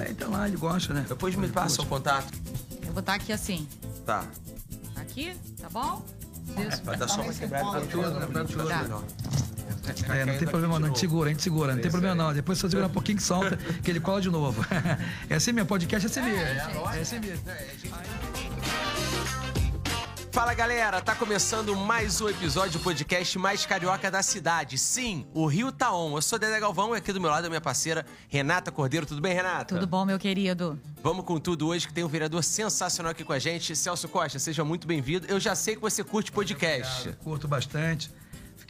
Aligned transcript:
É, 0.00 0.10
então 0.10 0.30
lá 0.30 0.48
ele 0.48 0.56
gosta, 0.56 0.92
né? 0.92 1.04
Depois 1.08 1.34
me 1.36 1.48
passa 1.48 1.82
o 1.82 1.86
contato. 1.86 2.32
Eu 2.84 2.92
vou 2.92 3.00
estar 3.00 3.14
aqui 3.14 3.32
assim. 3.32 3.66
Tá. 4.04 4.24
Aqui, 4.96 5.34
tá 5.60 5.68
bom? 5.70 6.04
Vai 6.84 6.96
dar 6.96 7.08
só 7.08 7.22
uma 7.22 7.32
quebrada 7.32 7.70
pra 7.70 7.80
tudo, 7.86 8.10
né? 8.20 8.26
Pra 8.26 8.44
tudo 8.44 8.68
Tá. 8.68 8.82
melhor. 8.82 9.02
É, 10.08 10.24
não 10.24 10.38
tem 10.38 10.48
problema 10.48 10.78
não, 10.78 10.86
a 10.86 10.88
gente 10.88 11.00
segura, 11.00 11.28
a 11.28 11.32
gente 11.32 11.42
segura, 11.42 11.74
não 11.74 11.82
tem 11.82 11.90
problema 11.90 12.14
não. 12.14 12.32
Depois 12.32 12.58
você 12.58 12.68
segura 12.68 12.86
um 12.86 12.90
pouquinho 12.90 13.18
que 13.18 13.24
solta, 13.24 13.56
que 13.56 13.90
ele 13.90 14.00
cola 14.00 14.20
de 14.20 14.30
novo. 14.30 14.64
É 15.28 15.36
assim 15.36 15.52
mesmo, 15.52 15.68
podcast 15.68 16.06
é 16.06 16.10
assim 16.10 16.30
mesmo. 16.30 16.44
É 16.94 17.00
assim 17.00 17.18
mesmo. 17.18 17.44
Fala 20.34 20.52
galera, 20.52 21.00
tá 21.00 21.14
começando 21.14 21.76
mais 21.76 22.20
um 22.20 22.28
episódio 22.28 22.80
do 22.80 22.82
podcast 22.82 23.38
mais 23.38 23.64
carioca 23.64 24.10
da 24.10 24.20
cidade. 24.20 24.76
Sim, 24.76 25.24
o 25.32 25.46
Rio 25.46 25.70
tá 25.70 25.94
on. 25.94 26.16
Eu 26.16 26.22
sou 26.22 26.38
Dedé 26.40 26.58
Galvão 26.58 26.92
e 26.92 26.98
aqui 26.98 27.12
do 27.12 27.20
meu 27.20 27.30
lado 27.30 27.46
é 27.46 27.48
minha 27.48 27.60
parceira 27.60 28.04
Renata 28.28 28.72
Cordeiro. 28.72 29.06
Tudo 29.06 29.20
bem, 29.20 29.32
Renata? 29.32 29.76
Tudo 29.76 29.86
bom, 29.86 30.04
meu 30.04 30.18
querido? 30.18 30.76
Vamos 31.00 31.24
com 31.24 31.38
tudo 31.38 31.68
hoje 31.68 31.86
que 31.86 31.94
tem 31.94 32.02
um 32.02 32.08
vereador 32.08 32.42
sensacional 32.42 33.12
aqui 33.12 33.22
com 33.22 33.32
a 33.32 33.38
gente. 33.38 33.76
Celso 33.76 34.08
Costa, 34.08 34.40
seja 34.40 34.64
muito 34.64 34.88
bem-vindo. 34.88 35.24
Eu 35.28 35.38
já 35.38 35.54
sei 35.54 35.76
que 35.76 35.80
você 35.80 36.02
curte 36.02 36.32
podcast. 36.32 37.12
Curto 37.22 37.46
bastante. 37.46 38.10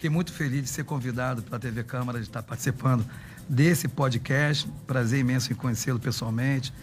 Fiquei 0.05 0.13
muito 0.13 0.35
feliz 0.35 0.65
de 0.65 0.69
ser 0.69 0.85
convidado 0.85 1.41
pela 1.41 1.59
TV 1.59 1.83
Câmara 1.83 2.19
de 2.19 2.27
estar 2.27 2.43
participando 2.43 3.07
desse 3.49 3.89
podcast. 3.89 4.69
Prazer 4.87 5.21
imenso 5.21 5.51
em 5.51 5.57
conhecê-lo 5.57 5.99
pessoalmente, 5.99 6.75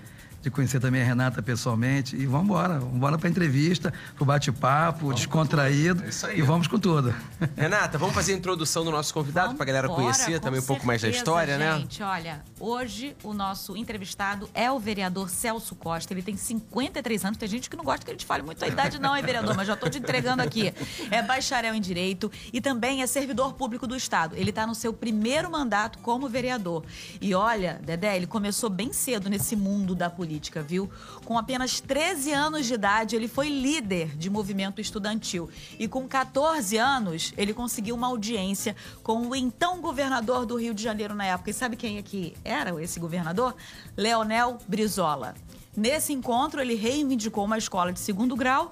de 0.41 0.50
conhecer 0.50 0.80
também 0.80 1.02
a 1.02 1.05
Renata 1.05 1.41
pessoalmente. 1.41 2.16
E 2.16 2.26
vamos 2.26 2.45
embora, 2.45 2.80
vamos 2.80 2.95
embora 2.95 3.18
para 3.18 3.30
entrevista, 3.30 3.94
para 4.16 4.23
o 4.23 4.26
bate-papo, 4.26 5.13
descontraído. 5.13 6.04
É 6.04 6.10
isso 6.10 6.26
aí. 6.26 6.40
E 6.40 6.41
vamos 6.41 6.68
com 6.68 6.79
tudo. 6.79 7.13
Renata, 7.55 7.98
vamos 7.98 8.15
fazer 8.15 8.34
a 8.34 8.38
introdução 8.38 8.84
do 8.84 8.91
nosso 8.91 9.13
convidado 9.13 9.55
pra 9.55 9.65
galera 9.65 9.88
Vambora, 9.88 10.05
conhecer 10.05 10.34
com 10.40 10.46
também 10.46 10.60
um 10.60 10.65
pouco 10.65 10.85
mais 10.85 11.02
da 11.02 11.10
história, 11.10 11.57
né? 11.57 11.77
Gente, 11.80 12.02
olha, 12.02 12.43
hoje 12.60 13.15
o 13.24 13.34
nosso 13.34 13.77
entrevistado 13.77 14.49
é 14.54 14.71
o 14.71 14.80
vereador 14.80 15.30
Celso 15.30 15.76
Costa. 15.76 16.13
Ele 16.13 16.21
tem 16.21 16.35
53 16.35 17.26
anos. 17.26 17.37
Tem 17.37 17.48
gente 17.48 17.70
que 17.70 17.76
não 17.76 17.84
gosta 17.84 18.04
que 18.05 18.12
a 18.12 18.13
gente 18.13 18.26
fale 18.26 18.43
muito 18.43 18.63
a 18.63 18.68
idade, 18.68 18.99
não, 18.99 19.15
hein, 19.15 19.24
vereador? 19.24 19.55
Mas 19.55 19.68
já 19.68 19.76
tô 19.76 19.90
te 19.90 19.99
entregando 19.99 20.41
aqui. 20.41 20.74
É 21.10 21.21
bacharel 21.21 21.74
em 21.74 21.82
Direito 21.82 22.32
e 22.52 22.60
também 22.60 23.02
é 23.02 23.08
servidor 23.08 23.54
público 23.54 23.85
do 23.85 23.96
Estado. 23.96 24.35
Ele 24.35 24.52
tá 24.52 24.65
no 24.65 24.74
seu 24.74 24.93
primeiro 24.93 25.52
mandato 25.52 25.99
como 25.99 26.27
vereador. 26.27 26.84
E 27.20 27.35
olha, 27.35 27.80
Dedé, 27.84 28.15
ele 28.15 28.27
começou 28.27 28.70
bem 28.70 28.93
cedo 28.93 29.30
nesse 29.30 29.55
mundo 29.55 29.93
da 29.93 30.10
política, 30.10 30.30
viu? 30.62 30.90
Com 31.26 31.37
apenas 31.37 31.79
13 31.79 32.32
anos 32.32 32.65
de 32.65 32.74
idade, 32.74 33.15
ele 33.15 33.27
foi 33.27 33.49
líder 33.49 34.15
de 34.15 34.29
movimento 34.29 34.79
estudantil. 34.79 35.49
E 35.79 35.87
com 35.87 36.07
14 36.07 36.77
anos, 36.77 37.34
ele 37.37 37.54
conseguiu 37.54 37.96
uma 37.96 38.07
audiência 38.07 38.76
com 39.04 39.27
o 39.27 39.35
então 39.35 39.82
governador 39.82 40.46
do 40.46 40.55
Rio 40.55 40.74
de 40.74 40.84
Janeiro 40.84 41.15
na 41.15 41.26
época. 41.26 41.49
E 41.49 41.54
sabe 41.54 41.76
quem 41.76 41.98
é 41.98 42.02
que 42.02 42.34
era 42.43 42.82
esse 42.82 42.99
governador? 42.99 43.55
Leonel 43.98 44.57
Brizola. 44.68 45.35
Nesse 45.76 46.12
encontro, 46.12 46.59
ele 46.59 46.76
reivindicou 46.76 47.46
uma 47.46 47.57
escola 47.57 47.93
de 47.93 47.99
segundo 47.99 48.35
grau. 48.35 48.71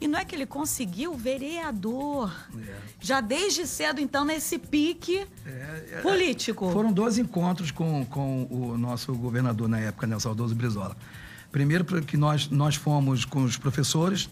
E 0.00 0.06
não 0.06 0.18
é 0.18 0.24
que 0.24 0.34
ele 0.34 0.46
conseguiu 0.46 1.14
vereador. 1.14 2.32
Já 3.00 3.20
desde 3.20 3.66
cedo, 3.66 4.00
então, 4.00 4.24
nesse 4.24 4.58
pique 4.58 5.26
político. 6.02 6.70
Foram 6.72 6.92
dois 6.92 7.18
encontros 7.18 7.70
com, 7.70 8.04
com 8.06 8.46
o 8.50 8.78
nosso 8.78 9.12
governador 9.14 9.68
na 9.68 9.78
época, 9.80 10.06
né, 10.06 10.14
o 10.16 10.20
saudoso 10.20 10.54
Brizola. 10.54 10.96
Primeiro, 11.50 11.84
porque 11.84 12.16
nós, 12.16 12.48
nós 12.48 12.74
fomos 12.76 13.24
com 13.24 13.42
os 13.42 13.56
professores, 13.56 14.28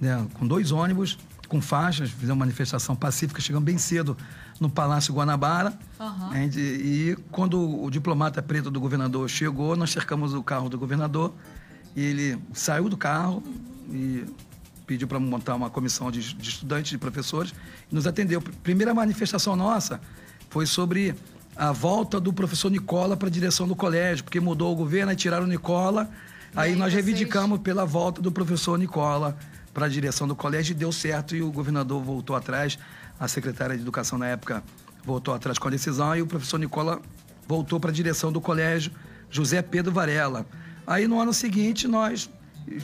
né, 0.00 0.26
com 0.34 0.46
dois 0.46 0.72
ônibus, 0.72 1.16
com 1.48 1.60
faixas, 1.60 2.10
fizemos 2.10 2.30
uma 2.30 2.36
manifestação 2.44 2.96
pacífica, 2.96 3.40
chegamos 3.40 3.64
bem 3.64 3.78
cedo 3.78 4.16
no 4.58 4.68
Palácio 4.68 5.14
Guanabara. 5.14 5.78
A 6.32 6.34
gente- 6.36 6.58
e 6.58 7.16
quando 7.30 7.60
o 7.84 7.88
diplomata 7.90 8.42
preto 8.42 8.70
do 8.70 8.80
governador 8.80 9.28
chegou, 9.28 9.76
nós 9.76 9.90
cercamos 9.90 10.34
o 10.34 10.42
carro 10.42 10.68
do 10.68 10.78
governador 10.78 11.32
e 11.94 12.02
ele 12.02 12.38
saiu 12.52 12.88
do 12.88 12.96
carro 12.96 13.42
e 13.90 14.24
pediu 14.86 15.08
para 15.08 15.18
montar 15.18 15.54
uma 15.54 15.70
comissão 15.70 16.10
de, 16.10 16.34
de 16.34 16.48
estudantes, 16.48 16.90
de 16.90 16.98
professores, 16.98 17.54
e 17.90 17.94
nos 17.94 18.06
atendeu. 18.06 18.40
Primeira 18.40 18.92
manifestação 18.94 19.56
nossa 19.56 20.00
foi 20.50 20.66
sobre 20.66 21.14
a 21.56 21.72
volta 21.72 22.20
do 22.20 22.32
professor 22.32 22.70
Nicola 22.70 23.16
para 23.16 23.28
a 23.28 23.30
direção 23.30 23.66
do 23.66 23.76
colégio, 23.76 24.24
porque 24.24 24.40
mudou 24.40 24.72
o 24.72 24.76
governo, 24.76 25.10
aí 25.10 25.16
tiraram 25.16 25.44
o 25.44 25.48
Nicola, 25.48 26.10
aí, 26.54 26.70
aí 26.72 26.76
nós 26.76 26.92
vocês- 26.92 27.04
reivindicamos 27.04 27.60
pela 27.60 27.84
volta 27.84 28.20
do 28.20 28.30
professor 28.32 28.78
Nicola 28.78 29.36
para 29.72 29.86
a 29.86 29.88
direção 29.88 30.26
do 30.28 30.36
colégio 30.36 30.72
e 30.72 30.74
deu 30.74 30.92
certo 30.92 31.34
e 31.34 31.42
o 31.42 31.50
governador 31.50 32.02
voltou 32.02 32.36
atrás, 32.36 32.78
a 33.18 33.26
secretária 33.28 33.76
de 33.76 33.82
educação 33.82 34.18
na 34.18 34.26
época 34.26 34.62
voltou 35.04 35.34
atrás 35.34 35.58
com 35.58 35.68
a 35.68 35.70
decisão 35.70 36.16
e 36.16 36.22
o 36.22 36.26
professor 36.26 36.58
Nicola 36.58 37.00
voltou 37.46 37.78
para 37.78 37.90
a 37.90 37.92
direção 37.94 38.32
do 38.32 38.40
colégio 38.40 38.90
José 39.30 39.62
Pedro 39.62 39.92
Varela. 39.92 40.46
Aí 40.86 41.06
no 41.06 41.20
ano 41.20 41.32
seguinte 41.32 41.86
nós 41.88 42.30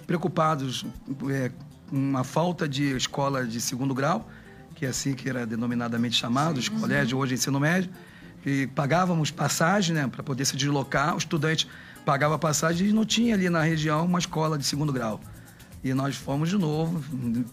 preocupados 0.07 0.85
é, 1.31 1.51
com 1.91 2.17
a 2.17 2.25
falta 2.25 2.69
de 2.69 2.97
escola 2.97 3.45
de 3.45 3.61
segundo 3.61 3.93
grau, 3.93 4.31
que 4.77 4.87
é 4.87 4.89
assim 4.89 5.13
que 5.13 5.29
era 5.29 5.45
denominadamente 5.45 6.17
chamado, 6.17 6.59
os 6.59 6.69
colégio 6.69 7.19
hoje 7.19 7.35
ensino 7.35 7.59
médio, 7.59 7.91
e 8.47 8.69
pagávamos 8.69 9.31
passagem, 9.31 9.95
né, 9.95 10.07
para 10.07 10.23
poder 10.23 10.45
se 10.45 10.57
deslocar, 10.57 11.15
o 11.15 11.19
estudante 11.19 11.69
pagava 12.07 12.39
passagem 12.39 12.89
e 12.89 12.93
não 12.93 13.05
tinha 13.05 13.35
ali 13.35 13.51
na 13.51 13.63
região 13.63 14.07
uma 14.07 14.19
escola 14.19 14.57
de 14.57 14.65
segundo 14.65 14.93
grau. 14.93 15.21
E 15.83 15.93
nós 15.93 16.17
fomos 16.17 16.49
de 16.49 16.57
novo, 16.57 17.03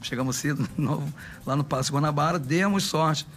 chegamos 0.02 0.36
cedo 0.36 0.64
de 0.78 0.82
novo 0.82 1.12
lá 1.46 1.56
no 1.56 1.64
Palácio 1.64 1.94
Guanabara, 1.94 2.38
demos 2.38 2.84
sorte. 2.84 3.28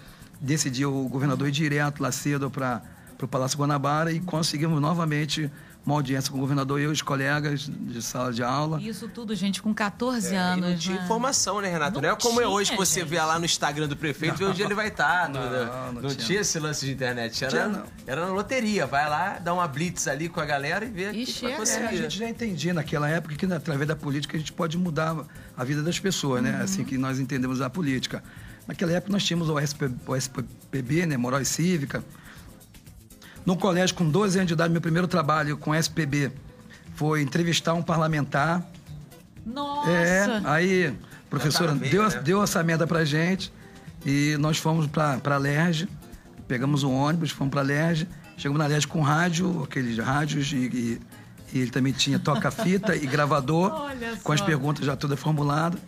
Desse 0.41 0.71
dia 0.71 0.89
o 0.89 1.09
governador 1.09 1.49
ir 1.49 1.53
direto 1.53 2.01
lá 2.01 2.13
cedo 2.13 2.51
para 2.51 2.83
o 3.21 3.29
Palácio 3.29 3.59
Guanabara 3.59 4.13
e 4.13 4.21
conseguimos 4.21 4.81
novamente 4.81 5.51
uma 5.85 5.95
audiência 5.95 6.31
com 6.31 6.37
o 6.37 6.41
governador 6.41 6.79
e 6.81 6.85
eu, 6.85 6.91
os 6.91 7.01
colegas 7.03 7.63
de 7.69 8.03
sala 8.03 8.33
de 8.33 8.43
aula. 8.43 8.81
Isso 8.83 9.09
tudo, 9.09 9.35
gente, 9.35 9.63
com 9.63 9.73
14 9.75 10.29
É, 10.29 10.33
E 10.35 10.37
anos. 10.37 10.71
não 10.71 10.77
tinha 10.77 10.97
né? 10.99 11.05
informação, 11.05 11.61
né, 11.61 11.71
Renato? 11.71 11.95
Não, 11.95 12.03
Não 12.03 12.11
é 12.11 12.17
como 12.17 12.41
é 12.41 12.45
tinha, 12.45 12.49
hoje 12.55 12.71
que 12.73 12.77
você 12.77 13.01
gente. 13.01 13.09
vê 13.09 13.21
lá 13.21 13.39
no 13.39 13.45
Instagram 13.45 13.89
do 13.89 13.97
prefeito, 13.97 14.37
vê 14.37 14.45
onde 14.45 14.63
ele 14.63 14.75
vai 14.75 14.89
estar. 14.89 15.29
Não, 15.29 15.41
Não, 15.41 15.51
não, 15.51 15.93
não 15.95 16.03
não 16.03 16.11
tinha. 16.11 16.25
tinha 16.27 16.41
esse 16.41 16.59
lance 16.59 16.85
de 16.87 16.93
internet. 16.93 17.43
Era, 17.45 17.51
Tinha, 17.51 17.69
não. 17.69 17.85
era 18.07 18.27
na 18.27 18.33
loteria. 18.33 18.87
Vai 18.87 19.09
lá, 19.09 19.39
dá 19.39 19.55
uma 19.55 19.67
blitz 19.67 20.07
ali 20.07 20.29
com 20.29 20.39
a 20.41 20.45
galera 20.45 20.85
e 20.85 20.89
vê 20.91 21.07
o 21.09 21.15
E 21.15 21.25
que, 21.25 21.41
vai 21.57 21.67
chega. 21.67 21.87
É, 21.87 21.89
a 21.89 21.93
gente 21.97 22.19
já 22.19 22.29
entendia 22.29 22.75
naquela 22.75 23.09
época 23.09 23.35
que, 23.35 23.47
né, 23.47 23.57
através 23.57 23.89
da 23.89 23.97
política, 23.97 24.37
a 24.37 24.39
gente 24.41 24.53
pode 24.53 24.77
mudar 24.77 25.17
a 25.57 25.65
vida 25.65 25.83
das 25.83 25.99
pessoas, 25.99 26.43
né? 26.43 26.61
Assim 26.63 26.85
que 26.85 26.99
nós 26.99 27.19
entendemos 27.19 27.61
a 27.61 27.71
política. 27.71 28.23
Naquela 28.69 28.93
época, 28.93 29.13
nós 29.13 29.25
tínhamos 29.25 29.49
o, 29.49 29.59
SP, 29.59 29.89
o 30.07 30.15
SPB, 30.15 31.07
né? 31.07 31.17
Moral 31.17 31.41
e 31.41 31.45
Cívica. 31.45 32.05
No 33.47 33.57
colégio, 33.57 33.95
com 33.97 34.09
12 34.09 34.39
anos 34.39 34.49
de 34.49 34.55
idade, 34.55 34.71
meu 34.73 34.81
primeiro 34.81 35.09
trabalho 35.09 35.57
com 35.57 35.75
SPB 35.75 36.31
foi 36.95 37.23
entrevistar 37.23 37.75
um 37.75 37.83
parlamentar. 37.83 38.63
Nossa! 39.45 39.91
É, 39.91 40.41
aí 40.45 40.87
a 40.89 40.93
professora 41.31 41.75
deu, 41.75 42.09
né? 42.09 42.21
deu 42.23 42.43
essa 42.43 42.63
merda 42.63 42.87
pra 42.87 43.05
gente 43.05 43.53
e 44.05 44.37
nós 44.39 44.59
fomos 44.59 44.87
pra, 44.87 45.19
pra 45.19 45.37
Lerge, 45.39 45.89
pegamos 46.47 46.83
um 46.83 46.93
ônibus, 46.93 47.31
fomos 47.31 47.51
pra 47.51 47.63
Lerge, 47.63 48.07
chegamos 48.37 48.59
na 48.59 48.67
Lerge 48.67 48.87
com 48.87 49.01
rádio, 49.01 49.63
aqueles 49.65 49.97
rádios 49.99 50.53
e, 50.53 50.57
e- 50.57 51.01
e 51.53 51.59
ele 51.59 51.71
também 51.73 51.93
tinha 51.93 52.17
toca-fita 52.19 52.95
e 52.95 53.05
gravador, 53.07 53.71
com 54.23 54.33
as 54.33 54.41
perguntas 54.41 54.85
já 54.87 54.95
todas 54.95 55.19
formuladas. 55.19 55.81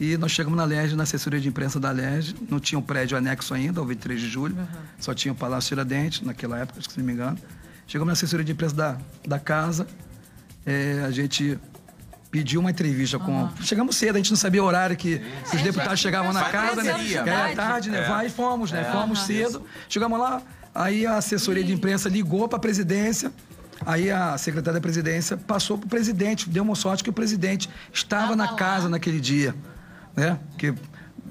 E 0.00 0.16
nós 0.16 0.32
chegamos 0.32 0.56
na 0.56 0.64
Lerge, 0.64 0.96
na 0.96 1.02
assessoria 1.02 1.38
de 1.38 1.46
imprensa 1.46 1.78
da 1.78 1.90
Lerge, 1.90 2.34
não 2.48 2.58
tinha 2.58 2.78
um 2.78 2.82
prédio 2.82 3.18
anexo 3.18 3.52
ainda, 3.52 3.80
ao 3.80 3.86
23 3.86 4.18
de 4.18 4.28
julho, 4.28 4.56
só 4.98 5.12
tinha 5.12 5.30
o 5.30 5.34
Palácio 5.34 5.68
Tiradentes, 5.68 6.22
naquela 6.22 6.58
época, 6.58 6.80
se 6.80 6.98
não 6.98 7.04
me 7.04 7.12
engano. 7.12 7.38
Chegamos 7.86 8.06
na 8.06 8.12
assessoria 8.14 8.44
de 8.44 8.52
imprensa 8.52 8.74
da, 8.74 8.96
da 9.28 9.38
casa, 9.38 9.86
é, 10.64 11.02
a 11.06 11.10
gente 11.10 11.58
pediu 12.30 12.60
uma 12.60 12.70
entrevista 12.70 13.18
com. 13.18 13.50
Chegamos 13.60 13.94
cedo, 13.96 14.14
a 14.16 14.18
gente 14.18 14.30
não 14.30 14.38
sabia 14.38 14.62
o 14.62 14.66
horário 14.66 14.96
que, 14.96 15.18
que 15.18 15.56
os 15.56 15.62
deputados 15.62 16.00
chegavam 16.00 16.32
na 16.32 16.44
casa, 16.44 16.82
né? 16.82 16.94
Que 16.94 17.16
era 17.16 17.54
tarde, 17.54 17.90
né? 17.90 18.02
Vai 18.08 18.26
e 18.26 18.30
fomos, 18.30 18.72
né? 18.72 18.84
Fomos 18.90 19.20
cedo. 19.22 19.62
Chegamos 19.88 20.18
lá, 20.18 20.40
aí 20.74 21.04
a 21.04 21.16
assessoria 21.16 21.64
de 21.64 21.72
imprensa 21.72 22.08
ligou 22.08 22.48
para 22.48 22.56
a 22.56 22.60
presidência. 22.60 23.30
Aí 23.84 24.10
a 24.10 24.36
secretária 24.36 24.78
da 24.78 24.82
presidência 24.82 25.38
passou 25.38 25.78
para 25.78 25.86
o 25.86 25.88
presidente, 25.88 26.50
deu 26.50 26.62
uma 26.62 26.74
sorte 26.74 27.02
que 27.02 27.08
o 27.08 27.12
presidente 27.12 27.68
estava 27.92 28.22
Tava 28.24 28.36
na 28.36 28.50
lá. 28.50 28.54
casa 28.54 28.88
naquele 28.90 29.18
dia, 29.18 29.54
né? 30.16 30.38
Porque 30.50 30.70
o 30.70 30.76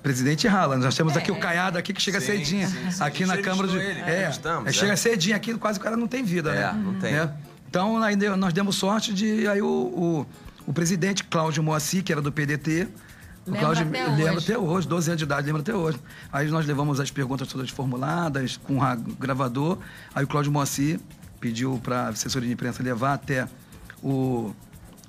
presidente 0.02 0.48
rala. 0.48 0.78
Nós 0.78 0.96
temos 0.96 1.16
aqui 1.18 1.32
o 1.32 1.40
Caiado 1.40 1.78
aqui 1.78 1.94
que 1.94 2.02
chega 2.02 2.20
Sim, 2.20 2.28
cedinho, 2.28 2.68
sim, 2.68 2.92
sim. 2.92 3.04
aqui 3.04 3.26
na 3.26 3.38
Câmara 3.38 3.68
de... 3.68 3.78
ele, 3.78 4.00
É, 4.00 4.02
entrevistamos, 4.02 4.66
é, 4.68 4.70
é. 4.70 4.74
chega 4.74 4.96
cedinho 4.98 5.36
aqui, 5.36 5.54
quase 5.56 5.80
o 5.80 5.82
cara 5.82 5.96
não 5.98 6.08
tem 6.08 6.24
vida, 6.24 6.52
É, 6.54 6.74
né? 6.74 6.82
não 6.84 6.94
tem. 6.96 7.14
Né? 7.14 7.34
Então, 7.70 8.02
aí 8.02 8.16
deu- 8.16 8.36
nós 8.38 8.52
demos 8.54 8.76
sorte 8.78 9.14
de. 9.14 9.48
Aí 9.48 9.62
o, 9.62 9.68
o, 9.68 10.26
o 10.66 10.74
presidente 10.74 11.24
Cláudio 11.24 11.62
Moacir, 11.62 12.04
que 12.04 12.12
era 12.12 12.22
do 12.22 12.32
PDT. 12.32 12.88
O 13.46 13.52
Lembra 13.52 13.60
Cláudio 13.62 13.88
até 13.88 14.06
lembra 14.08 14.34
hoje. 14.36 14.44
até 14.52 14.58
hoje, 14.58 14.88
12 14.88 15.10
anos 15.12 15.18
de 15.20 15.24
idade, 15.26 15.46
lembra 15.48 15.62
até 15.62 15.74
hoje. 15.76 15.98
Aí 16.32 16.48
nós 16.50 16.66
levamos 16.66 17.00
as 17.00 17.10
perguntas 17.12 17.48
todas 17.48 17.70
formuladas, 17.70 18.58
com 18.58 18.76
o 18.76 18.80
ra- 18.80 18.96
gravador. 19.20 19.78
Aí 20.14 20.24
o 20.24 20.28
Cláudio 20.28 20.52
Moacir 20.52 21.00
pediu 21.40 21.80
para 21.84 22.02
a 22.04 22.10
assessoria 22.10 22.48
de 22.48 22.54
imprensa 22.54 22.82
levar 22.84 23.14
até 23.14 23.48
o, 24.04 24.54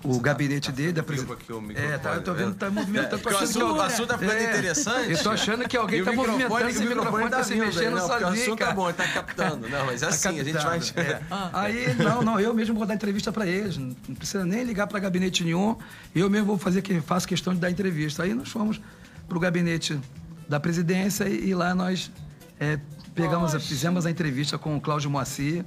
o 0.03 0.19
gabinete 0.19 0.73
dele, 0.73 0.93
da 0.93 1.03
presidência. 1.03 1.55
o 1.55 1.73
É, 1.73 1.99
tá, 1.99 2.15
eu 2.15 2.23
tô 2.23 2.33
vendo, 2.33 2.55
tá 2.55 2.71
movimentando. 2.71 3.11
tô 3.11 3.19
Porque 3.19 3.35
o 3.35 3.37
achando 3.39 3.49
assunto, 3.51 3.67
que- 3.75 3.79
o 3.79 3.83
assunto 3.83 4.09
tá 4.09 4.19
ficando 4.19 4.39
É. 4.39 4.51
interessante. 4.51 5.11
Eu 5.13 5.23
tô 5.23 5.31
achando 5.31 5.69
que 5.69 5.77
alguém 5.77 6.01
E 6.01 6.05
tá 6.05 6.13
movimentando, 6.13 6.69
esse 6.69 6.81
microfone 6.87 7.29
tá 7.31 7.45
se 7.45 7.53
vindo 7.53 7.63
aí, 7.63 7.69
mexendo 7.69 7.97
não, 7.97 8.09
O 8.09 8.13
assunto 8.29 8.59
tá 8.59 8.65
cara. 8.65 8.75
bom, 8.75 8.93
tá 8.93 9.07
captando. 9.09 9.69
Não, 9.69 9.87
mas 9.87 10.03
é 10.03 10.07
Tá 10.07 10.13
assim, 10.13 10.41
a 10.41 10.45
gente 10.45 10.55
vai... 10.65 10.79
é. 10.97 11.21
Aí, 11.53 11.95
não, 11.97 12.23
não, 12.23 12.41
eu 12.41 12.55
mesmo 12.55 12.75
vou 12.77 12.87
dar 12.87 12.95
entrevista 12.95 13.31
para 13.31 13.47
eles. 13.47 13.77
Não 13.77 13.95
precisa 14.15 14.45
nem 14.45 14.65
ligar 14.65 14.87
para 14.87 14.99
gabinete 14.99 15.45
nenhum. 15.45 15.77
Eu 16.15 16.31
mesmo 16.31 16.47
vou 16.47 16.59
fazer 16.59 16.81
que 16.83 17.01
faço 17.01 17.29
questão 17.29 17.53
de 17.53 17.61
dar 17.61 17.71
entrevista. 17.71 18.23
Aí 18.23 18.33
nós 18.33 18.49
fomos 18.49 18.81
para 19.29 19.37
o 19.37 19.41
gabinete 19.41 20.01
da 20.49 20.59
presidência 20.59 21.29
e, 21.29 21.49
e 21.51 21.55
lá 21.55 21.75
nós 21.75 22.11
é, 22.59 22.79
pegamos, 23.15 23.53
Poxa. 23.53 23.65
fizemos 23.67 24.07
a 24.07 24.11
entrevista 24.11 24.57
com 24.59 24.77
o 24.77 24.81
Cláudio 24.81 25.11
Moacir, 25.11 25.65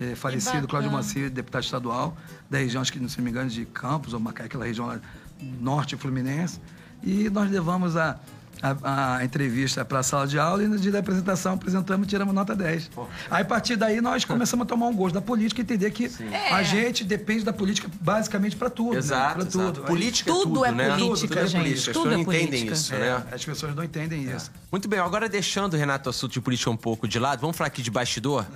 é, 0.00 0.14
falecido. 0.14 0.66
Cláudio 0.68 0.90
Moacir, 0.90 1.30
deputado 1.30 1.62
estadual 1.62 2.16
da 2.50 2.58
região, 2.58 2.80
acho 2.82 2.92
que 2.92 2.98
não 3.00 3.08
se 3.08 3.20
me 3.20 3.30
engano, 3.30 3.50
de 3.50 3.64
Campos 3.66 4.14
ou 4.14 4.20
Macaé, 4.20 4.46
aquela 4.46 4.64
região 4.64 4.86
lá, 4.86 5.00
norte 5.60 5.96
fluminense. 5.96 6.60
E 7.02 7.28
nós 7.30 7.50
levamos 7.50 7.96
a, 7.96 8.18
a, 8.62 9.16
a 9.18 9.24
entrevista 9.24 9.84
para 9.84 9.98
a 9.98 10.02
sala 10.02 10.26
de 10.26 10.38
aula 10.38 10.62
e 10.62 10.66
no 10.66 10.78
dia 10.78 10.90
da 10.90 11.00
apresentação 11.00 11.54
apresentamos 11.54 12.06
e 12.06 12.08
tiramos 12.10 12.34
nota 12.34 12.54
10. 12.54 12.90
Aí, 13.30 13.42
a 13.42 13.44
partir 13.44 13.76
daí, 13.76 14.00
nós 14.00 14.24
começamos 14.24 14.64
a 14.64 14.66
tomar 14.66 14.86
um 14.86 14.94
gosto 14.94 15.14
da 15.14 15.20
política 15.20 15.60
e 15.60 15.62
entender 15.64 15.90
que 15.90 16.10
a 16.50 16.62
gente 16.62 17.04
depende 17.04 17.44
da 17.44 17.52
política 17.52 17.88
basicamente 18.00 18.56
para 18.56 18.70
tudo. 18.70 18.96
Exato, 18.96 19.34
Para 19.34 19.42
exato. 19.46 19.72
tudo. 19.72 19.80
Aí- 19.82 19.86
Política 19.86 20.30
Tudo 20.32 20.64
é 20.64 20.68
é 20.68 20.72
tudo, 20.72 20.76
né? 20.78 20.88
política, 20.96 21.28
tudo 21.28 21.38
é 21.38 21.46
gente. 21.46 21.60
política. 21.62 21.90
As 21.90 21.96
Tudo 21.96 22.02
pessoas 22.02 22.06
é 22.06 22.16
não 22.16 22.22
entendem 22.22 22.46
política. 22.48 22.72
isso, 22.74 22.94
É, 22.94 22.98
né? 22.98 23.22
as 23.32 23.44
pessoas 23.44 23.74
não 23.74 23.84
entendem 23.84 24.22
isso. 24.36 24.50
Muito 24.72 24.88
bem, 24.88 24.98
agora 25.00 25.28
deixando, 25.28 25.76
Renato, 25.76 26.08
o 26.08 26.10
assunto 26.10 26.32
de 26.32 26.40
política 26.40 26.70
um 26.70 26.76
pouco 26.76 27.06
de 27.06 27.18
lado, 27.18 27.40
vamos 27.40 27.56
falar 27.56 27.68
aqui 27.68 27.82
de 27.82 27.90
bastidor. 27.90 28.46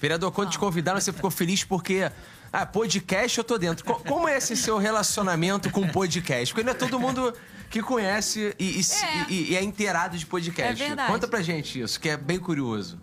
Vereador, 0.00 0.32
quando 0.32 0.50
te 0.50 0.58
convidaram, 0.58 0.98
você 1.00 1.12
ficou 1.12 1.30
feliz 1.30 1.62
porque. 1.64 2.10
Ah, 2.52 2.66
podcast 2.66 3.38
eu 3.38 3.44
tô 3.44 3.56
dentro. 3.58 3.84
Co- 3.84 4.00
Como 4.00 4.28
é 4.28 4.36
esse 4.36 4.56
seu 4.56 4.76
relacionamento 4.78 5.70
com 5.70 5.86
podcast? 5.88 6.52
Porque 6.52 6.64
não 6.64 6.72
é 6.72 6.74
todo 6.74 6.98
mundo 6.98 7.32
que 7.68 7.80
conhece 7.80 8.54
e, 8.58 8.80
e 8.80 8.80
É. 8.80 9.32
e- 9.32 9.50
e 9.52 9.56
é 9.56 9.62
inteirado 9.62 10.16
de 10.18 10.26
podcast. 10.26 10.82
É 10.82 10.86
verdade. 10.88 11.12
Conta 11.12 11.28
pra 11.28 11.40
gente 11.42 11.80
isso, 11.80 12.00
que 12.00 12.08
é 12.08 12.16
bem 12.16 12.38
curioso. 12.40 13.00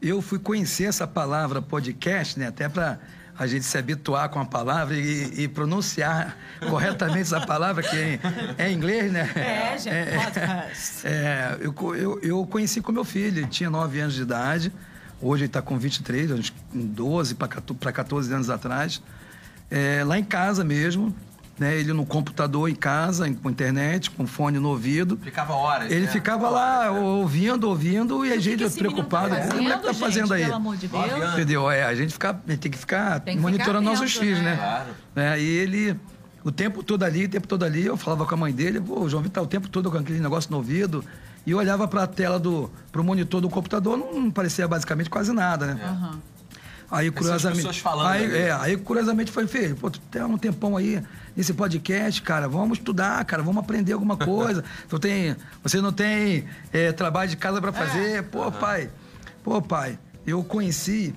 Eu 0.00 0.22
fui 0.22 0.38
conhecer 0.38 0.84
essa 0.84 1.06
palavra 1.08 1.60
podcast, 1.60 2.38
né? 2.38 2.46
Até 2.48 2.68
para 2.68 3.00
a 3.36 3.48
gente 3.48 3.64
se 3.64 3.76
habituar 3.76 4.28
com 4.28 4.38
a 4.38 4.44
palavra 4.44 4.96
e, 4.96 5.42
e 5.42 5.48
pronunciar 5.48 6.36
corretamente 6.70 7.22
essa 7.22 7.44
palavra, 7.44 7.82
que 7.82 7.96
é, 7.96 8.20
é 8.58 8.70
em 8.70 8.74
inglês, 8.76 9.10
né? 9.10 9.28
É, 9.34 9.76
gente, 9.76 10.24
podcast. 10.24 11.04
é, 11.06 11.56
eu, 11.60 11.74
eu, 11.96 12.20
eu 12.22 12.46
conheci 12.46 12.80
com 12.80 12.92
meu 12.92 13.04
filho, 13.04 13.38
ele 13.38 13.46
tinha 13.48 13.68
9 13.68 13.98
anos 13.98 14.14
de 14.14 14.22
idade, 14.22 14.72
hoje 15.20 15.42
ele 15.42 15.48
está 15.48 15.62
com 15.62 15.78
23, 15.78 16.30
uns 16.30 16.52
12 16.72 17.34
para 17.34 17.92
14 17.92 18.32
anos 18.32 18.50
atrás. 18.50 19.02
É, 19.70 20.04
lá 20.04 20.18
em 20.18 20.24
casa 20.24 20.62
mesmo, 20.62 21.14
né? 21.58 21.76
Ele 21.76 21.92
no 21.92 22.04
computador 22.04 22.68
em 22.68 22.74
casa, 22.74 23.32
com 23.34 23.50
internet, 23.50 24.10
com 24.10 24.26
fone 24.26 24.58
no 24.58 24.68
ouvido. 24.70 25.18
Ficava 25.22 25.54
horas. 25.54 25.90
Ele 25.90 26.06
né? 26.06 26.12
ficava 26.12 26.48
lá 26.48 26.90
ouvindo, 26.90 27.68
ouvindo, 27.68 28.24
e 28.24 28.32
a 28.32 28.34
O 28.34 28.36
que 28.36 28.40
gente 28.42 28.70
preocupado. 28.78 29.34
tá 29.34 29.48
Como 29.48 29.68
é 29.68 29.76
que 29.76 29.82
tá 29.82 29.94
fazendo, 29.94 30.00
fazendo 30.00 30.26
gente? 30.28 30.32
aí? 30.34 30.44
Pelo 30.44 30.56
amor 30.56 30.76
de 30.76 30.88
Deus. 30.88 31.32
Entendeu? 31.32 31.70
É, 31.70 31.84
a 31.84 31.94
gente, 31.94 32.12
fica, 32.12 32.30
a 32.30 32.50
gente 32.50 32.60
tem 32.60 32.72
que 32.72 32.78
ficar 32.78 33.20
Tem 33.20 33.36
que 33.36 33.42
monitorando 33.42 33.78
ficar 33.78 33.90
nossos 33.90 34.10
atento, 34.10 34.20
filhos, 34.20 34.38
né? 34.40 34.50
né? 34.52 34.56
Claro. 34.56 34.90
É, 35.16 35.40
e 35.40 35.46
ele, 35.46 35.96
o 36.42 36.50
tempo 36.50 36.82
todo 36.82 37.02
ali, 37.04 37.24
o 37.24 37.28
tempo 37.28 37.46
todo 37.46 37.64
ali, 37.64 37.86
eu 37.86 37.96
falava 37.96 38.26
com 38.26 38.34
a 38.34 38.38
mãe 38.38 38.52
dele, 38.52 38.80
pô, 38.80 39.00
o 39.00 39.08
João 39.08 39.22
Vitor 39.22 39.42
tá 39.42 39.46
o 39.46 39.48
tempo 39.48 39.68
todo 39.68 39.90
com 39.90 39.98
aquele 39.98 40.20
negócio 40.20 40.50
no 40.50 40.56
ouvido. 40.58 41.04
E 41.46 41.50
eu 41.50 41.58
olhava 41.58 41.86
para 41.86 42.04
a 42.04 42.06
tela 42.06 42.38
do 42.38 42.70
pro 42.90 43.04
monitor 43.04 43.40
do 43.40 43.48
computador, 43.48 43.96
não 43.98 44.30
parecia 44.30 44.66
basicamente 44.66 45.10
quase 45.10 45.32
nada, 45.32 45.74
né? 45.74 45.84
Aham. 45.84 46.20
Aí, 46.90 47.10
curiosamente. 47.10 47.56
pessoas 47.56 47.78
falando 47.78 48.08
aí, 48.08 48.36
é, 48.36 48.52
aí, 48.52 48.76
curiosamente, 48.76 49.32
foi, 49.32 49.46
filho, 49.48 49.74
pô, 49.74 49.90
tu 49.90 49.98
tem 50.10 50.22
um 50.22 50.38
tempão 50.38 50.76
aí 50.76 51.02
nesse 51.36 51.52
podcast, 51.52 52.22
cara, 52.22 52.48
vamos 52.48 52.78
estudar, 52.78 53.24
cara, 53.24 53.42
vamos 53.42 53.62
aprender 53.62 53.94
alguma 53.94 54.16
coisa. 54.18 54.62
tu 54.88 54.98
tem, 54.98 55.34
você 55.62 55.80
não 55.80 55.92
tem 55.92 56.44
é, 56.72 56.92
trabalho 56.92 57.28
de 57.28 57.36
casa 57.36 57.60
para 57.60 57.72
fazer. 57.72 58.22
Pô, 58.24 58.50
pai, 58.52 58.90
pô, 59.42 59.60
pai, 59.60 59.98
eu 60.26 60.44
conheci 60.44 61.14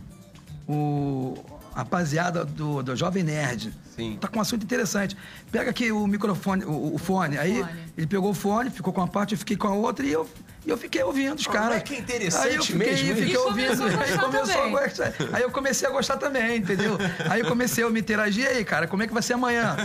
o 0.68 1.36
rapaziada 1.78 2.44
do, 2.44 2.82
do 2.82 2.96
Jovem 2.96 3.24
Nerd. 3.24 3.72
Sim. 3.96 4.18
Tá 4.20 4.28
com 4.28 4.40
um 4.40 4.42
assunto 4.42 4.64
interessante. 4.64 5.16
Pega 5.52 5.70
aqui 5.70 5.92
o 5.92 6.08
microfone, 6.08 6.66
o, 6.66 6.96
o 6.96 6.98
fone. 6.98 7.38
Aí 7.38 7.60
Fone. 7.62 7.70
ele 7.96 8.08
pegou 8.08 8.32
o 8.32 8.34
fone, 8.34 8.70
ficou 8.72 8.92
com 8.92 9.02
uma 9.02 9.08
parte, 9.08 9.34
eu 9.34 9.38
fiquei 9.38 9.56
com 9.56 9.68
a 9.68 9.74
outra 9.74 10.04
e 10.06 10.12
eu, 10.12 10.28
e 10.66 10.70
eu 10.72 10.78
fiquei 10.78 11.04
ouvindo 11.04 11.36
os 11.40 11.48
Ah, 11.48 11.52
caras. 11.52 11.78
é 11.78 11.80
que 11.82 11.94
é 11.96 12.00
interessante 12.00 12.48
Aí 12.48 12.56
eu 12.56 12.64
fiquei, 12.64 12.88
mesmo, 12.92 13.16
fiquei 13.16 13.34
E 13.34 13.38
ouvindo. 13.38 13.84
Aí 13.84 14.18
começou 14.18 14.64
a 14.64 14.70
gostar. 14.70 15.14
Aí 15.34 15.44
eu 15.44 15.52
comecei 15.52 15.88
a 15.88 15.92
gostar 15.92 16.18
também, 16.18 16.58
entendeu? 16.58 16.98
Aí 17.30 17.42
eu 17.42 17.48
comecei 17.48 17.84
a 17.84 17.90
me 17.92 18.00
interagir. 18.00 18.46
E 18.46 18.48
aí, 18.48 18.66
cara, 18.66 18.88
como 18.88 19.04
é 19.04 19.08
que 19.08 19.14
vai 19.14 19.22
ser 19.22 19.34
amanhã? 19.34 19.76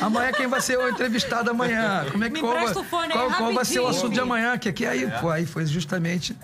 Amanhã 0.00 0.32
quem 0.32 0.46
vai 0.46 0.62
ser 0.62 0.78
o 0.78 0.88
entrevistado 0.88 1.50
amanhã? 1.50 2.06
Como 2.10 2.24
é 2.24 2.28
que 2.28 2.34
Me 2.34 2.40
qual, 2.40 2.52
empresta 2.54 2.74
vai- 2.74 2.82
o 2.82 2.88
fone 2.88 3.12
aí 3.12 3.18
qual, 3.18 3.30
qual 3.32 3.52
vai 3.52 3.64
ser 3.66 3.80
o 3.80 3.86
assunto 3.86 4.14
de 4.14 4.20
amanhã? 4.20 4.56
Que 4.56 4.70
aqui 4.70 4.86
aí, 4.86 5.10
pô, 5.20 5.28
aí 5.30 5.44
foi 5.44 5.66
justamente 5.66 6.34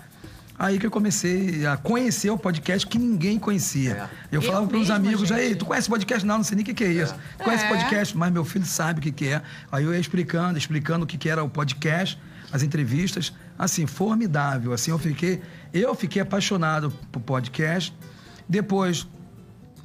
aí 0.61 0.77
que 0.77 0.85
eu 0.85 0.91
comecei 0.91 1.65
a 1.65 1.75
conhecer 1.75 2.29
o 2.29 2.37
podcast 2.37 2.85
que 2.85 2.99
ninguém 2.99 3.39
conhecia. 3.39 4.09
Eu 4.31 4.39
Eu 4.39 4.41
falava 4.41 4.67
para 4.67 4.77
uns 4.77 4.81
mesma, 4.89 4.95
amigos, 4.95 5.31
aí, 5.31 5.49
gente. 5.49 5.57
tu 5.57 5.65
conhece 5.65 5.89
podcast? 5.89 6.25
Não, 6.25 6.37
não 6.37 6.43
sei 6.43 6.55
nem 6.55 6.63
o 6.63 6.65
que, 6.65 6.73
que 6.73 6.83
é 6.83 6.91
isso. 6.91 7.15
Tu 7.37 7.43
conhece 7.43 7.65
É. 7.65 7.67
podcast? 7.67 8.15
Mas 8.15 8.31
meu 8.31 8.45
filho 8.45 8.65
sabe 8.65 8.99
o 8.99 9.01
que, 9.01 9.11
que 9.11 9.27
é. 9.27 9.41
Aí 9.71 9.83
eu 9.83 9.93
ia 9.93 9.99
explicando, 9.99 10.57
explicando 10.57 11.03
o 11.03 11.07
que, 11.07 11.17
que 11.17 11.27
era 11.29 11.43
o 11.43 11.49
podcast, 11.49 12.19
as 12.51 12.61
entrevistas. 12.61 13.33
Assim, 13.57 13.87
formidável. 13.87 14.71
Assim, 14.73 14.91
eu 14.91 14.99
fiquei, 14.99 15.41
eu 15.73 15.95
fiquei 15.95 16.21
apaixonado 16.21 16.91
por 17.11 17.21
podcast. 17.21 17.91
Depois, 18.47 19.07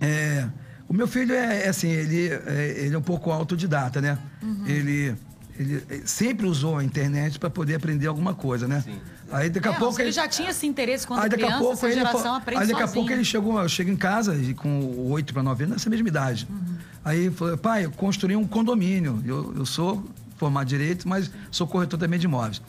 é, 0.00 0.46
o 0.88 0.93
meu 0.93 1.06
filho 1.08 1.34
é, 1.34 1.64
é 1.64 1.69
assim, 1.69 1.88
ele 1.88 2.28
é, 2.28 2.75
ele 2.84 2.94
é 2.94 2.99
um 2.99 3.02
pouco 3.02 3.31
autodidata, 3.31 4.00
né? 4.00 4.19
Uhum. 4.43 4.67
Ele, 4.67 5.14
ele 5.58 5.82
sempre 6.05 6.46
usou 6.46 6.76
a 6.78 6.84
internet 6.84 7.38
para 7.38 7.49
poder 7.50 7.75
aprender 7.76 8.06
alguma 8.06 8.34
coisa, 8.34 8.69
né? 8.69 8.84
Aí 9.32 9.50
daqui 9.50 9.69
a 9.69 9.73
É, 9.73 9.75
pouco 9.75 10.00
ele 10.00 10.12
já 10.12 10.28
tinha 10.28 10.50
esse 10.50 10.67
interesse 10.67 11.06
quando 11.06 11.20
Aí 11.20 11.28
daqui 11.28 11.43
criança, 11.43 11.56
a 11.56 11.67
pouco 11.67 11.87
ele 11.87 11.94
geração 11.94 12.34
aprende 12.34 12.62
Aí 12.62 12.69
daqui 12.69 12.82
a 12.82 12.88
pouco 12.88 13.11
ele 13.11 13.25
chegou, 13.25 13.61
eu 13.61 13.69
chego 13.69 13.90
em 13.90 13.96
casa 13.96 14.37
e 14.37 14.55
com 14.55 15.11
8 15.11 15.32
para 15.32 15.43
9 15.43 15.64
anos, 15.64 15.76
nessa 15.76 15.90
mesma 15.90 16.08
idade. 16.08 16.46
Uhum. 16.49 16.76
Aí 17.05 17.20
ele 17.26 17.31
falou, 17.31 17.56
pai, 17.56 17.84
eu 17.84 17.90
construí 17.90 18.37
um 18.37 18.46
condomínio. 18.46 19.23
Eu, 19.25 19.55
eu 19.56 19.67
sou 19.67 20.05
formado 20.37 20.67
direito, 20.67 21.08
mas 21.08 21.31
sou 21.50 21.67
corretor 21.67 21.99
também 21.99 22.19
de 22.19 22.26
imóveis. 22.26 22.61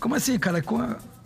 Como 0.00 0.14
assim, 0.14 0.38
cara? 0.38 0.62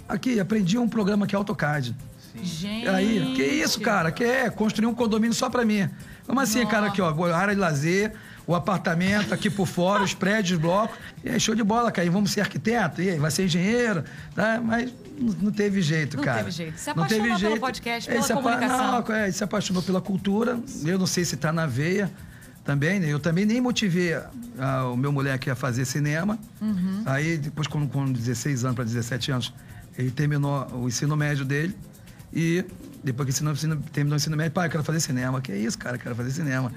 Aqui, 0.08 0.40
aprendi 0.40 0.79
um 0.79 0.88
programa 0.88 1.26
que 1.26 1.34
é 1.34 1.38
AutoCAD. 1.38 1.94
Gente. 2.43 2.88
Aí, 2.88 3.34
que 3.34 3.44
isso, 3.44 3.81
cara? 3.81 4.11
Que 4.11 4.25
é 4.25 4.50
construir 4.50 4.87
um 4.87 4.94
condomínio 4.94 5.34
só 5.34 5.50
pra 5.50 5.64
mim. 5.64 5.88
Como 6.26 6.40
assim, 6.40 6.64
cara? 6.67 6.87
Aqui, 6.87 7.02
ó, 7.02 7.25
área 7.34 7.55
de 7.55 7.61
lazer, 7.61 8.12
o 8.52 8.54
apartamento 8.54 9.32
aqui 9.32 9.49
por 9.50 9.66
fora, 9.66 10.02
os 10.02 10.14
prédios, 10.14 10.52
os 10.52 10.58
blocos. 10.62 10.96
E 11.25 11.31
aí, 11.31 11.41
show 11.41 11.55
de 11.55 11.62
bola, 11.65 11.91
cara. 11.91 12.06
E 12.06 12.10
vamos 12.10 12.31
ser 12.32 12.41
arquiteto? 12.43 13.00
E 13.03 13.10
aí, 13.10 13.19
vai 13.19 13.31
ser 13.31 13.44
engenheiro? 13.44 14.05
Tá? 14.34 14.60
Mas 14.62 14.93
não 15.19 15.32
não 15.43 15.53
teve 15.53 15.81
jeito, 15.82 16.17
Não 16.17 16.24
cara. 16.24 16.38
teve 16.38 16.50
jeito. 16.50 16.79
Se 16.79 16.86
Não 16.88 16.93
apaixonou 17.05 17.24
teve 17.24 17.38
pelo 17.38 17.50
jeito. 17.50 17.60
podcast, 17.60 18.08
Ele 18.10 18.15
pela 18.17 18.27
se 18.27 18.32
apa- 18.32 18.43
comunicação. 18.43 19.05
Não, 19.08 19.15
é, 19.17 19.31
se 19.32 19.44
apaixonou 19.44 19.82
pela 19.82 20.00
cultura. 20.00 20.58
Eu 20.84 20.98
não 20.98 21.06
sei 21.06 21.24
se 21.24 21.36
tá 21.36 21.53
na 21.53 21.67
veia 21.67 22.10
também, 22.65 23.00
né? 23.00 23.08
Eu 23.08 23.19
também 23.20 23.44
nem 23.44 23.60
motivei 23.60 24.15
a- 24.15 24.84
o 24.93 24.96
meu 24.96 25.12
moleque 25.12 25.48
a 25.50 25.55
fazer 25.55 25.84
cinema. 25.84 26.38
Uhum. 26.60 27.03
Aí, 27.06 27.36
depois, 27.38 27.67
com, 27.67 27.86
com 27.88 28.10
16 28.12 28.65
anos 28.65 28.74
para 28.77 28.84
17 28.84 29.31
anos, 29.32 29.53
ele 29.96 30.10
terminou 30.10 30.67
o 30.74 30.88
ensino 30.88 31.17
médio 31.17 31.44
dele. 31.44 31.74
E 32.34 32.65
depois 33.05 33.27
que 33.27 33.32
ensinou, 33.32 33.53
ensino- 33.53 33.77
terminou 33.93 34.15
o 34.15 34.17
ensino 34.17 34.36
médio, 34.36 34.53
pai, 34.53 34.67
eu 34.67 34.70
quero 34.70 34.82
fazer 34.84 35.00
cinema. 35.00 35.41
Que 35.41 35.55
isso, 35.55 35.79
cara, 35.79 35.96
eu 35.96 36.00
quero 36.00 36.15
fazer 36.15 36.31
cinema. 36.31 36.72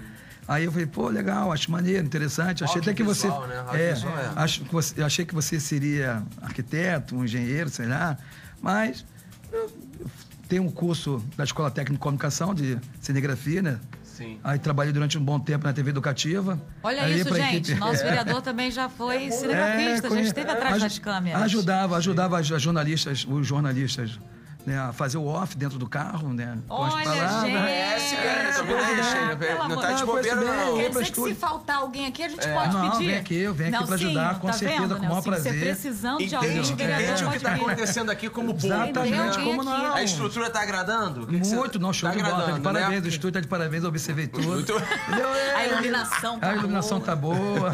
Aí 0.48 0.66
eu 0.66 0.72
falei, 0.72 0.86
pô, 0.86 1.10
legal, 1.10 1.52
acho 1.52 1.72
maneiro, 1.72 2.06
interessante. 2.06 2.64
Achei 2.64 2.80
até 2.82 2.94
que 2.94 3.02
você. 3.04 3.28
Né? 3.28 3.36
É, 3.74 3.90
é. 3.90 3.96
acho 4.36 4.62
que 4.64 4.72
você, 4.74 5.02
eu 5.02 5.06
achei 5.06 5.26
que 5.26 5.34
você 5.34 5.60
seria 5.60 6.22
arquiteto, 6.42 7.16
um 7.16 7.24
engenheiro, 7.24 7.70
sei 7.70 7.88
lá. 7.88 8.16
Mas 8.62 9.04
eu, 9.52 9.62
eu 10.00 10.06
tenho 10.48 10.64
um 10.64 10.70
curso 10.72 11.24
da 11.36 11.44
Escola 11.44 11.72
Técnica 11.72 11.94
de 11.94 12.00
Comunicação 12.00 12.54
de 12.54 12.78
cinegrafia, 13.02 13.62
né? 13.62 13.80
Sim. 14.04 14.40
Aí 14.44 14.58
trabalhei 14.60 14.94
durante 14.94 15.18
um 15.18 15.24
bom 15.26 15.40
tempo 15.40 15.66
na 15.66 15.74
TV 15.74 15.90
educativa. 15.90 16.62
Olha 16.84 17.02
Aí 17.04 17.20
isso, 17.20 17.34
gente. 17.36 17.72
equipe- 17.72 17.80
Nosso 17.80 18.02
vereador 18.06 18.42
também 18.42 18.70
já 18.72 18.88
foi 18.88 19.30
cinegrafista, 19.32 20.04
já 20.04 20.08
conhe- 20.10 20.22
esteve 20.22 20.52
atrás 20.52 20.76
aju- 20.76 20.84
das 20.86 21.00
câmeras. 21.00 21.42
Ajudava, 21.42 21.98
ajudava 21.98 22.40
as 22.40 22.48
jornalistas, 22.48 23.26
os 23.28 23.46
jornalistas 23.48 24.18
né, 24.66 24.80
a 24.80 24.92
fazer 24.94 25.18
o 25.18 25.26
off 25.28 25.56
dentro 25.58 25.78
do 25.78 25.88
carro, 25.88 26.34
né? 26.34 26.58
com 26.68 26.84
as 26.84 26.94
Olha, 26.94 27.04
palavras. 27.06 27.42
gente. 27.42 27.58
Conhece, 27.58 28.16
cara, 28.16 28.54
tá 28.54 28.62
vendo 28.64 28.78
aí, 28.84 29.04
Sheila? 29.04 29.36
pelo 29.36 29.68
Não 29.70 29.82
tá 29.82 29.92
de 29.94 30.06
bobeira, 30.06 30.36
Não, 30.36 30.44
não. 30.46 30.68
eu 30.70 30.76
Quer 30.78 30.90
dizer 30.90 31.12
que 31.12 31.24
se 31.24 31.36
faltar 31.36 31.78
alguém 31.78 32.08
aqui, 32.08 32.24
a 32.24 32.30
gente 32.30 32.48
É. 32.48 32.54
pode 32.54 32.74
Não, 32.74 32.92
pedir? 32.92 33.06
vem 33.08 33.18
aqui, 33.18 33.36
eu 33.36 33.54
venho 33.54 33.76
aqui 33.76 33.86
pra 33.86 33.96
ajudar, 33.96 34.40
com 34.40 34.48
tá 34.48 34.54
certeza, 34.54 34.82
vendo, 34.82 34.96
com 34.96 35.02
o 35.02 35.10
maior 35.10 35.14
Nelsinho? 35.16 35.36
Você 35.36 35.42
prazer. 35.50 35.66
precisando 35.66 36.26
de 36.26 36.36
alguém, 36.36 36.52
Entende, 36.58 36.74
entende 36.84 37.26
o 37.26 37.32
que 37.32 37.40
tá 37.40 37.50
vir. 37.52 37.62
acontecendo 37.62 38.10
aqui 38.12 38.30
como 38.30 38.54
público. 38.54 38.68
Exatamente, 38.76 39.38
como 39.44 39.64
não? 39.64 39.94
A 39.94 40.04
estrutura 40.04 40.50
tá 40.50 40.62
agradando? 40.62 41.28
Muito, 41.32 41.80
não, 41.80 41.94
show 41.94 42.10
tá 42.10 42.16
de 42.16 42.22
bola. 42.24 42.34
Tá 42.36 42.38
de 42.38 42.44
agradando, 42.52 42.64
parabéns, 42.64 43.02
né? 43.02 43.06
o 43.08 43.10
estúdio 43.10 43.32
tá 43.34 43.40
de 43.42 43.48
parabéns, 43.48 43.84
eu 43.84 43.90
observei 43.90 44.28
tudo. 44.28 44.66
É. 44.80 45.56
A 45.56 45.66
iluminação 45.68 46.40
tá 46.40 46.50
A 46.50 46.56
iluminação 46.56 47.00
boa. 47.00 47.06
tá 47.06 47.16
boa. 47.16 47.72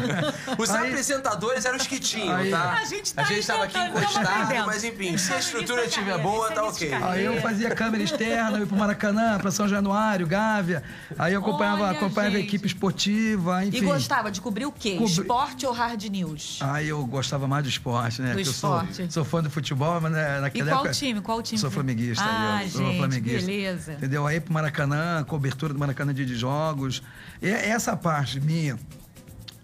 Os 0.58 0.70
apresentadores 0.70 1.64
eram 1.64 1.76
os 1.76 1.86
que 1.86 1.98
tinham, 1.98 2.50
tá? 2.50 2.72
A 2.80 2.84
gente 2.84 3.14
tá 3.14 3.22
A 3.22 3.24
gente 3.24 3.46
tava 3.46 3.64
aqui 3.64 3.78
encostado, 3.78 4.66
mas 4.66 4.84
enfim, 4.84 5.16
se 5.16 5.32
a 5.32 5.38
estrutura 5.38 5.82
tá 5.82 5.88
estiver 5.88 6.18
boa, 6.18 6.46
esse 6.46 6.54
tá 6.54 6.62
início 6.64 6.81
ok. 6.86 7.08
Aí 7.08 7.24
eu 7.24 7.40
fazia 7.40 7.70
câmera 7.74 8.02
externa, 8.02 8.56
eu 8.58 8.60
ia 8.60 8.66
pro 8.66 8.76
Maracanã, 8.76 9.38
pra 9.38 9.50
São 9.50 9.68
Januário, 9.68 10.26
Gávea. 10.26 10.82
Aí 11.18 11.32
eu 11.34 11.40
acompanhava, 11.40 11.82
Olha, 11.84 11.96
acompanhava 11.98 12.36
a 12.36 12.40
equipe 12.40 12.66
esportiva, 12.66 13.64
enfim. 13.64 13.78
E 13.78 13.80
gostava 13.80 14.30
de 14.30 14.40
cobrir 14.40 14.66
o 14.66 14.72
quê? 14.72 14.96
Cobri- 14.96 15.12
Esporte 15.12 15.66
ou 15.66 15.72
hard 15.72 16.02
news? 16.04 16.58
Aí 16.62 16.88
eu 16.88 17.04
gostava 17.06 17.46
mais 17.46 17.62
do 17.64 17.68
esporte, 17.68 18.20
né? 18.22 18.34
Do 18.34 18.40
esporte. 18.40 18.96
sou, 18.96 19.10
sou 19.10 19.24
fã 19.24 19.42
do 19.42 19.50
futebol, 19.50 20.00
mas 20.00 20.12
né, 20.12 20.38
E 20.38 20.40
naquela 20.40 20.70
qual 20.70 20.80
época... 20.80 20.94
time? 20.94 21.20
Qual 21.20 21.42
time? 21.42 21.58
Sou 21.58 21.70
flamenguista. 21.70 22.24
Ah, 22.26 22.60
eu, 22.64 22.70
sou 22.70 22.84
gente, 22.86 22.98
flamenguista. 22.98 23.46
beleza. 23.46 23.92
Entendeu? 23.94 24.26
Aí 24.26 24.40
pro 24.40 24.52
Maracanã, 24.52 25.24
cobertura 25.24 25.72
do 25.72 25.78
Maracanã 25.78 26.12
dia 26.12 26.26
de 26.26 26.34
jogos. 26.36 27.02
E 27.40 27.48
essa 27.48 27.96
parte 27.96 28.40
minha, 28.40 28.78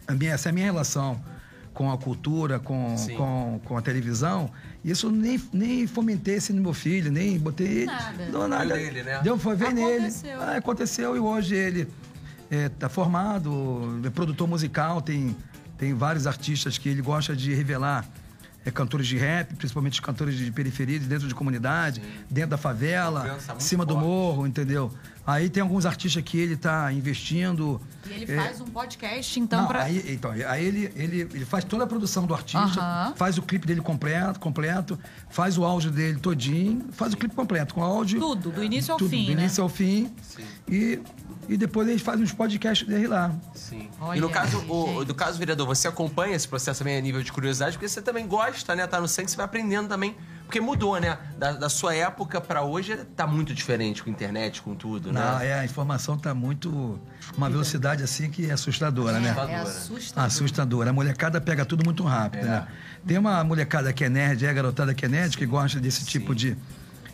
a 0.06 0.12
minha, 0.12 0.32
essa 0.32 0.48
é 0.48 0.50
a 0.50 0.52
minha 0.52 0.66
relação 0.66 1.20
com 1.74 1.92
a 1.92 1.96
cultura, 1.98 2.58
com, 2.58 2.96
Sim. 2.96 3.14
com, 3.14 3.60
com 3.64 3.76
a 3.76 3.82
televisão, 3.82 4.50
isso 4.84 5.10
nem, 5.10 5.40
nem 5.52 5.86
fomentei 5.86 6.36
esse 6.36 6.52
no 6.52 6.62
meu 6.62 6.72
filho, 6.72 7.10
nem 7.10 7.38
botei. 7.38 7.84
Nada. 7.84 8.26
Não, 8.26 8.48
nada. 8.48 8.70
Foi 8.70 8.78
nele, 8.78 9.02
né? 9.02 9.20
Deu, 9.22 9.38
foi 9.38 9.56
ver 9.56 9.72
nele. 9.72 10.06
Aconteceu. 10.06 10.42
Ah, 10.42 10.56
aconteceu 10.56 11.16
e 11.16 11.18
hoje 11.18 11.54
ele 11.54 11.88
está 12.50 12.88
formado, 12.88 14.00
é 14.04 14.10
produtor 14.10 14.48
musical, 14.48 15.02
tem, 15.02 15.36
tem 15.76 15.92
vários 15.94 16.26
artistas 16.26 16.78
que 16.78 16.88
ele 16.88 17.02
gosta 17.02 17.36
de 17.36 17.52
revelar. 17.54 18.06
É, 18.64 18.70
cantores 18.70 19.06
de 19.06 19.16
rap, 19.16 19.54
principalmente 19.54 19.94
os 19.94 20.00
cantores 20.00 20.36
de 20.36 20.50
periferia, 20.50 20.98
de 20.98 21.06
dentro 21.06 21.26
de 21.26 21.34
comunidade, 21.34 22.02
dentro 22.28 22.50
da 22.50 22.58
favela, 22.58 23.38
em 23.56 23.60
cima 23.60 23.86
do 23.86 23.94
forte. 23.94 24.06
morro, 24.06 24.46
entendeu? 24.46 24.92
Aí 25.28 25.50
tem 25.50 25.62
alguns 25.62 25.84
artistas 25.84 26.22
que 26.22 26.38
ele 26.38 26.54
está 26.54 26.90
investindo. 26.90 27.78
E 28.06 28.12
ele 28.14 28.32
é, 28.32 28.36
faz 28.36 28.62
um 28.62 28.64
podcast, 28.64 29.38
então, 29.38 29.60
não, 29.60 29.68
pra... 29.68 29.82
aí, 29.82 30.02
então, 30.08 30.30
aí 30.30 30.64
ele, 30.64 30.90
ele, 30.96 31.20
ele 31.20 31.44
faz 31.44 31.64
toda 31.64 31.84
a 31.84 31.86
produção 31.86 32.26
do 32.26 32.32
artista, 32.32 32.80
Aham. 32.80 33.12
faz 33.14 33.36
o 33.36 33.42
clipe 33.42 33.66
dele 33.66 33.82
completo, 33.82 34.40
completo, 34.40 34.98
faz 35.28 35.58
o 35.58 35.64
áudio 35.64 35.90
dele 35.90 36.18
todinho, 36.18 36.86
faz 36.92 37.12
o 37.12 37.16
clipe 37.18 37.34
completo, 37.34 37.74
com 37.74 37.82
áudio. 37.82 38.18
Tudo, 38.18 38.50
do 38.50 38.64
início 38.64 38.90
ao 38.90 38.98
tudo, 38.98 39.10
fim, 39.10 39.26
do 39.26 39.34
né? 39.34 39.42
início 39.42 39.62
ao 39.62 39.68
fim. 39.68 40.10
Sim. 40.22 40.44
E, 40.66 40.98
e 41.48 41.56
depois 41.56 41.88
eles 41.88 42.02
fazem 42.02 42.22
uns 42.22 42.32
podcasts 42.32 42.86
dele 42.86 43.06
lá. 43.06 43.32
Sim. 43.54 43.88
Olha 44.00 44.18
e 44.18 44.20
no 44.20 44.28
caso, 44.28 44.60
aí, 44.60 44.66
o, 44.68 45.04
do 45.04 45.14
caso, 45.14 45.38
vereador, 45.38 45.66
você 45.66 45.88
acompanha 45.88 46.36
esse 46.36 46.46
processo 46.46 46.80
também 46.80 46.96
a 46.98 47.00
nível 47.00 47.22
de 47.22 47.32
curiosidade, 47.32 47.72
porque 47.72 47.88
você 47.88 48.02
também 48.02 48.26
gosta, 48.26 48.76
né? 48.76 48.86
Tá 48.86 49.00
no 49.00 49.08
sangue, 49.08 49.30
você 49.30 49.36
vai 49.36 49.46
aprendendo 49.46 49.88
também. 49.88 50.14
Porque 50.44 50.60
mudou, 50.60 50.98
né? 50.98 51.18
Da, 51.38 51.52
da 51.52 51.68
sua 51.68 51.94
época 51.94 52.40
pra 52.40 52.62
hoje 52.62 52.96
tá 53.14 53.26
muito 53.26 53.52
diferente 53.52 54.02
com 54.02 54.08
a 54.08 54.12
internet, 54.12 54.62
com 54.62 54.74
tudo, 54.74 55.12
né? 55.12 55.20
Não, 55.20 55.40
é, 55.40 55.60
a 55.60 55.64
informação 55.64 56.14
está 56.16 56.34
muito. 56.34 56.98
Uma 57.36 57.50
velocidade 57.50 58.02
assim 58.02 58.30
que 58.30 58.48
é 58.48 58.52
assustadora, 58.52 59.20
né? 59.20 59.28
É 59.28 59.30
Assustadora. 59.30 59.62
assustador. 59.62 60.24
Assustadora. 60.24 60.90
A 60.90 60.92
molecada 60.92 61.40
pega 61.40 61.64
tudo 61.66 61.84
muito 61.84 62.02
rápido, 62.02 62.46
né? 62.46 62.66
Tem 63.06 63.18
uma 63.18 63.44
molecada 63.44 63.92
que 63.92 64.04
é 64.04 64.08
nerd, 64.08 64.44
é 64.44 64.52
garotada 64.52 64.94
que 64.94 65.04
é 65.04 65.08
nerd, 65.08 65.36
que 65.36 65.44
gosta 65.44 65.78
desse 65.78 66.04
tipo 66.06 66.34
de, 66.34 66.56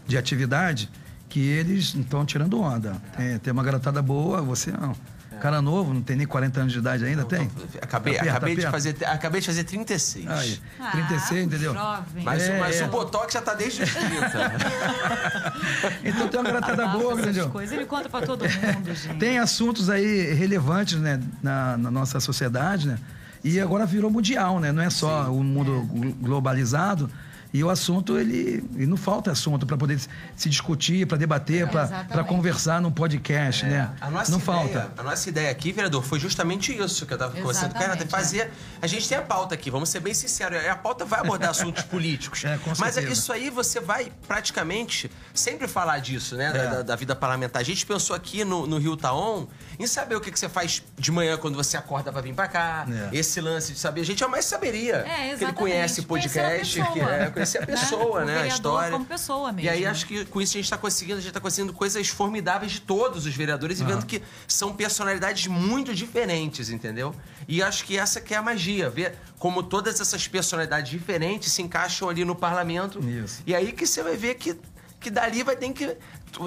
de 0.07 0.17
atividade, 0.17 0.89
que 1.35 1.41
eles 1.41 1.95
estão 1.97 2.25
tirando 2.25 2.61
onda. 2.61 2.93
Tem, 3.17 3.37
tem 3.41 3.53
uma 3.53 3.65
garotada 3.65 4.01
boa, 4.01 4.41
você 4.41 4.71
não. 4.71 4.95
Cara 5.41 5.61
novo, 5.61 5.93
não 5.93 6.01
tem 6.01 6.15
nem 6.17 6.29
40 6.29 6.61
anos 6.61 6.73
de 6.73 6.79
idade 6.79 7.05
ainda, 7.05 7.25
tem? 7.25 7.51
Acabei, 7.83 8.15
Aperta, 8.15 8.31
acabei, 8.37 8.55
de 8.55 8.61
aperta. 8.65 8.71
fazer, 8.71 8.97
acabei 9.05 9.41
de 9.41 9.47
fazer 9.49 9.65
36. 9.65 10.29
Aí, 10.31 10.61
Ah, 10.79 10.91
36, 10.93 11.47
entendeu? 11.47 11.75
Jovem. 11.75 12.25
Mas, 12.25 12.43
É, 12.45 12.61
mas 12.61 12.81
é. 12.81 12.85
o 12.85 12.89
Botox 12.89 13.35
já 13.35 13.43
tá 13.43 13.53
desde 13.53 13.83
os 13.83 13.93
30. 13.93 14.05
Então 16.05 16.29
tem 16.29 16.41
uma 16.41 16.51
garotada 16.51 16.85
Abafa 16.85 16.99
boa, 16.99 17.21
entendeu? 17.21 17.51
coisas, 17.51 17.77
ele 17.77 17.85
conta 17.87 18.09
pra 18.09 18.23
todo 18.23 18.43
mundo, 18.45 18.95
gente. 18.95 19.19
Tem 19.19 19.39
assuntos 19.41 19.91
aí 19.91 20.33
relevantes 20.35 20.99
né, 21.01 21.21
na, 21.43 21.77
na 21.77 21.91
nossa 21.91 22.21
sociedade, 22.21 22.87
né? 22.87 22.97
E 23.43 23.61
agora 23.61 23.85
virou 23.85 24.11
mundial, 24.11 24.61
né? 24.61 24.71
Não 24.73 24.83
é 24.83 24.89
só 24.89 25.31
o 25.33 25.43
mundo 25.43 25.83
glo- 25.93 26.13
globalizado. 26.15 27.11
E 27.55 27.63
o 27.63 27.71
assunto, 27.71 28.19
ele, 28.19 28.65
e 28.77 28.85
não 28.85 28.97
falta 28.97 29.31
assunto 29.31 29.65
para 29.65 29.77
poder 29.77 30.01
se 30.37 30.49
discutir, 30.51 31.07
para 31.07 31.17
debater, 31.17 31.69
para 31.69 31.85
Exatamente. 31.85 32.29
conversar 32.29 32.81
num 32.83 32.91
podcast, 32.91 33.65
né? 33.65 33.93
A 34.01 34.11
nossa 34.11 34.33
não 34.33 34.39
ideia, 34.41 34.59
falta. 34.59 34.93
A 34.99 35.03
nossa 35.05 35.29
ideia 35.29 35.51
aqui, 35.53 35.71
vereador, 35.71 36.03
foi 36.03 36.19
justamente 36.19 36.77
isso 36.77 37.07
que 37.07 37.15
eu 37.15 37.19
tava 37.19 37.31
conversando 37.33 37.73
Renato. 37.73 38.03
Exatamente, 38.03 38.11
Fazer. 38.11 38.51
A 38.83 38.89
gente 38.89 39.09
tem 39.09 39.17
a 39.17 39.23
pauta 39.23 39.55
aqui, 39.55 39.71
vamos 39.71 39.89
ser 39.89 40.01
bem 40.01 40.13
sinceros. 40.13 40.59
A 40.67 40.75
pauta 40.75 41.05
vai 41.05 41.21
abordar 41.21 41.51
assuntos 41.51 41.85
políticos. 41.95 42.45
É, 42.45 42.59
com 42.59 42.71
mas 42.77 42.95
certeza. 42.95 43.13
isso 43.13 43.33
aí 43.33 43.51
você 43.51 43.79
vai 43.79 44.11
praticamente 44.27 45.09
sempre 45.33 45.69
falar 45.69 46.01
disso, 46.01 46.35
né? 46.37 46.51
Da, 46.53 46.59
É. 46.59 46.67
da- 46.71 46.83
da 46.83 46.97
vida 46.97 47.15
parlamentar. 47.15 47.63
A 47.63 47.65
gente 47.65 47.87
pensou 47.87 48.17
aqui 48.17 48.45
no, 48.45 48.67
no 48.67 48.79
Rio 48.79 48.97
Taon 48.97 49.47
em 49.79 49.87
saber 49.87 50.17
o 50.17 50.21
que, 50.21 50.31
que 50.33 50.39
você 50.39 50.49
faz 50.49 50.83
de 50.99 51.13
manhã 51.13 51.37
quando 51.37 51.55
você 51.55 51.77
acorda 51.77 52.13
pra 52.13 52.21
vir 52.21 52.35
pra 52.35 52.49
cá. 52.49 52.85
É. 53.13 53.17
Esse 53.17 53.41
lance 53.41 53.73
de 53.73 53.79
saber. 53.79 54.01
A 54.01 54.05
gente 54.05 54.19
jamais 54.19 54.45
saberia. 54.45 54.97
É, 54.97 55.03
que 55.05 55.11
ele 55.21 55.31
exatamente. 55.35 55.55
conhece 55.59 56.01
a 56.01 56.03
podcast, 56.05 56.83
que 56.93 57.01
é 57.01 57.44
conhecer 57.45 57.63
a 57.63 57.67
pessoa, 57.67 58.23
O 58.23 58.25
né? 58.25 58.33
A 58.33 58.43
vereador 58.43 58.49
história. 58.55 58.91
como 58.91 59.05
pessoa 59.05 59.55
E 59.59 59.69
aí 59.69 59.79
mesmo. 59.81 59.91
acho 59.91 60.07
que 60.07 60.25
com 60.25 60.41
isso 60.41 60.53
a 60.53 60.59
gente 60.59 60.65
está 60.65 60.79
conseguindo, 60.79 61.19
a 61.19 61.23
gente 61.23 61.33
tá 61.33 61.41
conseguindo 61.41 61.73
coisas 61.73 62.09
formidáveis 62.09 62.73
de 62.73 62.81
todos 62.81 63.27
os 63.27 63.35
vereadores 63.35 63.81
e 63.81 63.85
vendo 63.85 64.05
que 64.07 64.23
são 64.49 64.73
personalidades 64.75 65.47
muito 65.47 65.95
diferentes, 65.95 66.71
entendeu? 66.71 67.15
E 67.47 67.63
acho 67.63 67.85
que 67.85 67.99
essa 67.99 68.21
que 68.21 68.35
é 68.35 68.37
a 68.37 68.43
magia, 68.43 68.89
ver 68.91 69.17
como 69.39 69.63
todas 69.63 70.01
essas 70.01 70.27
personalidades 70.27 70.91
diferentes 70.91 71.53
se 71.53 71.63
encaixam 71.63 72.09
ali 72.09 72.25
no 72.25 72.35
parlamento. 72.35 72.99
Isso. 73.01 73.43
E 73.47 73.55
aí 73.55 73.73
que 73.73 73.87
você 73.87 74.03
vai 74.03 74.17
ver 74.17 74.35
que, 74.37 74.57
que 75.01 75.11
dali 75.11 75.43
vai 75.43 75.57
ter 75.57 75.73
que. 75.73 75.97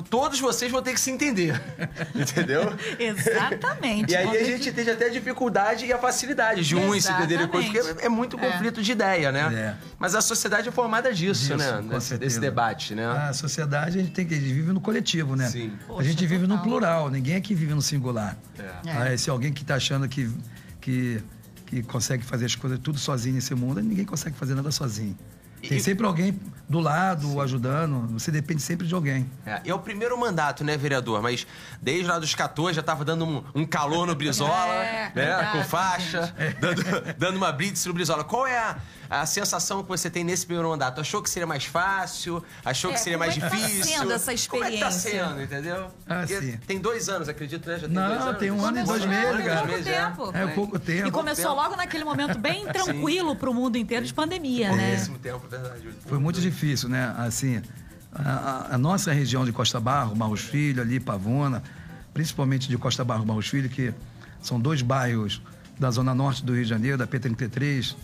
Todos 0.10 0.39
vocês 0.39 0.72
vão 0.72 0.82
ter 0.82 0.94
que 0.94 1.00
se 1.00 1.10
entender. 1.12 1.60
entendeu? 2.13 2.62
Exatamente. 3.00 4.12
E 4.12 4.15
aí 4.15 4.38
a 4.38 4.44
gente 4.44 4.72
tem 4.72 4.89
até 4.89 5.06
a 5.06 5.10
dificuldade 5.10 5.86
e 5.86 5.94
a 5.94 5.98
facilidade 5.98 6.62
de 6.63 6.75
uns 6.75 7.03
se 7.06 7.12
entenderem 7.12 7.48
com 7.48 7.58
outros, 7.58 7.77
porque 7.88 8.06
é 8.06 8.10
muito 8.10 8.38
conflito 8.38 8.82
de 8.82 8.91
ideia, 8.91 9.32
né? 9.32 9.53
É. 9.53 9.75
Mas 9.98 10.15
a 10.15 10.22
sociedade 10.22 10.67
é 10.70 10.72
formada 10.72 11.13
disso, 11.13 11.41
Disso, 11.41 11.58
né? 11.58 11.82
com 11.82 11.88
Desse, 11.89 12.17
desse 12.17 12.39
debate, 12.39 12.94
né? 12.96 13.06
A 13.06 13.34
sociedade, 13.34 14.00
a 14.00 14.01
gente 14.01 14.13
tem 14.13 14.25
que 14.25 14.34
a 14.34 14.38
gente 14.38 14.53
vive 14.53 14.72
no 14.74 14.82
coletivo, 14.82 15.36
né? 15.36 15.48
Sim. 15.50 15.72
a 15.84 15.88
Poxa, 15.88 16.10
gente 16.10 16.25
vive 16.25 16.44
no 16.48 16.56
total. 16.58 16.63
plural, 16.63 17.10
ninguém 17.10 17.36
aqui 17.36 17.53
vive 17.56 17.74
no 17.74 17.82
singular. 17.82 18.38
É. 18.60 18.89
É. 18.89 19.13
Ah, 19.13 19.17
se 19.17 19.29
alguém 19.29 19.53
que 19.53 19.62
está 19.62 19.75
achando 19.75 20.08
que, 20.08 20.29
que, 20.82 21.24
que 21.65 21.84
consegue 21.84 22.24
fazer 22.24 22.46
as 22.46 22.56
coisas 22.56 22.79
tudo 22.79 23.00
sozinho 23.00 23.36
nesse 23.36 23.53
mundo, 23.56 23.82
ninguém 23.82 24.06
consegue 24.06 24.36
fazer 24.36 24.56
nada 24.56 24.72
sozinho. 24.72 25.17
Tem 25.62 25.78
E- 25.78 25.82
sempre 25.82 26.06
alguém 26.06 26.40
do 26.70 26.80
lado, 26.82 27.40
ajudando, 27.40 28.08
você 28.20 28.30
depende 28.30 28.62
sempre 28.62 28.86
de 28.86 28.94
alguém. 28.94 29.30
É, 29.46 29.62
é 29.68 29.74
o 29.74 29.80
primeiro 29.80 30.18
mandato, 30.20 30.66
né, 30.66 30.76
vereador? 30.76 31.22
Mas 31.22 31.48
desde 31.82 32.06
lá 32.08 32.20
dos 32.20 32.36
14 32.36 32.76
já 32.76 32.84
tava 32.84 33.06
dando 33.06 33.26
um, 33.26 33.44
um 33.56 33.66
calor 33.66 34.06
no 34.06 34.14
Brizola, 34.14 34.52
É, 34.76 35.06
né? 35.06 35.12
verdade, 35.16 35.52
com 35.58 35.64
faixa, 35.64 36.36
dando, 36.60 36.84
dando 37.18 37.38
uma 37.38 37.52
blitz 37.54 37.86
no 37.86 37.94
Brizola. 37.94 38.26
Qual 38.26 38.46
é 38.46 38.58
a, 38.60 38.78
a 39.10 39.26
sensação 39.26 39.82
que 39.82 39.88
você 39.88 40.10
tem 40.10 40.26
nesse 40.26 40.46
primeiro 40.46 40.68
mandato? 40.68 41.00
Achou 41.00 41.22
que 41.22 41.30
seria 41.30 41.48
mais 41.48 41.64
fácil? 41.64 42.44
Achou 42.66 42.92
É, 42.92 42.96
que 42.96 43.00
seria 43.00 43.18
mais 43.18 43.32
é 43.32 43.36
que 43.36 43.40
tá 43.40 43.48
difícil? 43.48 43.84
sendo 43.86 44.12
essa 44.12 44.36
Como 44.50 44.64
é 44.66 44.72
que 44.72 44.78
tá 44.80 44.90
experiência? 44.90 45.26
sendo, 45.30 45.42
entendeu? 45.44 45.88
Ah, 46.06 46.28
sim. 46.28 46.58
Tem 46.68 46.80
dois 46.80 47.08
anos, 47.08 47.30
acredito, 47.30 47.66
né? 47.70 47.76
Já 47.80 47.88
tem 47.88 47.96
Não, 47.96 48.08
dois 48.10 48.22
anos. 48.24 48.40
tem 48.40 48.52
um 48.52 48.66
ano 48.66 48.80
e 48.80 48.84
dois 48.84 49.06
meses, 49.06 49.46
cara. 49.46 49.62
pouco 49.68 49.84
tempo. 49.84 50.32
É 50.38 50.48
pouco 50.48 50.80
tempo. 50.80 51.08
E 51.08 51.12
começou 51.12 51.56
logo 51.56 51.78
naquele 51.78 52.04
momento 52.04 52.38
bem 52.38 52.66
tranquilo 52.68 53.38
pro 53.38 53.54
mundo 53.54 53.78
inteiro 53.78 54.06
de 54.06 54.14
pandemia, 54.14 54.74
né? 54.76 54.88
Pouquíssimo 54.90 55.18
tempo, 55.20 55.47
verdade. 55.48 55.88
Foi 56.06 56.20
muito 56.20 56.39
difícil, 56.42 56.89
né? 56.89 57.13
Assim, 57.18 57.62
a, 58.13 58.75
a- 58.75 58.77
nossa 58.77 59.12
região 59.12 59.46
de 59.46 59.51
Costa 59.51 59.80
Barro, 59.80 60.16
Barros 60.16 60.42
Filho, 60.42 60.82
ali, 60.82 61.00
Pavona, 61.00 61.63
principalmente 62.13 62.68
de 62.68 62.77
Costa 62.77 63.04
Barro, 63.04 63.25
Barros 63.25 63.48
Filho, 63.48 63.70
que 63.70 63.94
são 64.42 64.60
dois 64.60 64.82
bairros 64.82 65.42
da 65.80 65.92
zona 65.92 66.13
norte 66.13 66.44
do 66.44 66.54
Rio 66.54 66.63
de 66.63 66.70
Janeiro, 66.70 66.98
da 66.98 67.06
P33, 67.08 67.96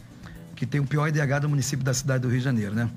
que 0.56 0.66
tem 0.66 0.80
o 0.80 0.86
pior 0.86 1.08
IDH 1.08 1.40
do 1.42 1.50
município 1.50 1.84
da 1.84 1.94
cidade 1.94 2.22
do 2.22 2.30
Rio 2.30 2.38
de 2.40 2.44
Janeiro, 2.44 2.74
né? 2.76 2.90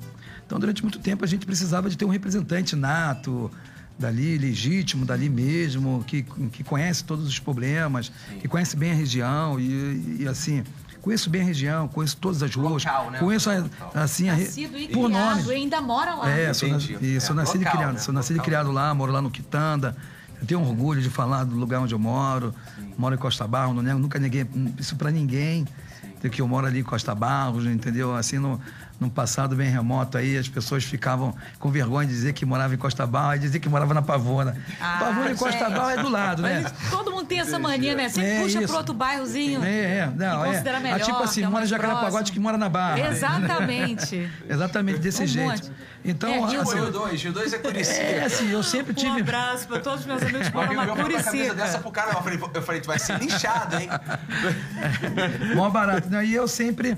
Então, 0.47 0.59
durante 0.61 0.83
muito 0.83 0.99
tempo, 0.99 1.25
a 1.25 1.29
gente 1.29 1.45
precisava 1.47 1.89
de 1.91 1.97
ter 1.97 2.05
um 2.05 2.09
representante 2.11 2.77
nato, 2.77 3.51
dali, 3.99 4.37
legítimo, 4.39 5.05
dali 5.07 5.29
mesmo, 5.29 6.05
que, 6.07 6.23
que 6.53 6.63
conhece 6.63 7.03
todos 7.03 7.27
os 7.27 7.39
problemas, 7.39 8.13
que 8.41 8.47
conhece 8.47 8.77
bem 8.77 8.93
a 8.93 8.95
região 8.95 9.59
e, 9.59 10.19
e, 10.21 10.29
assim... 10.29 10.63
Conheço 11.07 11.31
bem 11.31 11.43
a 11.43 11.45
região, 11.45 11.87
conheço 11.87 12.17
todas 12.17 12.43
as 12.43 12.53
ruas, 12.53 12.85
Local, 12.85 13.13
né? 13.13 13.19
conheço 13.21 13.49
a- 13.49 13.65
assim 13.95 14.29
a 14.29 14.35
re- 14.35 14.43
Nascido 14.43 14.77
e 14.77 14.89
por 14.89 15.07
criado, 15.09 15.37
nome. 15.37 15.49
e 15.49 15.55
ainda 15.55 15.81
mora 15.81 16.15
lá. 16.17 16.29
É, 16.29 16.53
sou, 16.53 16.69
nas- 16.69 16.83
Entendi. 16.83 17.15
e 17.17 17.21
sou 17.21 17.33
É, 17.33 17.37
nascido 17.37 17.61
e 17.61 17.65
local, 17.65 17.77
criado. 17.77 17.93
né? 17.95 18.01
Sou 18.01 18.13
nascido 18.13 18.37
e 18.39 18.41
criado 18.41 18.73
lá, 18.73 18.93
moro 18.93 19.13
lá 19.13 19.23
no 19.23 19.31
Quitanda. 19.31 19.97
Eu 20.41 20.47
tenho 20.49 20.61
orgulho 20.61 21.01
de 21.01 21.09
falar 21.09 21.45
do 21.45 21.55
lugar 21.55 21.79
onde 21.81 21.95
eu 21.95 21.99
moro. 22.01 22.53
Moro 22.99 23.15
em 23.15 23.19
Costa 23.19 23.47
Barros, 23.47 23.73
não 23.77 23.83
nego 23.85 24.01
nunca 24.01 24.19
neguei 24.19 24.45
isso 24.81 24.97
pra 24.97 25.13
ninguém. 25.13 25.65
Entendeu? 26.03 26.31
Que 26.33 26.43
eu 26.43 26.49
moro 26.49 26.67
ali 26.67 26.81
em 26.81 26.83
Costa 26.83 27.15
Barros, 27.15 27.67
entendeu? 27.67 28.13
Assim, 28.17 28.39
no, 28.41 28.61
num 28.99 29.09
passado 29.09 29.55
bem 29.55 29.69
remoto 29.69 30.17
aí, 30.17 30.37
as 30.39 30.49
pessoas 30.49 30.85
ficavam 30.85 31.35
com 31.59 31.71
vergonha 31.71 32.07
de 32.07 32.13
dizer 32.15 32.33
que 32.33 32.47
morava 32.47 32.75
em 32.75 32.79
Costa 32.79 33.07
Barros 33.07 33.37
e 33.37 33.39
dizer 33.41 33.61
que 33.61 33.69
morava 33.69 33.93
na 33.93 34.03
Pavona. 34.03 34.57
Ah, 34.81 34.97
Pavona 35.01 35.31
e 35.33 35.37
Costa. 35.37 35.69
Barros 35.69 35.99
é 35.99 36.03
do 36.03 36.09
lado, 36.09 36.43
né? 36.43 36.61
Mas 36.63 36.91
todo 36.91 37.11
mundo 37.11 37.27
tem 37.27 37.41
essa 37.41 37.59
mania, 37.59 37.95
né? 37.95 38.09
Sempre 38.09 38.31
É 38.31 38.41
puxa 38.41 38.59
isso. 38.59 38.69
pro 38.69 38.77
outro 38.79 38.95
bairrozinho. 38.95 39.63
É, 39.65 39.99
é, 39.99 40.11
não, 40.15 40.45
é. 40.45 40.49
considera 40.49 40.81
melhor, 40.81 41.01
Ah, 41.01 41.05
tipo 41.05 41.23
assim, 41.23 41.43
é 41.43 41.49
mora 41.49 41.65
em 41.65 41.69
próximo. 41.69 42.33
que 42.33 42.41
mora 42.41 42.57
na 42.57 42.69
Barra. 42.69 43.01
Exatamente. 43.01 44.31
Exatamente 44.49 44.99
desse 44.99 45.23
Um 45.23 45.27
jeito. 45.27 45.49
monte. 45.51 45.71
Então, 46.09 46.29
É, 46.31 46.39
assim, 46.61 46.75
Rio 46.77 46.93
2, 46.93 47.23
Rio 47.23 47.33
2 47.33 47.53
é 47.53 47.59
Curicica. 47.59 47.97
é 48.01 48.25
assim, 48.25 48.51
eu 48.51 48.63
sempre 48.63 48.93
Um 48.93 48.95
tive. 48.95 49.21
abraço 49.21 49.67
pra 49.67 49.81
todos 49.81 50.01
os 50.01 50.07
meus 50.07 50.23
amigos 50.23 50.49
que 50.49 50.57
Um 50.57 50.61
moram 50.61 50.75
na 50.75 50.83
uma 50.85 50.97
camisa 50.97 51.19
dessa 51.23 51.31
Curicica. 51.33 51.79
pro 51.81 51.91
cara. 51.91 52.13
Eu 52.13 52.23
falei, 52.23 52.41
eu 52.55 52.63
falei, 52.63 52.81
tu 52.81 52.87
vai 52.87 52.99
ser 52.99 53.19
linchado, 53.19 53.77
hein? 53.77 53.89
Mó 55.55 55.69
barato. 55.71 56.09
Né? 56.09 56.25
E 56.27 56.35
eu 56.35 56.47
sempre, 56.49 56.97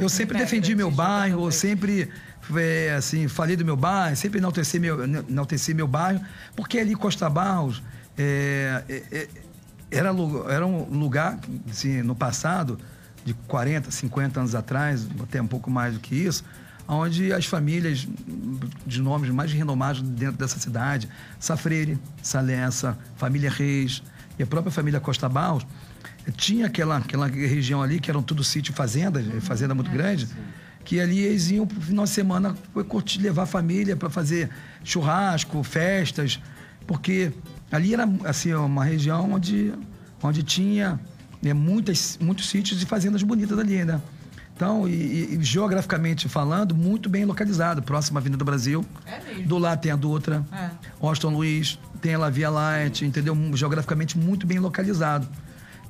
eu 0.00 0.08
sempre 0.08 0.38
defendi 0.38 0.74
meu 0.74 0.90
bairro, 0.90 1.46
eu 1.46 1.50
sempre 1.52 2.10
é, 2.56 2.94
assim, 2.96 3.28
falei 3.28 3.56
do 3.56 3.64
meu 3.64 3.76
bairro, 3.76 4.16
sempre 4.16 4.38
enalteci 4.38 4.78
meu, 4.78 5.02
enalteci 5.04 5.74
meu 5.74 5.86
bairro, 5.86 6.20
porque 6.56 6.78
ali 6.78 6.94
Costa 6.94 7.28
Barros 7.30 7.82
é, 8.18 8.82
é, 8.88 9.02
é 9.12 9.28
era, 9.90 10.08
era 10.48 10.66
um 10.66 10.84
lugar, 10.98 11.38
assim, 11.70 12.00
no 12.02 12.14
passado, 12.14 12.78
de 13.24 13.34
40, 13.46 13.90
50 13.90 14.40
anos 14.40 14.54
atrás, 14.54 15.06
até 15.22 15.40
um 15.40 15.46
pouco 15.46 15.70
mais 15.70 15.94
do 15.94 16.00
que 16.00 16.14
isso, 16.14 16.42
onde 16.86 17.32
as 17.32 17.46
famílias 17.46 18.06
de 18.86 19.00
nomes 19.00 19.30
mais 19.30 19.52
renomados 19.52 20.02
dentro 20.02 20.36
dessa 20.36 20.58
cidade, 20.58 21.08
Safreire, 21.38 21.98
Salessa, 22.22 22.98
família 23.16 23.50
Reis 23.50 24.02
e 24.38 24.42
a 24.42 24.46
própria 24.46 24.72
família 24.72 25.00
Costa 25.00 25.28
Barros, 25.28 25.66
tinha 26.36 26.66
aquela, 26.66 26.98
aquela 26.98 27.26
região 27.26 27.82
ali 27.82 27.98
que 27.98 28.10
eram 28.10 28.22
tudo 28.22 28.44
sítio 28.44 28.72
fazendas, 28.72 29.24
fazenda 29.40 29.74
muito 29.74 29.90
é, 29.90 29.94
grande, 29.94 30.28
que 30.84 31.00
ali 31.00 31.18
eles 31.20 31.50
iam 31.50 31.64
no 31.64 31.80
final 31.80 32.04
de 32.04 32.10
semana 32.10 32.56
curtir, 32.88 33.20
levar 33.20 33.42
a 33.42 33.46
família 33.46 33.96
para 33.96 34.08
fazer 34.08 34.50
churrasco, 34.84 35.62
festas, 35.62 36.40
porque 36.86 37.32
ali 37.70 37.94
era 37.94 38.08
assim 38.24 38.52
uma 38.54 38.84
região 38.84 39.32
onde, 39.32 39.72
onde 40.22 40.42
tinha 40.42 41.00
né, 41.40 41.52
muitas, 41.52 42.18
muitos 42.20 42.48
sítios 42.48 42.82
e 42.82 42.86
fazendas 42.86 43.22
bonitas 43.22 43.58
ali, 43.58 43.84
né? 43.84 44.00
Então, 44.62 44.88
e, 44.88 45.34
e, 45.34 45.38
geograficamente 45.42 46.28
falando, 46.28 46.72
muito 46.72 47.08
bem 47.08 47.24
localizado, 47.24 47.82
próximo 47.82 48.16
à 48.16 48.20
Avenida 48.20 48.38
do 48.38 48.44
Brasil. 48.44 48.84
É 49.04 49.18
mesmo. 49.18 49.48
Do 49.48 49.58
lado 49.58 49.80
tem 49.80 49.90
a 49.90 49.96
Dutra, 49.96 50.44
é. 50.52 50.70
Austin 51.00 51.26
Luiz, 51.26 51.80
tem 52.00 52.14
a 52.14 52.18
La 52.18 52.30
Via 52.30 52.48
Light, 52.48 53.04
entendeu? 53.04 53.36
Geograficamente 53.54 54.16
muito 54.16 54.46
bem 54.46 54.60
localizado. 54.60 55.26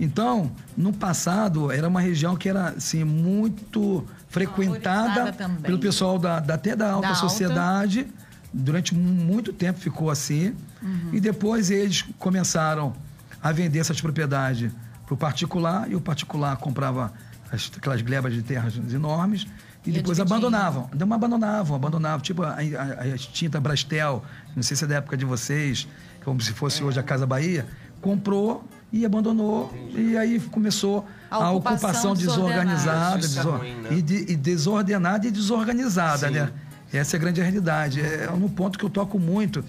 Então, 0.01 0.51
no 0.75 0.91
passado, 0.91 1.71
era 1.71 1.87
uma 1.87 2.01
região 2.01 2.35
que 2.35 2.49
era, 2.49 2.71
assim, 2.71 3.05
muito 3.05 4.07
frequentada 4.31 5.35
pelo 5.63 5.79
pessoal 5.79 6.19
da, 6.19 6.41
da 6.41 6.55
até 6.55 6.75
da 6.75 6.93
alta 6.93 7.09
da 7.09 7.15
sociedade. 7.15 7.99
Alta. 8.01 8.11
Durante 8.55 8.95
muito 8.95 9.53
tempo 9.53 9.81
ficou 9.81 10.09
assim. 10.09 10.55
Uhum. 10.83 11.11
E 11.13 11.21
depois 11.21 11.71
eles 11.71 12.07
começaram 12.19 12.95
a 13.43 13.53
vender 13.53 13.81
essas 13.81 14.01
propriedades 14.01 14.73
para 15.05 15.15
o 15.15 15.17
particular 15.17 15.91
e 15.91 15.95
o 15.95 16.01
particular 16.01 16.57
comprava 16.57 17.13
as, 17.53 17.71
aquelas 17.77 18.01
glebas 18.01 18.33
de 18.33 18.43
terras 18.43 18.75
enormes 18.93 19.47
e, 19.85 19.91
e 19.91 19.93
depois 19.93 20.19
abandonavam. 20.19 20.89
Não 20.95 21.13
abandonavam, 21.13 21.77
abandonavam. 21.77 22.21
Tipo 22.21 22.43
a, 22.43 22.55
a, 22.55 23.03
a, 23.03 23.09
extinta 23.09 23.61
Brastel, 23.61 24.25
não 24.57 24.63
sei 24.63 24.77
se 24.77 24.85
é 24.85 24.87
da 24.87 24.97
época 24.97 25.17
de 25.17 25.25
vocês, 25.25 25.87
como 26.25 26.41
se 26.41 26.53
fosse 26.53 26.83
é. 26.83 26.85
hoje 26.85 26.99
a 26.99 27.03
Casa 27.03 27.27
Bahia, 27.27 27.67
comprou 28.01 28.65
e 28.93 29.05
abandonou. 29.05 29.73
E 29.95 30.17
aí 30.17 30.41
começou 30.41 31.07
a, 31.31 31.37
a 31.37 31.51
ocupação, 31.51 31.89
ocupação 31.89 32.15
desorganizada, 32.15 33.19
desor... 33.19 33.55
é 33.55 33.59
ruim, 33.59 33.75
né? 33.75 33.89
e, 33.93 34.03
de, 34.03 34.33
e, 34.33 34.37
desordenada 34.37 35.27
e 35.27 35.31
desorganizada, 35.31 36.29
Sim. 36.29 36.35
né? 36.35 36.53
Essa 36.93 37.17
é 37.17 37.19
a 37.19 37.21
grande 37.21 37.41
realidade. 37.41 38.01
É, 38.01 38.25
é 38.25 38.31
um 38.31 38.49
ponto 38.49 38.79
que 38.79 38.85
eu 38.85 38.91
toco 38.91 39.19
muito, 39.19 39.65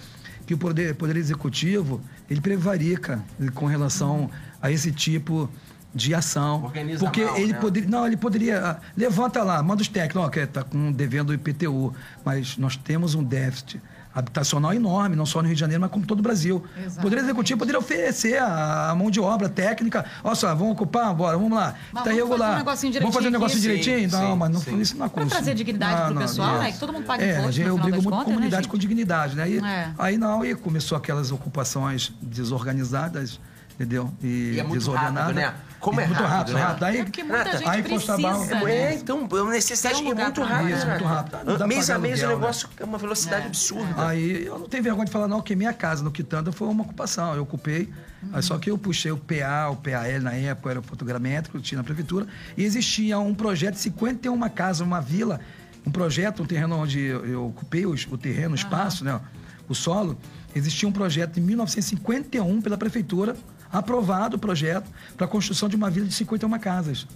que 0.45 0.53
o 0.53 0.57
Poder, 0.57 0.93
poder 0.95 1.15
Executivo, 1.15 2.01
ele 2.29 2.41
prevarica 2.41 3.23
com 3.53 3.65
relação 3.65 4.29
a 4.61 4.69
esse 4.69 4.91
tipo 4.91 5.49
de 5.93 6.15
ação. 6.15 6.63
Organiza 6.63 6.99
porque 7.05 7.23
mal, 7.23 7.37
ele 7.37 7.53
né? 7.53 7.59
poderia. 7.59 7.89
Não, 7.89 8.07
ele 8.07 8.17
poderia. 8.17 8.65
Ah, 8.65 8.77
levanta 8.97 9.43
lá, 9.43 9.61
manda 9.61 9.81
os 9.81 9.87
técnicos, 9.87 10.23
ó, 10.23 10.29
que 10.29 10.39
está 10.39 10.63
com 10.63 10.91
devendo 10.91 11.33
IPTU. 11.33 11.93
Mas 12.25 12.57
nós 12.57 12.75
temos 12.75 13.15
um 13.15 13.23
déficit 13.23 13.81
habitacional 14.13 14.73
enorme, 14.73 15.15
não 15.15 15.25
só 15.25 15.41
no 15.41 15.47
Rio 15.47 15.55
de 15.55 15.59
Janeiro, 15.59 15.81
mas 15.81 15.89
como 15.89 16.05
todo 16.05 16.19
o 16.19 16.21
Brasil. 16.21 16.63
Exatamente. 16.75 16.99
O 16.99 17.01
Poder 17.01 17.17
Executivo 17.17 17.59
poderia 17.59 17.79
oferecer 17.79 18.39
a, 18.39 18.93
mão 18.95 19.09
de 19.09 19.19
obra 19.19 19.49
técnica. 19.49 20.05
Olha 20.23 20.35
só, 20.35 20.53
vamos 20.53 20.73
ocupar, 20.73 21.13
bora, 21.13 21.35
vamos 21.35 21.57
lá. 21.57 21.73
Mas 21.91 22.03
tá 22.03 22.11
vamos 22.11 22.29
fazer 22.29 22.43
um 22.43 22.57
negocinho 22.57 22.91
direitinho. 22.93 23.01
Vamos 23.01 23.15
fazer 23.15 23.27
um 23.27 23.31
negocinho 23.31 23.61
sim, 23.61 23.67
direitinho? 23.67 24.09
Sim, 24.09 24.15
não, 24.17 24.35
mas 24.35 24.51
não, 24.51 24.59
sim. 24.59 24.79
isso 24.79 24.97
não 24.97 25.07
acontece. 25.07 25.29
Para 25.29 25.37
trazer 25.37 25.55
dignidade 25.55 26.01
para 26.01 26.11
o 26.11 26.17
pessoal, 26.17 26.59
né? 26.59 26.71
Que 26.71 26.79
todo 26.79 26.93
mundo 26.93 27.05
paga 27.05 27.23
é, 27.23 27.39
imposto. 27.39 27.61
É, 27.61 27.67
eu 27.67 27.77
brigo 27.77 27.97
muito 27.97 28.09
contas, 28.09 28.25
comunidade 28.25 28.67
né, 28.67 28.71
com 28.71 28.77
dignidade, 28.77 29.35
né? 29.35 29.49
E, 29.49 29.57
é. 29.57 29.91
Aí 29.97 30.17
não, 30.17 30.45
e 30.45 30.53
começou 30.53 30.95
aquelas 30.95 31.31
ocupações 31.31 32.13
desorganizadas 32.21 33.39
entendeu? 33.75 34.11
E, 34.21 34.53
e 34.53 34.59
é 34.59 34.63
muito 34.63 34.91
rápido, 34.91 35.33
né? 35.33 35.53
Como 35.79 35.99
é, 35.99 36.05
é 36.05 36.07
muito 36.07 36.23
rápido, 36.23 36.55
rápido, 36.55 36.81
né? 36.81 36.87
Aí, 36.87 36.97
é 36.99 37.03
porque 37.03 37.23
muita 37.23 37.57
gente 37.57 37.69
aí 37.69 37.83
precisa, 37.83 38.17
né? 38.17 38.73
É, 38.73 38.93
então, 38.93 39.27
a 39.29 39.49
necessidade 39.49 40.01
um 40.01 40.11
é 40.11 40.15
muito 40.15 40.41
rápida. 40.41 40.77
Isso, 40.77 40.87
muito 40.87 41.03
rápido. 41.03 41.67
Mês 41.67 41.89
a 41.89 41.99
mês 41.99 42.23
o 42.23 42.27
negócio 42.27 42.67
né? 42.69 42.73
é 42.79 42.83
uma 42.85 42.97
velocidade 42.97 43.43
é. 43.43 43.47
absurda. 43.47 44.07
Aí 44.07 44.45
eu 44.45 44.59
não 44.59 44.69
tenho 44.69 44.81
vergonha 44.81 45.05
de 45.05 45.11
falar, 45.11 45.27
não, 45.27 45.41
que 45.41 45.55
minha 45.55 45.73
casa 45.73 46.01
no 46.01 46.09
Quitanda 46.09 46.53
foi 46.53 46.69
uma 46.69 46.83
ocupação. 46.83 47.35
Eu 47.35 47.43
ocupei, 47.43 47.91
uhum. 48.21 48.41
só 48.41 48.57
que 48.57 48.71
eu 48.71 48.77
puxei 48.77 49.11
o 49.11 49.17
PA, 49.17 49.69
o 49.71 49.75
PAL 49.75 50.21
na 50.21 50.33
época, 50.33 50.69
era 50.69 50.79
o 50.79 50.83
fotogramétrico, 50.83 51.59
tinha 51.59 51.77
na 51.77 51.83
prefeitura, 51.83 52.27
e 52.55 52.63
existia 52.63 53.19
um 53.19 53.35
projeto 53.35 53.73
de 53.73 53.81
51 53.81 54.49
casas, 54.49 54.79
uma 54.79 55.01
vila, 55.01 55.41
um 55.85 55.91
projeto, 55.91 56.43
um 56.43 56.45
terreno 56.45 56.77
onde 56.77 56.99
eu, 57.01 57.47
ocupei 57.47 57.85
o, 57.85 57.91
o 57.91 58.17
terreno, 58.17 58.53
o 58.53 58.55
espaço, 58.55 59.03
uhum. 59.03 59.11
né? 59.11 59.21
O 59.67 59.75
solo. 59.75 60.17
Existia 60.55 60.87
um 60.87 60.91
projeto 60.91 61.39
em 61.39 61.41
1951 61.41 62.61
pela 62.61 62.77
prefeitura 62.77 63.35
aprovado 63.73 64.35
o 64.37 64.39
projeto 64.39 64.89
para 65.17 65.25
a 65.25 65.29
construção 65.29 65.67
de 65.67 65.75
uma 65.75 65.89
vila 65.89 66.05
de 66.05 66.13
51 66.13 66.59
casas, 66.59 67.07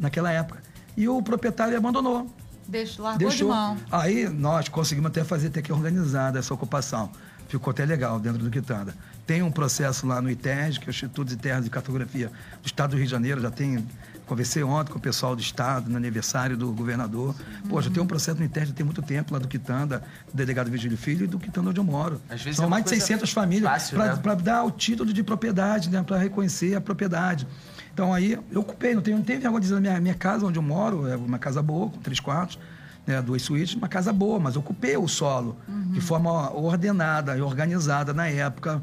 naquela 0.00 0.32
época. 0.32 0.62
E 0.96 1.06
o 1.06 1.22
proprietário 1.22 1.76
abandonou. 1.76 2.26
Deixou, 2.66 3.04
largou 3.04 3.28
Deixou. 3.28 3.48
de 3.48 3.54
mão. 3.54 3.76
Aí 3.92 4.28
nós 4.28 4.68
conseguimos 4.68 5.10
até 5.10 5.22
fazer 5.22 5.48
até 5.48 5.60
que 5.60 5.72
organizada 5.72 6.38
essa 6.38 6.52
ocupação. 6.52 7.12
Ficou 7.48 7.70
até 7.70 7.84
legal 7.84 8.18
dentro 8.18 8.42
do 8.42 8.50
Quitanda. 8.50 8.94
Tem 9.26 9.42
um 9.42 9.50
processo 9.50 10.06
lá 10.06 10.20
no 10.20 10.30
ITES, 10.30 10.78
que 10.78 10.84
é 10.84 10.88
o 10.88 10.90
Instituto 10.90 11.28
de 11.28 11.36
Terras 11.36 11.64
de 11.64 11.70
Cartografia 11.70 12.30
do 12.62 12.66
Estado 12.66 12.90
do 12.90 12.96
Rio 12.96 13.06
de 13.06 13.10
Janeiro, 13.10 13.40
já 13.40 13.50
tem 13.50 13.84
Conversei 14.26 14.64
ontem 14.64 14.90
com 14.90 14.98
o 14.98 15.00
pessoal 15.00 15.36
do 15.36 15.40
Estado, 15.40 15.88
no 15.88 15.96
aniversário 15.96 16.56
do 16.56 16.72
governador. 16.72 17.32
Pô, 17.68 17.80
já 17.80 17.88
tem 17.88 18.02
um 18.02 18.06
processo 18.06 18.40
no 18.40 18.44
Interno, 18.44 18.74
tem 18.74 18.84
muito 18.84 19.00
tempo 19.00 19.32
lá 19.32 19.38
do 19.38 19.46
Quitanda, 19.46 20.02
do 20.26 20.36
delegado 20.36 20.68
Vigílio 20.68 20.98
Filho 20.98 21.24
e 21.24 21.26
do 21.28 21.38
Quitanda 21.38 21.70
onde 21.70 21.78
eu 21.78 21.84
moro. 21.84 22.20
São 22.52 22.64
é 22.64 22.68
mais 22.68 22.82
de 22.82 22.90
600 22.90 23.30
famílias 23.32 23.90
para 23.90 24.34
né? 24.34 24.42
dar 24.42 24.64
o 24.64 24.70
título 24.72 25.12
de 25.12 25.22
propriedade, 25.22 25.88
né? 25.90 26.02
para 26.02 26.18
reconhecer 26.18 26.74
a 26.74 26.80
propriedade. 26.80 27.46
Então 27.94 28.12
aí 28.12 28.36
eu 28.50 28.60
ocupei, 28.60 28.96
não 28.96 29.00
tenho, 29.00 29.18
não 29.18 29.24
tenho 29.24 29.40
vergonha 29.40 29.60
de 29.60 29.68
dizer, 29.68 29.80
minha, 29.80 30.00
minha 30.00 30.14
casa 30.14 30.44
onde 30.44 30.58
eu 30.58 30.62
moro 30.62 31.06
é 31.06 31.14
uma 31.14 31.38
casa 31.38 31.62
boa, 31.62 31.88
com 31.88 32.00
três 32.00 32.18
quartos, 32.18 32.58
né, 33.06 33.22
duas 33.22 33.42
suítes, 33.42 33.74
uma 33.74 33.88
casa 33.88 34.12
boa, 34.12 34.38
mas 34.38 34.56
ocupei 34.56 34.96
o 34.96 35.06
solo 35.06 35.56
uhum. 35.68 35.92
de 35.92 36.00
forma 36.00 36.52
ordenada 36.52 37.36
e 37.36 37.40
organizada 37.40 38.12
na 38.12 38.26
época 38.28 38.82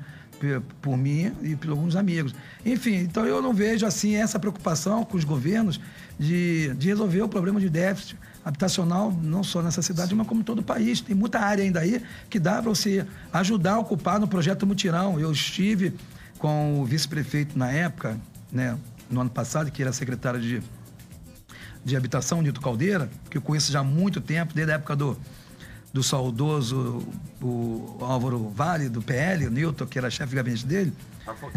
por 0.82 0.98
mim 0.98 1.32
e 1.42 1.56
por 1.56 1.70
alguns 1.70 1.96
amigos. 1.96 2.34
Enfim, 2.66 2.96
então 2.96 3.26
eu 3.26 3.42
não 3.42 3.54
vejo 3.54 3.86
assim 3.86 4.16
essa 4.16 4.38
preocupação 4.38 5.06
com 5.06 5.18
os 5.18 5.24
governos 5.24 5.80
de, 6.20 6.74
de 6.76 6.88
resolver 6.88 7.22
o 7.22 7.30
problema 7.30 7.60
de 7.60 7.70
déficit 7.70 8.18
habitacional, 8.44 9.12
não 9.22 9.44
só 9.44 9.62
nessa 9.62 9.82
cidade, 9.82 10.14
mas 10.14 10.28
como 10.28 10.42
em 10.42 10.44
todo 10.44 10.60
o 10.60 10.64
país. 10.64 11.00
Tem 11.00 11.16
muita 11.16 11.40
área 11.40 11.64
ainda 11.64 11.80
aí 11.80 12.02
que 12.30 12.40
dá 12.40 12.62
para 12.62 12.70
você 12.70 13.06
ajudar 13.32 13.74
a 13.74 13.80
ocupar 13.80 14.20
no 14.20 14.28
projeto 14.28 14.68
Mutirão. 14.68 15.20
Eu 15.20 15.32
estive 15.32 15.94
com 16.38 16.82
o 16.82 16.86
vice-prefeito 16.86 17.58
na 17.58 17.72
época, 17.72 18.20
né, 18.52 18.78
no 19.10 19.22
ano 19.22 19.30
passado, 19.30 19.72
que 19.72 19.82
era 19.82 19.94
secretário 19.94 20.42
de, 20.42 20.62
de 21.84 21.96
Habitação, 21.96 22.42
Nito 22.42 22.62
Caldeira, 22.62 23.10
que 23.30 23.38
eu 23.38 23.42
conheço 23.42 23.72
já 23.72 23.80
há 23.80 23.84
muito 23.84 24.22
tempo, 24.22 24.54
desde 24.54 24.72
a 24.72 24.76
época 24.76 24.96
do, 24.96 25.18
do 25.92 26.02
saudoso 26.02 27.06
o 27.42 27.98
Álvaro 28.02 28.50
Vale, 28.50 28.90
do 28.90 29.02
PL, 29.02 29.48
o 29.48 29.52
Newton, 29.52 29.86
que 29.86 29.98
era 29.98 30.10
chefe 30.10 30.32
de 30.32 30.36
gabinete 30.36 30.66
dele. 30.66 30.94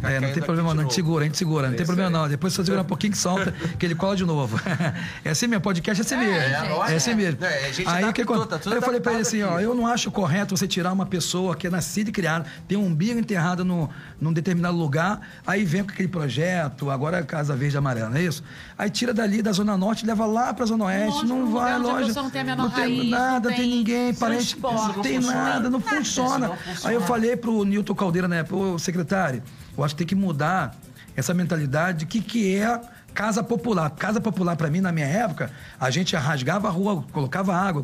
É, 0.02 0.20
não 0.20 0.32
tem 0.32 0.42
problema 0.42 0.72
não, 0.72 0.80
a 0.80 0.82
gente 0.84 0.94
segura, 0.94 1.24
a 1.24 1.26
gente 1.26 1.36
segura, 1.36 1.68
não 1.68 1.76
tem 1.76 1.84
problema 1.84 2.08
não. 2.08 2.28
Depois 2.28 2.52
você 2.52 2.64
segura 2.64 2.82
um 2.82 2.86
pouquinho 2.86 3.12
que 3.12 3.18
solta, 3.18 3.52
que 3.78 3.84
ele 3.84 3.96
cola 3.96 4.14
de 4.14 4.24
novo. 4.24 4.60
é 5.24 5.30
assim 5.30 5.48
mesmo, 5.48 5.62
podcast 5.62 6.00
é 6.00 6.04
assim 6.04 6.16
mesmo. 6.16 6.84
É, 6.84 6.92
é 6.92 6.96
assim 6.96 7.14
mesmo. 7.14 7.44
É, 7.44 7.72
aí 7.86 8.04
o 8.04 8.12
que? 8.12 8.22
Aí 8.22 8.76
eu 8.76 8.82
falei 8.82 9.00
pra 9.00 9.12
ele 9.12 9.22
assim, 9.22 9.42
ó, 9.42 9.58
eu 9.58 9.74
não 9.74 9.86
acho 9.86 10.10
correto 10.10 10.56
você 10.56 10.68
tirar 10.68 10.92
uma 10.92 11.06
pessoa 11.06 11.56
que 11.56 11.66
é 11.66 11.70
nascida 11.70 12.10
e 12.10 12.12
criada, 12.12 12.46
tem 12.68 12.78
um 12.78 12.86
umbigo 12.86 13.18
enterrado 13.18 13.64
no, 13.64 13.90
num 14.20 14.32
determinado 14.32 14.76
lugar, 14.76 15.20
aí 15.44 15.64
vem 15.64 15.82
com 15.82 15.90
aquele 15.90 16.08
projeto, 16.08 16.88
agora 16.90 17.18
é 17.18 17.22
Casa 17.24 17.56
Verde 17.56 17.76
Amarela, 17.76 18.08
não 18.08 18.16
é 18.16 18.22
isso? 18.22 18.44
Aí 18.78 18.88
tira 18.88 19.12
dali 19.12 19.42
da 19.42 19.50
Zona 19.50 19.76
Norte 19.76 20.06
leva 20.06 20.26
lá 20.26 20.54
pra 20.54 20.64
Zona 20.64 20.84
Oeste, 20.84 21.26
não 21.26 21.50
vai, 21.50 21.76
loja. 21.78 22.12
Não 22.12 22.30
tem, 22.30 22.44
não 22.44 22.70
tem 22.70 23.10
nada, 23.10 23.50
não 23.50 23.56
tem 23.56 23.68
ninguém, 23.68 24.14
parente, 24.14 24.56
não 24.60 25.02
tem 25.02 25.18
nada, 25.18 25.68
não 25.68 25.80
funciona. 25.80 26.52
Aí 26.84 26.94
eu 26.94 27.00
falei 27.00 27.36
pro 27.36 27.64
Nilton 27.64 27.94
Caldeira, 27.94 28.28
né, 28.28 28.44
pro 28.44 28.78
secretário, 28.78 29.42
eu 29.76 29.84
acho 29.84 29.94
que 29.94 29.98
tem 29.98 30.06
que 30.06 30.14
mudar 30.14 30.74
essa 31.16 31.32
mentalidade 31.32 32.00
de 32.00 32.06
que, 32.06 32.20
que 32.20 32.56
é 32.56 32.80
casa 33.16 33.42
popular. 33.42 33.88
Casa 33.90 34.20
popular, 34.20 34.54
para 34.56 34.68
mim, 34.68 34.82
na 34.82 34.92
minha 34.92 35.06
época, 35.06 35.50
a 35.80 35.90
gente 35.90 36.14
rasgava 36.14 36.68
a 36.68 36.70
rua, 36.70 37.02
colocava 37.12 37.56
água, 37.56 37.82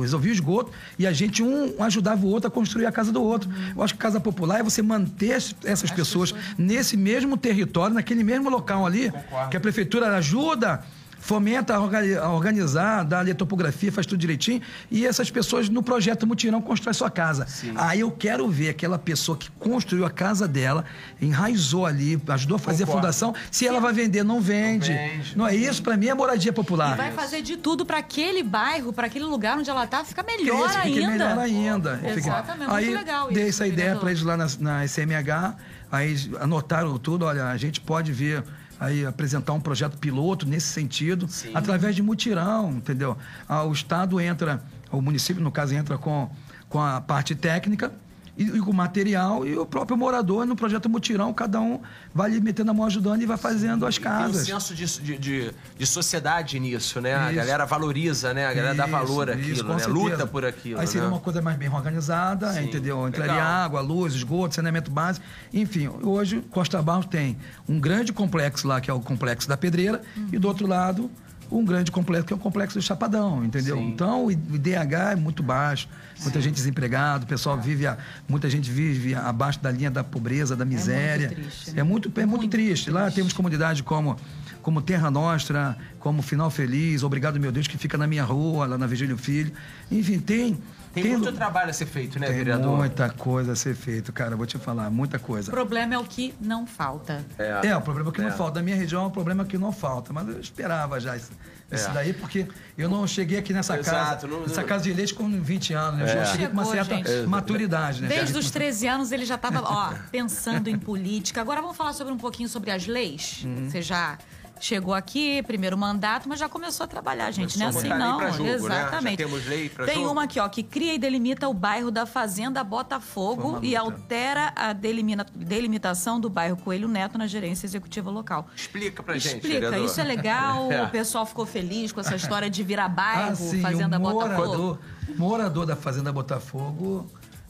resolvia 0.00 0.32
o 0.32 0.34
esgoto 0.34 0.72
e 0.98 1.06
a 1.06 1.12
gente 1.12 1.44
um 1.44 1.80
ajudava 1.80 2.26
o 2.26 2.28
outro 2.28 2.48
a 2.48 2.50
construir 2.50 2.84
a 2.84 2.90
casa 2.90 3.12
do 3.12 3.22
outro. 3.22 3.48
Uhum. 3.48 3.72
Eu 3.76 3.82
acho 3.84 3.94
que 3.94 4.00
casa 4.00 4.18
popular 4.18 4.58
é 4.58 4.62
você 4.64 4.82
manter 4.82 5.30
essas 5.30 5.90
pessoas, 5.92 6.32
pessoas, 6.32 6.34
nesse 6.58 6.96
mesmo 6.96 7.36
território, 7.36 7.94
naquele 7.94 8.24
mesmo 8.24 8.50
local 8.50 8.84
ali, 8.84 9.12
Concordo. 9.12 9.50
que 9.50 9.56
a 9.56 9.60
prefeitura 9.60 10.16
ajuda 10.16 10.82
fomenta 11.24 11.74
a 11.74 11.80
organi- 11.80 12.16
a 12.18 12.28
organizar, 12.28 13.02
dá 13.02 13.20
ali 13.20 13.30
a 13.30 13.34
topografia, 13.34 13.90
faz 13.90 14.06
tudo 14.06 14.18
direitinho, 14.20 14.60
e 14.90 15.06
essas 15.06 15.30
pessoas 15.30 15.70
no 15.70 15.82
projeto 15.82 16.26
Mutirão 16.26 16.60
constroem 16.60 16.92
sua 16.92 17.10
casa. 17.10 17.46
Aí 17.76 18.00
eu 18.00 18.10
quero 18.10 18.46
ver 18.50 18.68
aquela 18.68 18.98
pessoa 18.98 19.36
que 19.38 19.50
construiu 19.52 20.04
a 20.04 20.10
casa 20.10 20.46
dela, 20.46 20.84
enraizou 21.22 21.86
ali, 21.86 22.20
ajudou 22.28 22.56
a 22.56 22.58
fazer 22.58 22.84
Concordo. 22.84 23.06
a 23.06 23.12
fundação, 23.12 23.34
se 23.50 23.66
ela 23.66 23.80
vai 23.80 23.94
vender, 23.94 24.22
não 24.22 24.38
vende. 24.38 24.90
Não, 25.34 25.46
vende. 25.46 25.64
é 25.64 25.70
isso, 25.70 25.82
para 25.82 25.96
mim 25.96 26.08
é 26.08 26.14
moradia 26.14 26.52
popular. 26.52 26.92
E 26.92 26.96
vai 26.98 27.12
fazer 27.12 27.40
de 27.40 27.56
tudo 27.56 27.86
para 27.86 27.96
aquele 27.96 28.42
bairro, 28.42 28.92
para 28.92 29.06
aquele 29.06 29.24
lugar 29.24 29.56
onde 29.56 29.70
ela 29.70 29.86
tá, 29.86 30.04
ficar 30.04 30.24
melhor 30.24 30.68
Esse 30.68 30.76
ainda. 30.76 30.94
fica 31.00 31.10
melhor 31.10 31.38
ainda. 31.38 31.96
Fica- 31.96 32.10
Exatamente, 32.18 32.68
muito 32.70 32.74
aí 32.74 32.94
legal 32.94 33.28
dei 33.32 33.48
isso, 33.48 33.62
essa 33.62 33.66
ideia 33.66 33.96
para 33.96 34.10
eles 34.10 34.22
lá 34.22 34.36
na, 34.36 34.46
na 34.60 34.84
SMH, 34.86 35.56
aí 35.90 36.14
anotaram 36.38 36.98
tudo, 36.98 37.24
olha, 37.24 37.46
a 37.46 37.56
gente 37.56 37.80
pode 37.80 38.12
ver 38.12 38.44
aí 38.78 39.04
apresentar 39.06 39.52
um 39.52 39.60
projeto 39.60 39.96
piloto 39.98 40.46
nesse 40.46 40.66
sentido, 40.68 41.28
através 41.54 41.94
de 41.94 42.02
mutirão, 42.02 42.72
entendeu? 42.72 43.16
Ah, 43.48 43.64
o 43.64 43.72
Estado 43.72 44.20
entra, 44.20 44.62
o 44.90 45.00
município, 45.00 45.42
no 45.42 45.50
caso, 45.50 45.74
entra 45.74 45.96
com, 45.98 46.30
com 46.68 46.80
a 46.80 47.00
parte 47.00 47.34
técnica 47.34 47.92
e, 48.36 48.42
e 48.44 48.60
com 48.60 48.70
o 48.70 48.74
material 48.74 49.46
e 49.46 49.56
o 49.56 49.64
próprio 49.64 49.96
morador 49.96 50.44
no 50.46 50.56
projeto 50.56 50.88
mutirão, 50.88 51.32
cada 51.32 51.60
um 51.60 51.80
vai 52.14 52.30
ali 52.30 52.40
metendo 52.40 52.70
a 52.70 52.74
mão 52.74 52.86
ajudando 52.86 53.22
e 53.22 53.26
vai 53.26 53.36
fazendo 53.36 53.86
as 53.86 53.96
Tem 53.96 54.06
um 54.06 54.10
casas. 54.10 54.46
senso 54.46 54.74
de, 54.74 54.86
de, 55.00 55.18
de, 55.18 55.54
de 55.78 55.86
sociedade 55.86 56.58
nisso, 56.58 57.00
né? 57.00 57.14
A 57.14 57.26
Isso. 57.26 57.36
galera 57.36 57.64
valoriza, 57.64 58.34
né? 58.34 58.46
A 58.46 58.52
galera 58.54 58.74
dá 58.74 58.84
Isso, 58.84 58.92
valor 58.92 59.28
isso, 59.28 59.38
àquilo, 59.38 59.68
né? 59.68 59.78
certeza. 59.78 59.88
Luta 59.90 60.26
por 60.26 60.44
aquilo, 60.44 60.80
Aí 60.80 60.86
seria 60.86 61.02
né? 61.02 61.08
uma 61.08 61.20
coisa 61.20 61.40
mais 61.40 61.56
bem 61.56 61.68
organizada, 61.68 62.52
Sim, 62.52 62.64
entendeu? 62.64 63.06
Entraria 63.06 63.42
água, 63.42 63.80
luz, 63.80 64.14
esgoto, 64.14 64.54
saneamento 64.54 64.90
básico. 64.90 65.24
Enfim, 65.52 65.88
hoje 66.02 66.42
Costa 66.50 66.80
Barros 66.82 67.06
tem 67.06 67.36
um 67.68 67.78
grande 67.78 68.12
complexo 68.12 68.66
lá, 68.66 68.80
que 68.80 68.90
é 68.90 68.94
o 68.94 69.00
complexo 69.00 69.48
da 69.48 69.56
Pedreira, 69.56 70.02
e 70.32 70.38
do 70.38 70.48
outro 70.48 70.66
lado, 70.66 71.10
um 71.50 71.64
grande 71.64 71.90
complexo, 71.90 72.26
que 72.26 72.32
é 72.32 72.36
o 72.36 72.38
complexo 72.38 72.78
do 72.78 72.82
Chapadão, 72.82 73.44
entendeu? 73.44 73.76
Sim. 73.76 73.88
Então, 73.88 74.26
o 74.26 74.30
IDH 74.32 75.12
é 75.12 75.16
muito 75.16 75.42
baixo, 75.42 75.88
muita 76.22 76.40
gente 76.40 76.54
desempregada, 76.54 77.24
o 77.24 77.26
pessoal 77.26 77.60
vive, 77.60 77.86
a- 77.86 77.96
muita 78.28 78.48
gente 78.50 78.70
vive 78.70 79.14
abaixo 79.14 79.60
da 79.60 79.70
linha 79.70 79.90
da 79.90 80.02
pobreza, 80.02 80.56
da 80.56 80.64
miséria. 80.64 81.28
triste, 81.28 81.70
né? 81.72 81.80
É 81.80 81.82
muito, 81.82 82.08
é 82.16 82.26
muito, 82.26 82.40
Muito 82.42 82.50
triste. 82.50 82.90
Lá 82.90 83.02
triste. 83.02 83.16
temos 83.16 83.32
comunidades 83.32 83.80
como, 83.82 84.16
como 84.62 84.80
Terra 84.82 85.10
Nostra, 85.10 85.76
como 86.00 86.22
Final 86.22 86.50
Feliz, 86.50 87.02
Obrigado 87.02 87.38
Meu 87.38 87.52
Deus, 87.52 87.66
que 87.68 87.76
fica 87.78 87.96
na 87.98 88.06
minha 88.06 88.24
rua, 88.24 88.66
lá 88.66 88.78
na 88.78 88.86
Vigílio 88.86 89.16
Filho. 89.16 89.52
Enfim, 89.90 90.18
tem. 90.18 90.58
Tem, 90.94 91.04
muito 91.18 91.32
trabalho 91.32 91.70
a 91.70 91.72
ser 91.72 91.86
feito, 91.86 92.18
né, 92.18 92.26
tem 92.28 92.36
vereador? 92.36 92.76
muita 92.76 93.10
coisa 93.10 93.52
a 93.52 93.56
ser 93.56 93.74
feito, 93.74 94.12
cara. 94.12 94.36
Vou 94.36 94.46
te 94.46 94.56
falar, 94.58 94.88
muita 94.90 95.16
O 95.16 95.20
coisa. 95.20 95.50
problema 95.50 95.94
é 95.94 95.98
o 95.98 96.04
que 96.04 96.34
não 96.40 96.66
falta. 96.66 97.24
É, 97.38 97.76
o 97.76 97.80
problema 97.82 98.12
que 98.12 98.20
É. 98.20 98.24
não 98.24 98.32
falta. 98.32 98.54
Da 98.54 98.62
minha 98.62 98.76
região 98.76 99.02
é 99.04 99.06
um 99.06 99.10
problema 99.10 99.44
que 99.44 99.58
não 99.58 99.72
falta. 99.72 100.12
Mas 100.12 100.28
eu 100.28 100.40
esperava 100.40 101.00
já 101.00 101.16
isso, 101.16 101.32
isso 101.72 101.88
É. 101.88 101.92
daí, 101.92 102.12
porque 102.12 102.46
eu 102.78 102.88
não 102.88 103.06
cheguei 103.06 103.38
aqui 103.38 103.52
nessa 103.52 103.76
Exato, 103.78 104.22
casa. 104.22 104.26
não- 104.28 104.42
Nessa 104.42 104.62
casa 104.62 104.84
de 104.84 104.92
leite 104.92 105.14
com 105.14 105.28
20 105.40 105.72
anos, 105.74 106.00
né? 106.00 106.14
Eu 106.16 106.20
É. 106.22 106.24
cheguei 106.26 106.46
com 106.46 106.52
uma 106.52 106.64
Chegou, 106.64 106.84
certa 106.84 106.96
gente. 107.12 107.26
maturidade, 107.28 108.02
né? 108.02 108.08
Desde 108.08 108.32
Já- 108.34 108.38
os 108.38 108.50
13 108.50 108.86
anos 108.86 109.10
ele 109.12 109.24
já 109.24 109.34
estava, 109.34 109.60
ó, 109.62 109.92
pensando 110.12 110.68
em 110.68 110.78
política. 110.78 111.40
Agora 111.40 111.60
vamos 111.60 111.76
falar 111.76 111.92
sobre 111.92 112.12
um 112.12 112.18
pouquinho 112.18 112.48
sobre 112.48 112.70
as 112.70 112.86
leis. 112.86 113.42
Uhum. 113.44 113.68
Você 113.68 113.82
já 113.82 114.16
chegou 114.64 114.94
aqui, 114.94 115.42
primeiro 115.42 115.76
mandato, 115.76 116.26
mas 116.28 116.38
já 116.40 116.48
começou 116.48 116.84
a 116.84 116.86
trabalhar, 116.86 117.30
gente. 117.30 117.58
Não 117.58 117.66
é 117.66 117.68
assim, 117.68 117.88
não. 117.88 118.32
jogo, 118.32 118.44
né? 118.44 118.50
Já 118.74 118.80
Exatamente. 118.80 119.16
temos 119.18 119.46
lei 119.46 119.68
pra 119.68 119.84
Tem 119.84 119.96
jogo. 119.96 120.12
uma 120.12 120.24
aqui, 120.24 120.40
ó, 120.40 120.48
que 120.48 120.62
cria 120.62 120.94
e 120.94 120.98
delimita 120.98 121.46
o 121.48 121.52
bairro 121.52 121.90
da 121.90 122.06
Fazenda 122.06 122.64
Botafogo 122.64 123.58
e 123.62 123.76
altera 123.76 124.52
a 124.56 124.72
delimina- 124.72 125.26
delimitação 125.34 126.18
do 126.18 126.30
bairro 126.30 126.56
Coelho 126.56 126.88
Neto 126.88 127.18
na 127.18 127.26
gerência 127.26 127.66
executiva 127.66 128.10
local. 128.10 128.46
Explica 128.56 129.02
pra 129.02 129.14
gente, 129.18 129.36
Explica, 129.36 129.60
vereador. 129.60 129.84
isso 129.86 130.00
é 130.00 130.04
legal, 130.04 130.72
É. 130.72 130.82
o 130.82 130.88
pessoal 130.88 131.26
ficou 131.26 131.44
feliz 131.44 131.92
com 131.92 132.00
essa 132.00 132.16
história 132.16 132.48
de 132.48 132.62
virar 132.62 132.88
bairro, 132.88 133.32
Ah, 133.32 133.36
sim, 133.36 133.60
Fazenda 133.60 133.98
o 133.98 134.00
Botafogo. 134.00 134.34
morador, 134.46 134.78
morador 135.16 135.66
da 135.66 135.76
Fazenda 135.76 136.10
Botafogo, 136.10 137.06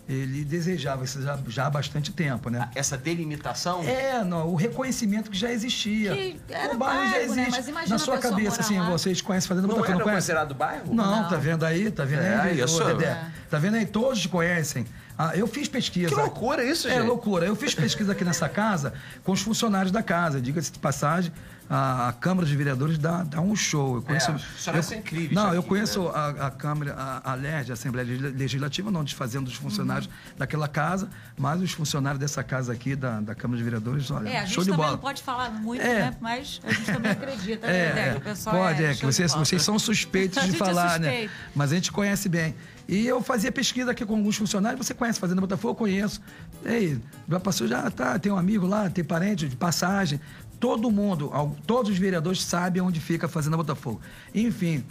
ele 0.09 0.45
desejava 0.45 1.05
isso 1.05 1.23
já, 1.23 1.39
já 1.49 1.67
há 1.67 1.71
bastante 1.71 2.13
tempo, 2.13 2.51
né? 2.51 2.69
Essa 2.75 2.97
delimitação? 2.97 3.83
É, 3.85 4.23
não, 4.23 4.49
o 4.49 4.55
reconhecimento 4.55 5.31
que 5.31 5.37
já 5.39 5.51
existia. 5.51 6.15
Que 6.15 6.41
era 6.51 6.75
o 6.75 6.79
bairro 6.79 7.05
já 7.07 7.11
bairro, 7.13 7.35
né? 7.35 7.43
existe. 7.43 7.51
Mas 7.59 7.69
imagina 7.69 7.95
Na 7.95 7.99
sua 7.99 8.19
cabeça, 8.19 8.61
assim, 8.61 8.79
lá. 8.79 8.91
vocês 8.91 9.21
conhecem 9.23 9.49
Fazenda 9.49 9.67
Não 9.67 9.75
Botafogo, 9.77 9.93
era 9.93 9.99
não 9.99 10.05
conhece? 10.05 10.27
considerado 10.27 10.55
bairro? 10.55 10.95
Não, 10.95 11.23
Não. 11.23 11.29
tá 11.29 11.37
vendo 11.37 11.65
aí? 11.65 11.91
Tá 11.91 12.05
vendo 12.05 12.21
É, 12.23 12.41
aí, 12.41 12.61
isso. 12.61 12.83
ô, 12.83 12.87
Dedé? 12.87 13.07
É. 13.07 13.27
Tá 13.49 13.59
vendo 13.59 13.77
aí? 13.77 13.87
Todos 13.87 14.21
te 14.21 14.29
conhecem. 14.29 14.85
Ah, 15.17 15.31
eu 15.37 15.47
fiz 15.47 15.69
pesquisa. 15.69 16.09
Que 16.09 16.15
loucura 16.21 16.65
isso, 16.65 16.89
É 16.89 16.97
gente. 16.97 17.07
loucura. 17.07 17.47
Eu 17.47 17.55
fiz 17.55 17.73
pesquisa 17.75 18.13
aqui 18.13 18.25
nessa 18.25 18.49
casa 18.49 18.93
com 19.23 19.31
os 19.33 19.41
funcionários 19.41 19.93
da 19.93 20.03
casa. 20.03 20.41
Diga-se 20.41 20.73
de 20.73 20.79
passagem, 20.81 21.33
a, 21.69 22.09
a 22.09 22.13
Câmara 22.13 22.47
de 22.47 22.55
Vereadores 22.57 22.99
dá, 22.99 23.23
dá 23.23 23.41
um 23.41 23.57
show. 23.57 23.97
Eu 23.97 24.03
conheço, 24.03 24.31
É, 24.31 24.35
isso 24.37 24.83
ser 24.83 24.97
incrível 24.97 25.35
Não, 25.35 25.47
isso 25.47 25.55
eu 25.55 25.61
aqui, 25.61 25.69
conheço 25.69 26.03
né? 26.05 26.11
a, 26.15 26.47
a 26.47 26.51
Câmara, 26.51 26.95
a, 26.95 27.33
a 27.33 27.35
LERJ, 27.35 27.71
a 27.71 27.75
Assembleia 27.75 28.07
Legisla- 28.07 28.31
Legislativa, 28.31 28.91
não 28.91 29.03
desfazendo 29.05 29.45
dos 29.47 29.55
funcionários 29.55 30.09
daquela 30.37 30.69
casa, 30.69 31.09
mas 31.39 31.61
os 31.63 31.73
funcionários 31.73 32.19
dessa 32.21 32.43
casa 32.45 32.73
aqui, 32.73 32.95
da, 32.95 33.21
da 33.21 33.35
Câmara 33.35 33.59
de 33.59 33.65
Vereadores, 33.65 34.11
olha, 34.11 34.29
É, 34.29 34.39
a 34.39 34.41
gente 34.45 34.55
show 34.55 34.63
de 34.65 34.71
também 34.71 34.85
bola. 34.85 34.93
não 34.93 34.99
pode 35.03 35.23
falar 35.23 35.51
muito, 35.51 35.83
É. 35.83 36.01
né? 36.11 36.17
Mas 36.21 36.61
a 36.65 36.73
gente 36.73 36.93
também 36.93 37.13
acredita, 37.13 37.67
né, 37.67 37.77
É, 37.77 37.89
Dedé? 37.89 38.09
é, 38.11 38.15
o 38.17 38.21
pessoal 38.21 38.57
pode, 38.57 38.85
é, 38.85 38.89
show 38.93 39.01
que 39.01 39.07
vocês, 39.07 39.33
vocês 39.35 39.63
são 39.63 39.79
suspeitos 39.79 40.37
A 40.39 40.43
de 40.43 40.47
gente 40.53 40.57
é 40.63 40.65
falar, 40.67 40.99
né? 41.01 41.09
suspeito. 41.11 41.33
Mas 41.55 41.73
a 41.73 41.75
gente 41.77 41.91
conhece 41.93 42.29
bem. 42.29 42.55
E 42.87 43.07
eu 43.07 43.23
fazia 43.23 43.51
pesquisa 43.51 43.93
aqui 43.93 44.05
com 44.05 44.15
alguns 44.15 44.37
funcionários, 44.37 44.87
você 44.87 44.93
conhece 44.93 45.19
Fazenda 45.19 45.41
Botafogo? 45.41 45.71
Eu 45.73 45.75
conheço. 45.75 46.21
Ei, 46.67 47.01
já 47.27 47.41
passou, 47.41 47.67
já 47.67 47.91
tá, 47.91 48.19
tem 48.19 48.31
um 48.31 48.37
amigo 48.37 48.67
lá, 48.67 48.91
tem 48.91 49.03
parente 49.03 49.49
de 49.49 49.57
passagem. 49.57 50.21
Todo 50.65 50.91
mundo, 50.91 51.31
todos 51.67 51.91
os 51.93 51.99
vereadores 51.99 52.41
sabem 52.43 52.81
onde 52.81 52.99
fica 52.99 53.27
a 53.27 53.29
Fazenda 53.29 53.55
Botafogo. 53.55 54.01
Enfim, 54.35 54.83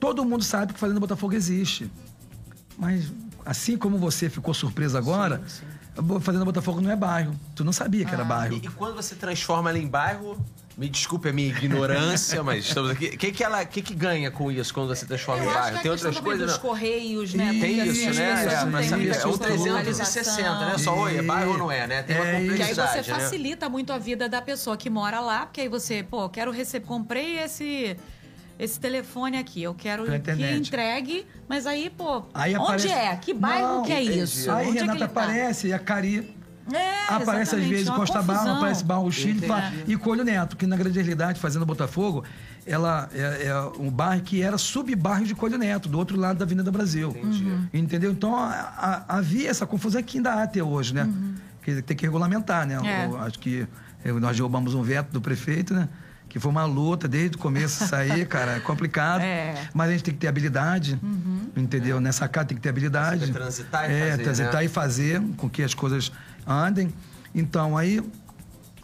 todo 0.00 0.24
mundo 0.24 0.42
sabe 0.42 0.72
que 0.72 0.80
Fazenda 0.80 0.98
Botafogo 0.98 1.34
existe. 1.34 1.90
Mas, 2.78 3.12
assim 3.44 3.76
como 3.76 3.98
você 3.98 4.30
ficou 4.30 4.54
surpreso 4.54 4.96
agora, 4.96 5.42
a 5.94 6.20
Fazenda 6.20 6.42
Botafogo 6.46 6.80
não 6.80 6.90
é 6.90 6.96
bairro. 6.96 7.38
Tu 7.54 7.62
não 7.64 7.72
sabia 7.72 8.06
que 8.06 8.14
era 8.14 8.22
Ah. 8.22 8.26
bairro. 8.26 8.54
E, 8.54 8.64
e 8.64 8.70
quando 8.70 8.94
você 8.94 9.14
transforma 9.14 9.68
ela 9.68 9.78
em 9.78 9.86
bairro, 9.86 10.42
me 10.76 10.90
desculpe 10.90 11.28
a 11.30 11.32
minha 11.32 11.48
ignorância, 11.48 12.42
mas 12.42 12.66
estamos 12.66 12.90
aqui. 12.90 13.06
O 13.06 13.16
que, 13.18 13.32
que, 13.32 13.42
ela, 13.42 13.64
que, 13.64 13.80
que 13.80 13.94
ganha 13.94 14.30
com 14.30 14.52
isso 14.52 14.74
quando 14.74 14.88
você 14.88 15.06
transforma 15.06 15.42
Eu 15.42 15.50
em 15.50 15.54
bairro? 15.54 15.78
Tem 15.80 15.90
outras 15.90 16.20
coisas? 16.20 16.46
dos 16.46 16.54
não? 16.56 16.60
correios, 16.62 17.32
né? 17.32 17.44
Isso, 17.44 17.52
Porque, 17.54 17.66
Tem 17.66 17.80
assim, 17.80 17.92
isso, 17.92 18.08
as 18.10 18.16
né? 18.16 18.24
É, 18.44 18.64
não 18.64 18.70
mas 18.70 18.80
têm 18.80 18.88
sabe, 18.90 19.02
muita 19.04 19.16
é 19.16 19.26
o 19.26 19.30
isso, 19.30 19.38
360, 19.38 20.66
né? 20.66 20.78
Só, 20.78 20.98
oi, 20.98 21.16
é 21.16 21.22
bairro 21.22 21.52
ou 21.52 21.58
não 21.58 21.72
é, 21.72 21.86
né? 21.86 22.02
Tem 22.02 22.16
uma 22.16 22.26
É 22.26 22.42
isso. 22.42 22.56
Que 22.56 22.62
aí 22.62 22.68
complexidade, 22.74 23.04
você 23.04 23.10
né? 23.12 23.18
facilita 23.20 23.68
muito 23.70 23.92
a 23.92 23.98
vida 23.98 24.28
da 24.28 24.42
pessoa 24.42 24.76
que 24.76 24.90
mora 24.90 25.20
lá, 25.20 25.46
porque 25.46 25.62
aí 25.62 25.68
você, 25.68 26.02
pô, 26.02 26.28
quero 26.28 26.50
receber, 26.50 26.84
comprei 26.86 27.38
esse 27.38 27.96
esse 28.58 28.80
telefone 28.80 29.36
aqui, 29.36 29.62
eu 29.62 29.74
quero 29.74 30.04
que 30.06 30.52
entregue, 30.54 31.26
mas 31.46 31.66
aí, 31.66 31.90
pô, 31.90 32.22
Aí 32.32 32.56
onde 32.56 32.88
aparece- 32.88 32.88
é? 32.88 33.16
Que 33.16 33.34
bairro 33.34 33.68
Não, 33.76 33.82
que 33.82 33.92
é 33.92 34.02
entendi. 34.02 34.20
isso? 34.20 34.50
Aí 34.50 34.66
onde 34.68 34.78
Renata 34.78 34.92
é 34.92 34.96
que 34.96 35.02
ele 35.04 35.12
tá? 35.12 35.20
aparece, 35.22 35.66
e 35.68 35.72
a 35.74 35.78
Cari 35.78 36.35
É, 36.72 37.14
aparece 37.14 37.54
às 37.54 37.64
vezes 37.64 37.86
é 37.86 37.90
uma 37.90 37.96
Costa 37.98 38.20
Barra, 38.22 38.38
confusão. 38.40 38.56
aparece 38.56 38.84
Barro 38.84 39.12
Chile 39.12 39.46
fa- 39.46 39.72
e 39.86 39.96
Coelho 39.96 40.24
Neto, 40.24 40.56
que 40.56 40.66
na 40.66 40.76
grande 40.76 40.98
realidade, 40.98 41.38
Fazenda 41.38 41.64
Botafogo, 41.64 42.24
ela 42.66 43.08
é, 43.14 43.46
é 43.46 43.54
um 43.78 43.90
bairro 43.90 44.22
que 44.22 44.42
era 44.42 44.58
sub-bairro 44.58 45.24
de 45.24 45.34
Coelho 45.34 45.58
Neto, 45.58 45.88
do 45.88 45.96
outro 45.98 46.18
lado 46.18 46.38
da 46.38 46.44
Avenida 46.44 46.70
Brasil. 46.72 47.10
Uhum. 47.22 47.66
Entendeu? 47.72 48.10
Então 48.10 48.34
a- 48.34 49.04
a- 49.08 49.16
havia 49.18 49.48
essa 49.48 49.64
confusão 49.66 50.02
que 50.02 50.18
ainda 50.18 50.32
há 50.32 50.42
até 50.42 50.62
hoje, 50.62 50.92
né? 50.94 51.08
Que 51.62 51.80
tem 51.82 51.96
que 51.96 52.04
regulamentar, 52.04 52.66
né? 52.66 52.78
Uhum. 52.80 52.86
É. 52.86 53.06
Eu 53.06 53.18
acho 53.20 53.38
que 53.38 53.66
eu- 54.04 54.18
nós 54.20 54.36
derrubamos 54.36 54.74
um 54.74 54.82
veto 54.82 55.10
do 55.12 55.20
prefeito, 55.20 55.72
né? 55.74 55.88
Que 56.28 56.40
foi 56.40 56.50
uma 56.50 56.64
luta 56.64 57.06
desde 57.06 57.36
o 57.36 57.38
começo 57.38 57.86
sair, 57.86 58.26
cara, 58.26 58.56
é 58.56 58.60
complicado. 58.60 59.20
É. 59.22 59.54
Mas 59.72 59.88
a 59.88 59.92
gente 59.92 60.02
tem 60.04 60.12
que 60.14 60.20
ter 60.20 60.26
habilidade, 60.26 60.98
entendeu? 61.56 62.00
Nessa 62.00 62.28
casa 62.28 62.46
tem 62.48 62.56
que 62.56 62.62
ter 62.62 62.68
habilidade. 62.68 63.30
Transitar 63.32 63.88
e 63.90 63.94
é, 63.94 64.10
fazer, 64.10 64.22
transitar 64.24 64.54
né? 64.56 64.64
e 64.64 64.68
fazer 64.68 65.22
com 65.36 65.48
que 65.48 65.62
as 65.62 65.72
coisas 65.72 66.10
andem. 66.46 66.92
Então, 67.34 67.76
aí 67.76 68.02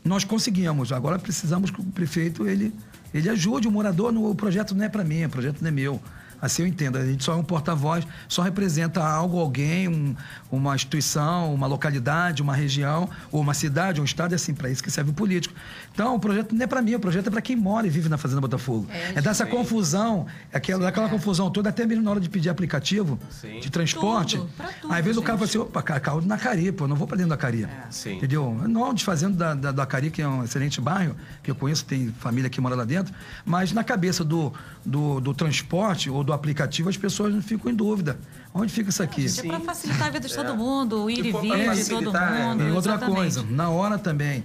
nós 0.04 0.24
conseguimos. 0.24 0.92
Agora 0.92 1.18
precisamos 1.18 1.70
que 1.70 1.80
o 1.80 1.84
prefeito 1.84 2.46
ele, 2.46 2.74
ele 3.14 3.28
ajude 3.28 3.68
o 3.68 3.70
morador. 3.70 4.12
No, 4.12 4.30
o 4.30 4.34
projeto 4.34 4.74
não 4.74 4.84
é 4.84 4.88
para 4.88 5.04
mim, 5.04 5.24
o 5.24 5.30
projeto 5.30 5.60
não 5.60 5.68
é 5.68 5.72
meu. 5.72 6.00
Assim 6.42 6.62
eu 6.62 6.68
entendo. 6.68 6.98
A 6.98 7.06
gente 7.06 7.22
só 7.22 7.32
é 7.34 7.36
um 7.36 7.44
porta-voz, 7.44 8.04
só 8.28 8.42
representa 8.42 9.02
algo, 9.02 9.38
alguém, 9.38 9.86
um- 9.88 10.14
uma 10.50 10.74
instituição, 10.74 11.54
uma 11.54 11.68
localidade, 11.68 12.42
uma 12.42 12.54
região, 12.54 13.08
ou 13.30 13.40
uma 13.40 13.54
cidade, 13.54 14.00
um 14.00 14.04
estado. 14.04 14.32
É 14.32 14.34
assim, 14.34 14.52
para 14.52 14.68
isso 14.68 14.82
que 14.82 14.90
serve 14.90 15.12
o 15.12 15.14
político. 15.14 15.54
Então, 15.94 16.16
o 16.16 16.18
projeto 16.18 16.52
não 16.54 16.64
é 16.64 16.66
para 16.66 16.82
mim, 16.82 16.94
o 16.96 17.00
projeto 17.00 17.28
é 17.28 17.30
para 17.30 17.40
quem 17.40 17.54
mora 17.54 17.86
e 17.86 17.90
vive 17.90 18.08
na 18.08 18.18
Fazenda 18.18 18.40
Botafogo. 18.40 18.86
É, 18.90 19.12
É, 19.16 19.22
dessa 19.22 19.46
confusão, 19.46 20.26
aquela, 20.52 20.88
aquela 20.88 21.08
confusão 21.08 21.48
toda, 21.50 21.68
até 21.68 21.86
mesmo 21.86 22.02
na 22.02 22.10
hora 22.10 22.20
de 22.20 22.28
pedir 22.28 22.48
aplicativo 22.50 23.18
Sim. 23.30 23.60
de 23.60 23.70
transporte. 23.70 24.36
Tudo, 24.36 24.50
tudo, 24.80 24.92
às 24.92 25.04
vezes 25.04 25.16
o 25.18 25.22
cara 25.22 25.38
fala 25.38 25.48
assim, 25.48 25.58
opa, 25.58 25.80
carro 25.82 26.20
na 26.22 26.36
Cari, 26.36 26.72
pô, 26.72 26.84
eu 26.84 26.88
não 26.88 26.96
vou 26.96 27.06
para 27.06 27.18
dentro 27.18 27.30
da 27.30 27.36
Cari. 27.36 27.68
Sim. 27.90 28.16
Entendeu? 28.16 28.52
Não 28.66 28.92
desfazendo 28.92 29.36
da, 29.36 29.54
da, 29.54 29.70
da 29.70 29.86
Cari, 29.86 30.10
que 30.10 30.20
é 30.20 30.26
um 30.26 30.42
excelente 30.42 30.80
bairro, 30.80 31.14
que 31.42 31.50
eu 31.50 31.54
conheço, 31.54 31.84
tem 31.84 32.12
família 32.18 32.50
que 32.50 32.60
mora 32.60 32.74
lá 32.74 32.84
dentro, 32.84 33.14
mas 33.44 33.70
na 33.72 33.84
cabeça 33.84 34.24
do, 34.24 34.52
do, 34.84 35.20
do 35.20 35.32
transporte 35.32 36.10
ou 36.10 36.24
do 36.24 36.31
aplicativo, 36.34 36.88
as 36.88 36.96
pessoas 36.96 37.34
não 37.34 37.42
ficam 37.42 37.70
em 37.70 37.74
dúvida. 37.74 38.18
Onde 38.54 38.72
fica 38.72 38.90
isso 38.90 39.02
aqui? 39.02 39.24
Isso 39.24 39.40
é 39.40 39.44
para 39.44 39.60
facilitar 39.60 40.08
a 40.08 40.10
vida 40.10 40.28
de 40.28 40.34
todo 40.34 40.56
mundo, 40.56 41.04
o 41.04 41.10
ir 41.10 41.18
e 41.18 41.32
vir 41.32 41.74
de 41.74 41.88
todo 41.88 42.16
é. 42.16 42.44
mundo. 42.44 42.62
E 42.62 42.70
outra 42.70 42.92
exatamente. 42.92 43.16
coisa, 43.16 43.42
na 43.48 43.70
hora 43.70 43.98
também 43.98 44.44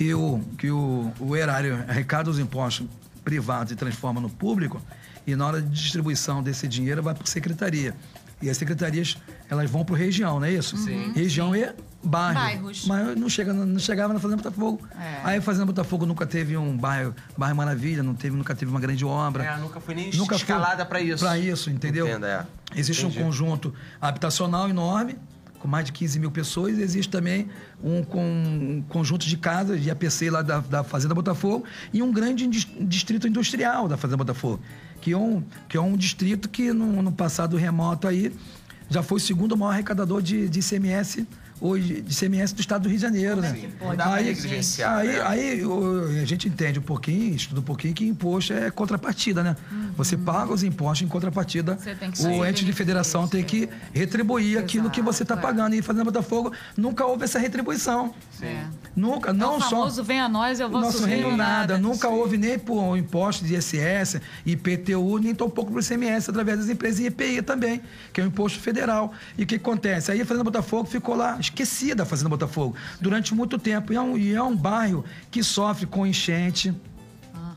que 0.00 0.14
o, 0.14 0.40
que 0.56 0.70
o, 0.70 1.12
o 1.20 1.36
erário 1.36 1.84
arrecada 1.86 2.30
os 2.30 2.38
impostos 2.38 2.86
privados 3.22 3.70
e 3.70 3.76
transforma 3.76 4.18
no 4.18 4.30
público, 4.30 4.80
e 5.26 5.36
na 5.36 5.46
hora 5.46 5.60
de 5.60 5.68
distribuição 5.68 6.42
desse 6.42 6.66
dinheiro 6.66 7.02
vai 7.02 7.14
para 7.14 7.24
a 7.24 7.26
secretaria. 7.26 7.94
E 8.42 8.48
as 8.48 8.56
secretarias, 8.56 9.18
elas 9.50 9.70
vão 9.70 9.84
para 9.84 9.96
região, 9.96 10.40
não 10.40 10.46
é 10.46 10.52
isso? 10.52 10.76
Sim. 10.76 11.12
Região 11.12 11.54
e 11.54 11.72
bairro. 12.02 12.34
Bairros. 12.34 12.86
Mas 12.86 13.16
não, 13.16 13.28
chega, 13.28 13.52
não 13.52 13.78
chegava 13.78 14.14
na 14.14 14.20
Fazenda 14.20 14.42
Botafogo. 14.42 14.88
É. 14.98 15.20
Aí 15.24 15.38
a 15.38 15.42
Fazenda 15.42 15.66
Botafogo 15.66 16.06
nunca 16.06 16.26
teve 16.26 16.56
um 16.56 16.76
bairro, 16.76 17.14
bairro 17.36 17.54
Maravilha, 17.56 18.02
não 18.02 18.14
teve, 18.14 18.34
nunca 18.36 18.54
teve 18.54 18.70
uma 18.70 18.80
grande 18.80 19.04
obra. 19.04 19.44
É, 19.44 19.56
nunca 19.58 19.78
foi 19.78 19.94
nem 19.94 20.10
Nunca 20.14 20.36
escalada 20.36 20.86
para 20.86 21.00
isso. 21.00 21.22
Para 21.24 21.38
isso, 21.38 21.70
entendeu? 21.70 22.06
Entendo, 22.06 22.26
é. 22.26 22.46
Existe 22.74 23.04
Entendi. 23.04 23.20
um 23.20 23.24
conjunto 23.26 23.74
habitacional 24.00 24.68
enorme, 24.68 25.18
com 25.60 25.68
mais 25.68 25.84
de 25.86 25.92
15 25.92 26.18
mil 26.18 26.30
pessoas. 26.30 26.78
Existe 26.78 27.10
também 27.10 27.48
um, 27.84 28.02
com- 28.02 28.20
um 28.20 28.82
conjunto 28.88 29.26
de 29.26 29.36
casas 29.36 29.80
de 29.80 29.90
APC 29.90 30.30
lá 30.30 30.42
da, 30.42 30.58
da 30.58 30.82
Fazenda 30.82 31.14
Botafogo 31.14 31.64
e 31.92 32.02
um 32.02 32.10
grande 32.10 32.46
distrito 32.48 33.28
industrial 33.28 33.86
da 33.86 33.96
Fazenda 33.96 34.16
Botafogo, 34.16 34.60
que 35.00 35.12
é 35.12 35.16
um, 35.18 35.44
que 35.68 35.76
é 35.76 35.80
um 35.80 35.96
distrito 35.96 36.48
que 36.48 36.72
no, 36.72 37.02
no 37.02 37.12
passado 37.12 37.56
remoto 37.56 38.08
aí 38.08 38.32
já 38.88 39.02
foi 39.02 39.18
o 39.18 39.20
segundo 39.20 39.56
maior 39.56 39.70
arrecadador 39.72 40.20
de, 40.20 40.48
de 40.48 40.58
ICMS 40.58 41.26
hoje 41.60 42.00
de 42.02 42.12
ICMS 42.12 42.54
do 42.54 42.60
estado 42.60 42.82
do 42.82 42.88
Rio 42.88 42.96
de 42.98 43.02
Janeiro, 43.02 43.40
né? 43.40 43.54
Negligenciar, 44.22 44.98
aí, 44.98 45.08
né? 45.08 45.22
aí 45.26 45.64
o- 45.64 46.06
a 46.22 46.24
gente 46.24 46.48
entende 46.48 46.78
um 46.78 46.82
pouquinho, 46.82 47.34
estuda 47.34 47.60
um 47.60 47.64
pouquinho 47.64 47.94
que 47.94 48.06
imposto 48.06 48.52
é 48.52 48.70
contrapartida, 48.70 49.42
né? 49.42 49.56
Você 49.96 50.16
paga 50.16 50.52
os 50.52 50.62
impostos 50.62 51.02
em 51.06 51.08
contrapartida. 51.08 51.72
Uhum. 51.72 51.78
Você 51.78 51.94
tem 51.94 52.10
que 52.10 52.22
o 52.22 52.44
ente 52.44 52.64
de 52.64 52.72
federação 52.72 53.28
tem 53.28 53.44
que 53.44 53.68
retribuir 53.92 54.58
aquilo 54.58 54.90
que 54.90 55.02
você 55.02 55.22
está 55.22 55.34
Exato, 55.34 55.46
é. 55.46 55.50
pagando. 55.50 55.74
E 55.74 55.82
Fazenda 55.82 56.04
Botafogo 56.04 56.52
nunca 56.76 57.04
houve 57.04 57.24
essa 57.24 57.38
retribuição. 57.38 58.14
É. 58.40 58.64
Nunca, 58.96 59.30
É 59.30 59.32
não 59.32 59.56
o 59.56 59.60
só. 59.60 59.70
famoso 59.70 60.02
vem 60.02 60.20
a 60.20 60.28
nós, 60.28 60.58
eu 60.60 60.66
O 60.66 60.70
vou 60.70 60.80
nosso 60.80 61.04
reino 61.04 61.36
nada, 61.36 61.78
nunca 61.78 62.08
Sim. 62.08 62.14
houve 62.14 62.36
nem 62.38 62.58
por 62.58 62.96
imposto 62.96 63.44
de 63.44 63.54
ISS, 63.54 64.20
IPTU, 64.46 65.18
nem 65.18 65.34
tampouco 65.34 65.72
por 65.72 65.82
ICMS, 65.82 66.30
através 66.30 66.58
das 66.58 66.68
empresas 66.68 67.00
e 67.00 67.06
IPI 67.06 67.42
também, 67.42 67.80
que 68.12 68.20
é 68.20 68.24
o 68.24 68.26
imposto 68.26 68.58
federal. 68.60 69.12
E 69.36 69.42
o 69.44 69.46
que 69.46 69.56
acontece? 69.56 70.10
Aí 70.10 70.20
a 70.20 70.26
Fazenda 70.26 70.44
Botafogo 70.44 70.88
ficou 70.88 71.14
lá, 71.14 71.38
esquecida 71.50 72.02
a 72.02 72.06
Fazenda 72.06 72.28
Botafogo, 72.30 72.74
durante 73.00 73.34
muito 73.34 73.58
tempo. 73.58 73.92
E 73.92 73.96
é 73.96 74.00
um, 74.00 74.16
e 74.16 74.34
é 74.34 74.42
um 74.42 74.56
bairro 74.56 75.04
que 75.30 75.42
sofre 75.42 75.86
com 75.86 76.06
enchente, 76.06 76.74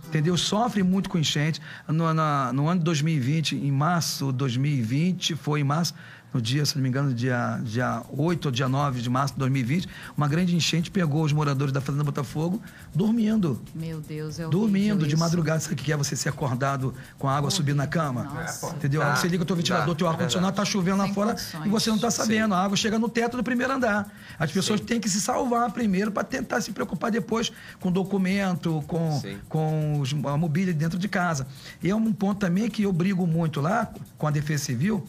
entendeu? 0.07 0.35
Sofre 0.37 0.83
muito 0.83 1.09
com 1.09 1.17
enchente. 1.17 1.61
No, 1.87 2.13
na- 2.13 2.51
no 2.53 2.67
ano 2.67 2.79
de 2.79 2.85
2020, 2.85 3.55
em 3.55 3.71
março 3.71 4.31
de 4.31 4.37
2020, 4.39 5.35
foi 5.35 5.61
em 5.61 5.63
março, 5.63 5.93
no 6.33 6.41
dia, 6.41 6.65
se 6.65 6.75
não 6.75 6.81
me 6.83 6.89
engano, 6.89 7.13
dia, 7.13 7.59
dia 7.63 8.01
8 8.09 8.45
ou 8.47 8.51
dia 8.51 8.67
9 8.67 9.01
de 9.01 9.09
março 9.09 9.33
de 9.35 9.39
2020, 9.39 9.87
uma 10.17 10.27
grande 10.27 10.55
enchente 10.55 10.89
pegou 10.89 11.23
os 11.23 11.31
moradores 11.31 11.71
da 11.71 11.79
Fazenda 11.79 12.03
Botafogo 12.03 12.61
dormindo. 12.93 13.61
Meu 13.75 13.99
Deus, 14.01 14.39
eu 14.39 14.49
Dormindo 14.49 15.05
de 15.07 15.15
madrugada, 15.15 15.59
sabe 15.59 15.73
o 15.73 15.77
que 15.77 15.91
é 15.91 15.97
você 15.97 16.15
ser 16.15 16.29
acordado 16.29 16.93
com 17.17 17.27
a 17.27 17.35
água 17.37 17.51
subindo 17.51 17.77
na 17.77 17.87
cama? 17.87 18.23
Nossa. 18.23 18.67
Entendeu? 18.75 19.01
Dá, 19.01 19.11
Aí 19.13 19.17
você 19.19 19.27
liga 19.27 19.43
o 19.43 19.45
teu 19.45 19.55
ventilador, 19.55 19.87
dá, 19.93 19.95
teu 19.95 20.07
é 20.07 20.09
ar-condicionado, 20.09 20.55
tá 20.55 20.65
chovendo 20.65 20.97
lá 20.97 21.05
Sem 21.05 21.13
fora 21.13 21.29
condições. 21.31 21.65
e 21.65 21.69
você 21.69 21.89
não 21.89 21.99
tá 21.99 22.09
sabendo. 22.11 22.53
A 22.55 22.63
água 22.63 22.75
chega 22.77 22.97
no 22.97 23.09
teto 23.09 23.37
do 23.37 23.43
primeiro 23.43 23.73
andar. 23.73 24.11
As 24.39 24.51
pessoas 24.51 24.79
Sim. 24.79 24.85
têm 24.85 24.99
que 24.99 25.09
se 25.09 25.21
salvar 25.21 25.71
primeiro 25.71 26.11
para 26.11 26.23
tentar 26.23 26.61
se 26.61 26.71
preocupar 26.71 27.11
depois 27.11 27.51
com 27.79 27.91
documento, 27.91 28.83
com, 28.87 29.19
Sim. 29.21 29.37
com 29.49 29.99
os- 29.99 30.13
a 30.25 30.37
mobília 30.37 30.73
dentro 30.73 30.97
de 30.97 31.07
casa. 31.07 31.45
E 31.81 31.89
é 31.89 31.95
um 31.95 32.11
ponto 32.13 32.39
também 32.39 32.69
que 32.69 32.83
eu 32.83 32.91
brigo 32.93 33.25
muito 33.27 33.61
lá 33.61 33.91
com 34.17 34.27
a 34.27 34.31
Defesa 34.31 34.63
Civil 34.65 35.05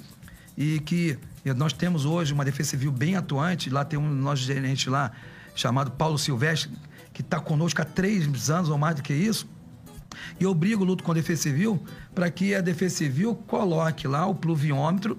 e 0.57 0.81
que 0.81 1.19
nós 1.57 1.73
temos 1.73 2.05
hoje 2.05 2.33
uma 2.33 2.45
Defesa 2.45 2.71
Civil 2.71 2.93
bem 2.93 3.17
atuante. 3.17 3.69
Lá 3.71 3.85
tem 3.85 3.99
um 3.99 4.09
nosso 4.09 4.43
gerente 4.43 4.89
lá 4.89 5.13
chamado 5.55 5.91
Paulo 5.91 6.19
Silvestre, 6.19 6.71
que 7.13 7.21
está 7.21 7.39
conosco 7.41 7.81
há 7.83 7.85
três 7.85 8.51
anos 8.51 8.69
ou 8.69 8.79
mais 8.79 8.97
do 8.97 9.03
que 9.03 9.13
isso. 9.13 9.47
E 10.39 10.45
eu 10.45 10.55
brigo, 10.55 10.85
luto 10.85 11.03
com 11.03 11.11
a 11.11 11.15
Defesa 11.15 11.43
Civil 11.43 11.83
para 12.15 12.31
que 12.31 12.55
a 12.55 12.61
Defesa 12.61 12.97
Civil 12.97 13.35
coloque 13.35 14.07
lá 14.07 14.27
o 14.27 14.35
pluviômetro 14.35 15.19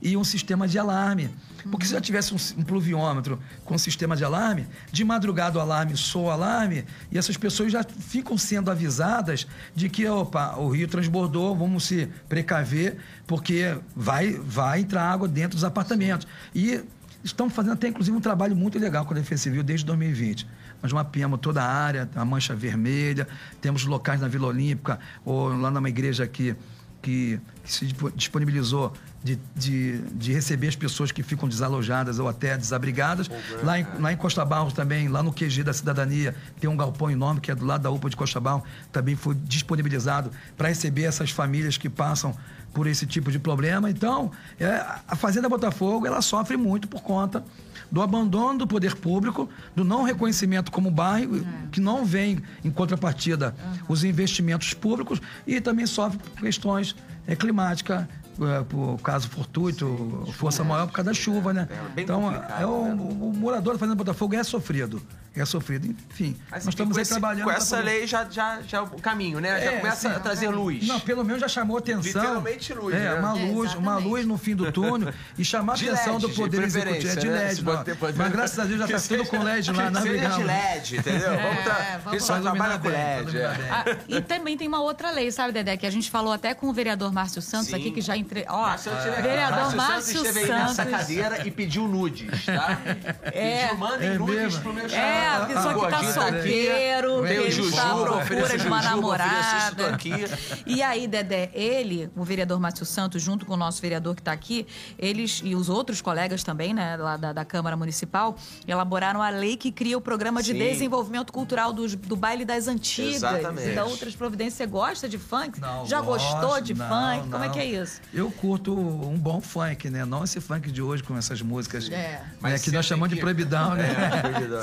e 0.00 0.16
um 0.16 0.24
sistema 0.24 0.66
de 0.66 0.78
alarme. 0.78 1.30
Porque 1.70 1.84
se 1.86 1.92
já 1.92 2.00
tivesse 2.00 2.32
um, 2.32 2.60
um 2.60 2.62
pluviômetro 2.62 3.38
com 3.64 3.74
um 3.74 3.78
sistema 3.78 4.16
de 4.16 4.24
alarme, 4.24 4.66
de 4.92 5.04
madrugada 5.04 5.58
o 5.58 5.60
alarme 5.60 5.96
soa 5.96 6.28
o 6.28 6.30
alarme 6.30 6.84
e 7.10 7.18
essas 7.18 7.36
pessoas 7.36 7.72
já 7.72 7.82
ficam 7.82 8.38
sendo 8.38 8.70
avisadas 8.70 9.46
de 9.74 9.88
que, 9.88 10.06
opa, 10.06 10.56
o 10.56 10.68
rio 10.68 10.86
transbordou, 10.88 11.56
vamos 11.56 11.84
se 11.84 12.08
precaver, 12.28 12.96
porque 13.26 13.76
vai, 13.94 14.32
vai 14.32 14.80
entrar 14.80 15.02
água 15.10 15.26
dentro 15.28 15.56
dos 15.56 15.64
apartamentos. 15.64 16.26
E 16.54 16.80
estamos 17.24 17.52
fazendo 17.54 17.72
até, 17.74 17.88
inclusive, 17.88 18.16
um 18.16 18.20
trabalho 18.20 18.54
muito 18.56 18.78
legal 18.78 19.04
com 19.04 19.12
a 19.12 19.16
Defesa 19.16 19.42
Civil 19.42 19.62
desde 19.62 19.84
2020. 19.86 20.46
Nós 20.82 20.92
mapeamos 20.92 21.38
toda 21.40 21.62
a 21.62 21.66
área, 21.66 22.08
a 22.14 22.24
mancha 22.24 22.54
vermelha, 22.54 23.28
temos 23.60 23.84
locais 23.84 24.20
na 24.20 24.28
Vila 24.28 24.46
Olímpica, 24.48 24.98
ou 25.24 25.48
lá 25.48 25.70
numa 25.70 25.88
igreja 25.88 26.24
aqui, 26.24 26.56
que, 27.02 27.38
se 27.64 27.86
dispo- 27.86 28.10
disponibilizou 28.10 28.92
de, 29.22 29.38
de, 29.54 29.98
de 29.98 30.32
receber 30.32 30.68
as 30.68 30.76
pessoas 30.76 31.12
que 31.12 31.22
ficam 31.22 31.48
desalojadas 31.48 32.18
ou 32.18 32.28
até 32.28 32.56
desabrigadas. 32.56 33.30
Lá 33.62 33.78
em, 33.78 33.86
lá 33.98 34.12
em 34.12 34.16
Costa 34.16 34.44
Barros 34.44 34.72
também, 34.72 35.08
lá 35.08 35.22
no 35.22 35.32
QG 35.32 35.62
da 35.62 35.72
Cidadania, 35.72 36.34
tem 36.58 36.68
um 36.68 36.76
galpão 36.76 37.10
enorme 37.10 37.40
que 37.40 37.50
é 37.50 37.54
do 37.54 37.64
lado 37.64 37.82
da 37.82 37.90
UPA 37.90 38.10
de 38.10 38.16
Costa 38.16 38.40
Barros, 38.40 38.62
também 38.90 39.16
foi 39.16 39.34
disponibilizado 39.34 40.30
para 40.56 40.68
receber 40.68 41.04
essas 41.04 41.30
famílias 41.30 41.76
que 41.76 41.88
passam 41.88 42.34
por 42.72 42.86
esse 42.86 43.06
tipo 43.06 43.30
de 43.30 43.38
problema. 43.38 43.90
Então, 43.90 44.30
é, 44.58 44.84
a 45.06 45.16
Fazenda 45.16 45.48
Botafogo, 45.48 46.06
ela 46.06 46.22
sofre 46.22 46.56
muito 46.56 46.88
por 46.88 47.02
conta 47.02 47.44
do 47.90 48.00
abandono 48.00 48.60
do 48.60 48.66
poder 48.66 48.94
público, 48.94 49.48
do 49.74 49.84
não 49.84 50.04
reconhecimento 50.04 50.70
como 50.70 50.90
bairro, 50.90 51.44
que 51.72 51.80
não 51.80 52.04
vem 52.04 52.40
em 52.64 52.70
contrapartida 52.70 53.54
os 53.88 54.04
investimentos 54.04 54.72
públicos 54.72 55.20
e 55.44 55.60
também 55.60 55.86
sofre 55.86 56.18
por 56.18 56.40
questões 56.40 56.94
é, 57.26 57.34
climáticas, 57.34 58.06
é, 58.48 58.62
por 58.62 58.98
caso 59.02 59.28
fortuito, 59.28 60.24
força 60.34 60.64
maior 60.64 60.86
por 60.86 60.92
causa 60.92 61.10
da 61.10 61.14
chuva, 61.14 61.52
né? 61.52 61.68
É, 61.96 62.00
então, 62.00 62.32
é 62.32 62.66
o, 62.66 62.84
né? 62.84 62.94
o 62.94 63.32
morador 63.34 63.74
da 63.74 63.78
Fazenda 63.78 63.96
Botafogo 63.96 64.34
é 64.34 64.42
sofrido. 64.42 65.00
É 65.34 65.44
sofrido, 65.44 65.86
enfim. 66.10 66.36
Mas, 66.50 66.64
nós 66.64 66.72
estamos 66.74 66.92
com 66.92 66.98
aí 66.98 67.02
esse- 67.02 67.10
trabalhando. 67.12 67.44
Com 67.44 67.50
essa 67.52 67.78
lei 67.78 68.04
já, 68.04 68.26
já, 68.28 68.60
já 68.66 68.78
é 68.78 68.80
o 68.80 68.86
caminho, 68.88 69.38
né? 69.38 69.60
Já 69.60 69.72
É, 69.72 69.76
começa 69.78 70.08
sim. 70.08 70.14
a 70.16 70.18
trazer 70.18 70.48
luz. 70.48 70.86
Não, 70.88 70.98
pelo 70.98 71.24
menos 71.24 71.40
já 71.40 71.46
chamou 71.46 71.78
atenção. 71.78 72.02
Literalmente 72.22 72.74
luz, 72.74 72.94
É, 72.96 72.98
né? 72.98 73.14
uma 73.14 73.38
É, 73.38 73.44
luz, 73.44 73.74
uma 73.74 73.92
exatamente. 73.92 74.08
luz 74.08 74.26
no 74.26 74.36
fim 74.36 74.56
do 74.56 74.72
túnel 74.72 75.14
e 75.38 75.44
chamar 75.44 75.74
a 75.74 75.76
atenção 75.76 76.14
LED, 76.14 76.26
do 76.26 76.30
Poder 76.34 76.58
de 76.60 76.66
Executivo. 76.66 77.12
É 77.12 77.14
de 77.16 77.28
né? 77.28 77.38
LED, 77.44 77.62
não. 77.64 77.72
pode 77.72 77.84
ter- 77.84 77.96
pode- 77.96 78.18
Mas 78.18 78.32
graças 78.32 78.58
a 78.58 78.64
Deus 78.64 78.78
já 78.80 78.86
Que 78.90 78.92
está 78.94 79.16
tudo 79.16 79.28
com 79.28 79.42
LED 79.42 79.70
lá, 79.72 79.84
que 79.84 79.90
na 79.90 80.02
seja 80.02 80.28
de. 80.30 80.42
LED, 80.42 80.96
entendeu? 80.96 81.30
Vamos. 81.30 81.66
É, 81.66 81.98
vamos 82.04 82.10
Pessoal 82.10 82.42
lá. 82.42 82.50
trabalha 82.50 82.78
com 82.80 82.88
LED. 82.88 83.36
é. 83.38 83.48
bem. 83.54 83.70
Ah, 83.70 83.84
e 84.08 84.20
também 84.20 84.56
tem 84.58 84.66
uma 84.66 84.80
outra 84.82 85.12
lei, 85.12 85.30
sabe, 85.30 85.52
Dedé? 85.52 85.76
Que 85.76 85.86
a 85.86 85.90
gente 85.90 86.10
falou 86.10 86.32
até 86.32 86.54
com 86.54 86.68
o 86.68 86.72
vereador 86.72 87.12
Márcio 87.12 87.40
Santos 87.40 87.68
Sim. 87.68 87.76
aqui, 87.76 87.92
que 87.92 88.00
já 88.00 88.16
entre... 88.16 88.44
Ó, 88.48 88.76
vereador 89.22 89.76
Márcio 89.76 90.14
Santos 90.18 90.28
esteve 90.28 90.52
aí 90.52 90.58
nessa 90.60 90.84
cadeira 90.84 91.46
e 91.46 91.50
pediu 91.52 91.86
nudes, 91.86 92.44
tá? 92.46 92.78
É. 93.32 93.60
Pediu, 93.68 93.78
mandem 93.78 94.08
É 94.08 94.18
nudes 94.18 94.56
pro 94.58 94.72
meu 94.74 94.88
É, 95.20 95.28
a 95.28 95.46
pessoa 95.46 95.74
que 95.74 95.80
tá 95.90 95.98
aqui. 95.98 96.12
solteiro, 96.12 97.22
que 97.22 97.60
está 97.60 97.92
à 97.92 97.96
procura 97.96 98.58
de 98.58 98.66
uma 98.66 98.82
namorada. 98.82 99.86
aqui. 99.94 100.10
E 100.66 100.82
aí, 100.82 101.06
Dedé, 101.08 101.50
ele, 101.52 102.10
o 102.16 102.22
vereador 102.24 102.58
Márcio 102.60 102.84
Santos, 102.86 103.20
junto 103.22 103.44
com 103.44 103.54
o 103.54 103.56
nosso 103.56 103.80
vereador 103.82 104.14
que 104.14 104.20
está 104.20 104.32
aqui, 104.32 104.66
eles 104.98 105.40
e 105.44 105.54
os 105.54 105.68
outros 105.68 106.00
colegas 106.00 106.42
também, 106.44 106.72
né, 106.72 106.96
lá 106.96 107.16
da, 107.16 107.32
da 107.32 107.44
Câmara 107.44 107.76
Municipal, 107.76 108.36
elaboraram 108.66 109.20
a 109.22 109.30
lei 109.30 109.56
que 109.56 109.72
cria 109.72 109.96
o 109.96 110.00
programa 110.00 110.42
de 110.42 110.52
Sim. 110.52 110.58
desenvolvimento 110.58 111.32
cultural 111.32 111.72
dos- 111.72 111.94
do 111.94 112.14
baile 112.16 112.44
das 112.44 112.68
antigas. 112.68 113.16
Exatamente. 113.16 113.68
E 113.70 113.74
da 113.74 113.84
outras 113.84 114.14
providências. 114.14 114.54
Você 114.58 114.66
gosta 114.66 115.08
de 115.08 115.18
funk? 115.18 115.60
Não, 115.60 115.86
Já 115.86 116.00
gostou 116.00 116.40
gosto, 116.50 116.62
de 116.64 116.74
não, 116.74 116.88
funk? 116.88 117.28
Como 117.30 117.44
é 117.44 117.46
não. 117.46 117.54
que 117.54 117.58
é 117.60 117.64
isso? 117.66 118.00
Eu 118.12 118.30
curto 118.30 118.72
um 118.78 119.16
bom 119.18 119.40
funk, 119.40 119.88
né? 119.90 120.04
Não 120.04 120.24
esse 120.24 120.40
funk 120.40 120.70
de 120.70 120.82
hoje 120.82 121.02
com 121.02 121.16
essas 121.16 121.40
músicas. 121.42 121.86
É. 121.88 121.90
né, 121.90 122.22
Mas 122.40 122.62
que 122.62 122.70
nós 122.70 122.84
chamamos 122.86 123.08
de 123.08 123.14
aqui. 123.14 123.22
proibidão, 123.22 123.74
né? 123.74 123.88
É, 123.90 124.20
proibidão. 124.28 124.62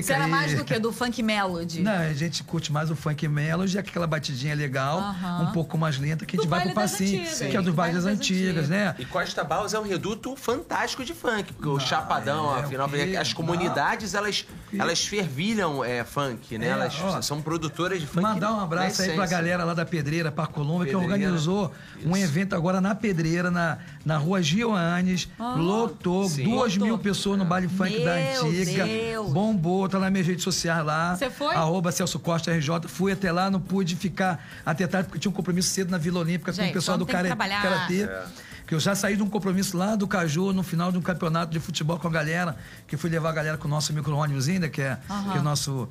Você 0.00 0.12
era 0.12 0.28
e- 0.28 0.30
mais 0.30 0.54
do 0.54 0.64
que? 0.64 0.78
Do 0.78 0.92
funk 0.92 1.22
melody? 1.22 1.80
Não, 1.82 1.92
a 1.92 2.12
gente 2.12 2.42
curte 2.44 2.70
mais 2.72 2.90
o 2.90 2.94
funk 2.96 3.26
melody, 3.26 3.78
aquela 3.78 4.06
batidinha 4.06 4.54
legal, 4.54 4.98
Aham. 5.00 5.42
um 5.48 5.52
pouco 5.52 5.76
mais 5.76 5.98
lenta, 5.98 6.24
que 6.24 6.36
a 6.36 6.38
Do 6.38 6.42
gente 6.44 6.50
vai 6.50 6.60
baile 6.60 6.72
pro 6.72 6.82
passinho, 6.82 7.20
antigas. 7.22 7.38
que 7.38 7.56
é 7.56 7.60
Do 7.60 7.64
dos 7.66 7.74
bailes 7.74 8.04
das 8.04 8.12
antigas, 8.14 8.48
antigas. 8.50 8.68
né? 8.68 8.94
E 8.98 9.04
Costa 9.04 9.42
Barros 9.42 9.74
é 9.74 9.78
um 9.80 9.82
reduto 9.86 10.36
fantástico 10.36 11.04
de 11.04 11.12
funk, 11.12 11.52
porque 11.52 11.68
o 11.68 11.80
Chapadão, 11.80 12.56
é, 12.56 12.60
afinal, 12.60 12.88
as 13.20 13.32
comunidades, 13.32 14.14
elas, 14.14 14.46
elas 14.78 15.04
fervilham 15.04 15.84
é, 15.84 16.04
funk, 16.04 16.56
né? 16.58 16.66
É, 16.66 16.70
elas 16.70 16.94
ó, 17.02 17.20
são 17.20 17.42
produtoras 17.42 18.00
de 18.00 18.06
funk. 18.06 18.22
Mandar 18.22 18.52
um 18.54 18.60
abraço 18.60 19.02
aí 19.02 19.14
pra 19.14 19.26
galera 19.26 19.64
lá 19.64 19.74
da 19.74 19.84
Pedreira, 19.84 20.30
Parco 20.30 20.54
Colômbia, 20.54 20.86
que 20.86 20.92
Pedreira. 20.98 21.14
organizou 21.26 21.72
um 22.04 22.16
Isso. 22.16 22.24
evento 22.24 22.54
agora 22.54 22.80
na 22.80 22.94
Pedreira, 22.94 23.50
na, 23.50 23.78
na 24.04 24.16
rua 24.18 24.40
Gioanes. 24.42 25.28
lotou, 25.38 26.28
Sim. 26.28 26.44
duas 26.44 26.72
Lotou. 26.74 26.86
mil 26.86 26.98
pessoas 26.98 27.38
no 27.38 27.44
baile 27.44 27.68
funk 27.68 28.04
da 28.04 28.14
Meu 28.14 28.46
antiga. 28.46 28.84
Deus. 28.84 29.32
Bombou, 29.32 29.81
tá 29.88 29.98
nas 29.98 30.10
minhas 30.10 30.26
redes 30.26 30.44
sociais 30.44 30.84
lá. 30.84 31.16
Você 31.16 31.30
foi? 31.30 31.54
Arroba 31.54 31.92
Celso 31.92 32.18
Costa 32.18 32.52
RJ. 32.52 32.88
Fui 32.88 33.12
até 33.12 33.30
lá, 33.30 33.50
não 33.50 33.60
pude 33.60 33.96
ficar 33.96 34.44
até 34.64 34.86
tarde, 34.86 35.08
porque 35.08 35.20
tinha 35.20 35.30
um 35.30 35.34
compromisso 35.34 35.68
cedo 35.70 35.90
na 35.90 35.98
Vila 35.98 36.20
Olímpica 36.20 36.52
com 36.52 36.56
Gente, 36.56 36.70
o 36.70 36.74
pessoal 36.74 36.98
do 36.98 37.06
que 37.06 37.12
Cara-. 37.12 37.34
Karatê. 37.36 38.04
É. 38.04 38.24
Que 38.66 38.74
eu 38.74 38.80
já 38.80 38.94
saí 38.94 39.16
de 39.16 39.22
um 39.22 39.28
compromisso 39.28 39.76
lá 39.76 39.96
do 39.96 40.06
Caju, 40.06 40.52
no 40.52 40.62
final 40.62 40.92
de 40.92 40.96
um 40.96 41.02
campeonato 41.02 41.52
de 41.52 41.58
futebol 41.58 41.98
com 41.98 42.08
a 42.08 42.10
galera, 42.10 42.56
que 42.86 42.96
fui 42.96 43.10
levar 43.10 43.30
a 43.30 43.32
galera 43.32 43.58
com 43.58 43.66
o 43.66 43.70
nosso 43.70 43.92
micro-ônibus 43.92 44.48
ainda, 44.48 44.68
que 44.68 44.80
é, 44.80 44.98
que 45.30 45.36
é 45.36 45.40
o 45.40 45.42
nosso 45.42 45.88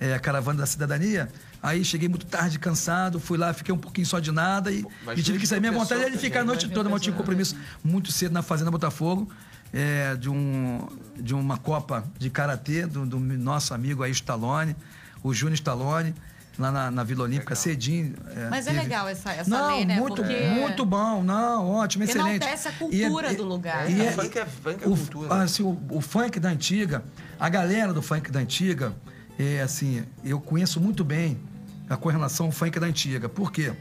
é, 0.00 0.18
caravana 0.18 0.60
da 0.60 0.66
cidadania. 0.66 1.28
Aí 1.62 1.84
cheguei 1.84 2.08
muito 2.08 2.26
tarde, 2.26 2.58
cansado, 2.58 3.18
fui 3.18 3.38
lá, 3.38 3.52
fiquei 3.54 3.74
um 3.74 3.78
pouquinho 3.78 4.06
só 4.06 4.20
de 4.20 4.30
nada 4.30 4.70
e, 4.70 4.84
e 5.16 5.22
tive 5.22 5.38
que 5.38 5.46
sair. 5.46 5.60
Minha 5.60 5.72
vontade 5.72 6.02
era 6.02 6.10
de 6.10 6.18
ficar 6.18 6.40
a 6.40 6.44
noite 6.44 6.66
né? 6.66 6.74
toda, 6.74 6.88
mas 6.90 6.96
eu 6.96 7.02
tinha 7.04 7.14
um 7.14 7.16
compromisso 7.16 7.56
muito 7.82 8.12
cedo 8.12 8.32
na 8.32 8.42
Fazenda 8.42 8.70
Botafogo, 8.70 9.30
é, 9.74 10.14
de, 10.14 10.30
um, 10.30 10.86
de 11.16 11.34
uma 11.34 11.58
Copa 11.58 12.04
de 12.18 12.30
Karatê 12.30 12.86
do, 12.86 13.04
do 13.04 13.18
nosso 13.18 13.74
amigo 13.74 14.02
aí, 14.04 14.12
Stallone, 14.12 14.76
o 15.22 15.34
Júnior 15.34 15.54
Stallone, 15.54 16.14
lá 16.56 16.70
na, 16.70 16.90
na 16.92 17.02
Vila 17.02 17.24
Olímpica, 17.24 17.56
cedinho. 17.56 18.14
é, 18.36 18.48
Mas 18.48 18.68
é 18.68 18.70
teve- 18.70 18.82
legal 18.84 19.08
essa, 19.08 19.32
essa 19.32 19.50
não, 19.50 19.74
lei, 19.74 19.84
né? 19.84 19.96
muito, 19.98 20.14
Porque 20.22 20.40
muito 20.48 20.84
bom, 20.86 21.24
não, 21.24 21.68
ótimo, 21.68 22.04
excelente. 22.04 22.44
Enaltece 22.44 22.68
a 22.68 22.70
E 22.70 22.74
cultura 22.74 23.34
do 23.34 23.42
lugar. 23.44 23.90
E 23.90 24.00
É, 24.00 24.04
é, 24.06 24.12
funk 24.12 24.38
é- 24.38 24.46
funk 24.46 24.84
é 24.84 24.86
o, 24.86 24.90
cultura. 24.96 25.34
assim, 25.42 25.62
o, 25.64 25.76
o 25.90 26.00
funk 26.00 26.38
da 26.38 26.50
antiga, 26.50 27.02
a 27.40 27.48
galera 27.48 27.92
do 27.92 28.00
funk 28.00 28.30
da 28.30 28.38
antiga, 28.38 28.94
é 29.36 29.60
assim, 29.60 30.04
eu 30.22 30.40
conheço 30.40 30.80
muito 30.80 31.02
bem 31.02 31.36
a 31.90 31.96
correlação 31.96 32.46
ao 32.46 32.52
funk 32.52 32.78
da 32.78 32.86
antiga. 32.86 33.28
Por 33.28 33.50
quê? 33.50 33.72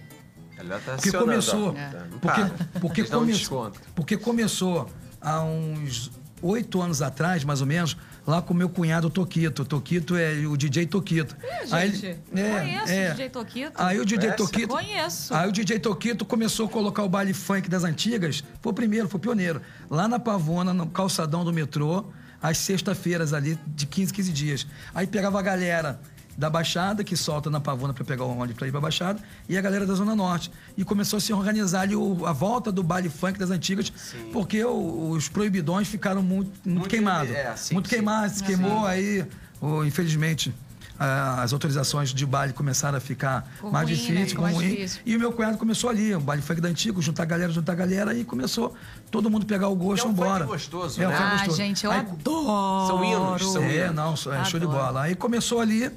Ela 0.58 0.80
tá 0.80 0.94
Porque 0.96 1.12
começou. 1.12 1.76
Porque, 2.20 2.42
porque, 2.80 3.02
um 3.04 3.06
come- 3.06 3.72
porque 3.94 4.18
começou 4.18 4.90
há 5.24 5.42
uns 5.42 6.12
oito 6.42 6.82
anos 6.82 7.02
atrás, 7.02 7.44
mais 7.44 7.62
ou 7.62 7.68
menos, 7.68 7.96
lá 8.28 8.42
com 8.42 8.54
meu 8.54 8.70
cunhado 8.70 9.10
Toquito. 9.10 9.64
Toquito 9.64 10.16
é 10.16 10.46
o 10.46 10.58
DJ 10.58 10.86
Toquito. 10.86 11.36
Ih, 11.42 11.68
gente, 11.68 12.20
conheço 12.30 12.84
o 12.84 13.12
DJ 13.12 13.30
Toquito. 13.30 13.72
Aí 13.76 14.00
o 14.00 14.06
DJ 14.06 14.20
Conhece? 14.20 14.38
Toquito. 14.38 14.68
Conheço. 14.68 15.34
Aí 15.34 15.50
o 15.50 15.52
DJ 15.52 15.80
Toquito 15.80 16.26
começou 16.26 16.66
a 16.66 16.70
colocar 16.70 17.04
o 17.04 17.10
baile 17.10 17.34
funk 17.34 17.70
das 17.70 17.84
antigas. 17.84 18.44
Foi 18.62 18.72
o 18.72 18.76
primeiro, 18.76 19.08
foi 19.08 19.18
o 19.18 19.22
pioneiro. 19.22 19.62
Lá 19.90 20.08
na 20.08 20.20
Pavona, 20.20 20.74
no 20.74 20.88
calçadão 20.88 21.46
do 21.46 21.54
metrô, 21.54 22.06
às 22.42 22.58
sextas-feiras 22.58 23.34
ali, 23.34 23.58
de 23.66 23.86
15, 23.86 24.14
15 24.14 24.32
dias. 24.34 24.68
Aí 24.94 25.08
pegava 25.08 25.40
a 25.40 25.42
galera 25.42 26.00
da 26.38 26.50
Baixada, 26.50 27.04
que 27.04 27.16
solta 27.16 27.50
na 27.50 27.60
Pavona 27.60 27.94
para 27.94 28.04
pegar 28.04 28.24
o 28.26 28.32
ônibus 28.38 28.56
para 28.58 28.68
ir 28.68 28.72
para 28.72 28.82
Baixada, 28.82 29.20
e 29.48 29.58
a 29.58 29.62
galera 29.62 29.86
da 29.86 29.94
Zona 29.94 30.16
Norte. 30.16 30.52
E 30.78 30.84
começou 30.84 31.18
a 31.18 31.20
se 31.22 31.32
organizar 31.34 31.82
ali 31.82 31.96
o- 31.96 32.26
a 32.26 32.34
volta 32.34 32.72
do 32.72 32.82
baile 32.84 33.10
funk 33.10 33.38
das 33.38 33.52
antigas, 33.52 33.92
porque 34.32 34.64
o- 34.64 35.10
os 35.12 35.30
proibidões 35.30 35.88
ficaram 35.88 36.22
muito, 36.24 36.52
muito, 36.66 36.70
Muito 36.80 36.90
queimados. 36.90 37.32
é, 37.34 37.56
sim, 37.56 37.74
muito 37.76 37.88
sim. 37.90 37.96
queimados, 37.96 38.38
se 38.38 38.44
queimou 38.44 38.86
aí, 38.86 39.26
o- 39.62 39.84
infelizmente. 39.84 40.54
As 41.00 41.52
autorizações 41.52 42.14
de 42.14 42.26
baile 42.26 42.54
começaram 42.54 42.98
a 42.98 43.02
ficar 43.02 43.46
Ficou 43.56 43.72
mais 43.72 43.86
ruim, 43.90 43.96
né? 43.96 44.02
difíceis, 44.02 44.30
Ficou 44.30 44.30
ficou 44.30 44.44
mais 44.44 44.56
ruim. 44.56 44.70
difícil. 44.70 45.02
E 45.06 45.16
o 45.16 45.20
meu 45.20 45.32
cunhado 45.34 45.58
começou 45.58 45.90
ali, 45.90 46.16
o 46.16 46.20
baile 46.20 46.42
funk 46.42 46.62
da 46.62 46.70
antigo, 46.70 47.02
juntar 47.02 47.24
a 47.24 47.26
galera, 47.26 47.52
juntar 47.52 47.74
a 47.74 47.76
galera, 47.76 48.14
e 48.14 48.24
começou 48.24 48.74
todo 49.12 49.30
mundo 49.30 49.46
pegar 49.46 49.68
o 49.68 49.76
gosto, 49.76 50.06
É 50.06 50.10
um 50.10 50.16
funk 50.16 50.22
embora. 50.22 50.46
gostoso, 50.46 51.02
é, 51.02 51.08
um 51.08 51.10
né? 51.12 51.18
Ah, 51.20 51.32
gostoso. 51.38 51.58
gente, 51.58 51.84
eu 51.84 51.92
Aí- 51.92 52.00
adoro. 52.00 52.88
São 52.88 53.04
hinos, 53.04 53.52
são 53.52 53.64
é, 53.64 53.86
hinos. 53.88 53.96
não, 54.26 54.34
é 54.34 54.46
show 54.46 54.60
de 54.60 54.68
bola. 54.68 55.02
Aí 55.02 55.16
começou 55.16 55.60
ali, 55.60 55.92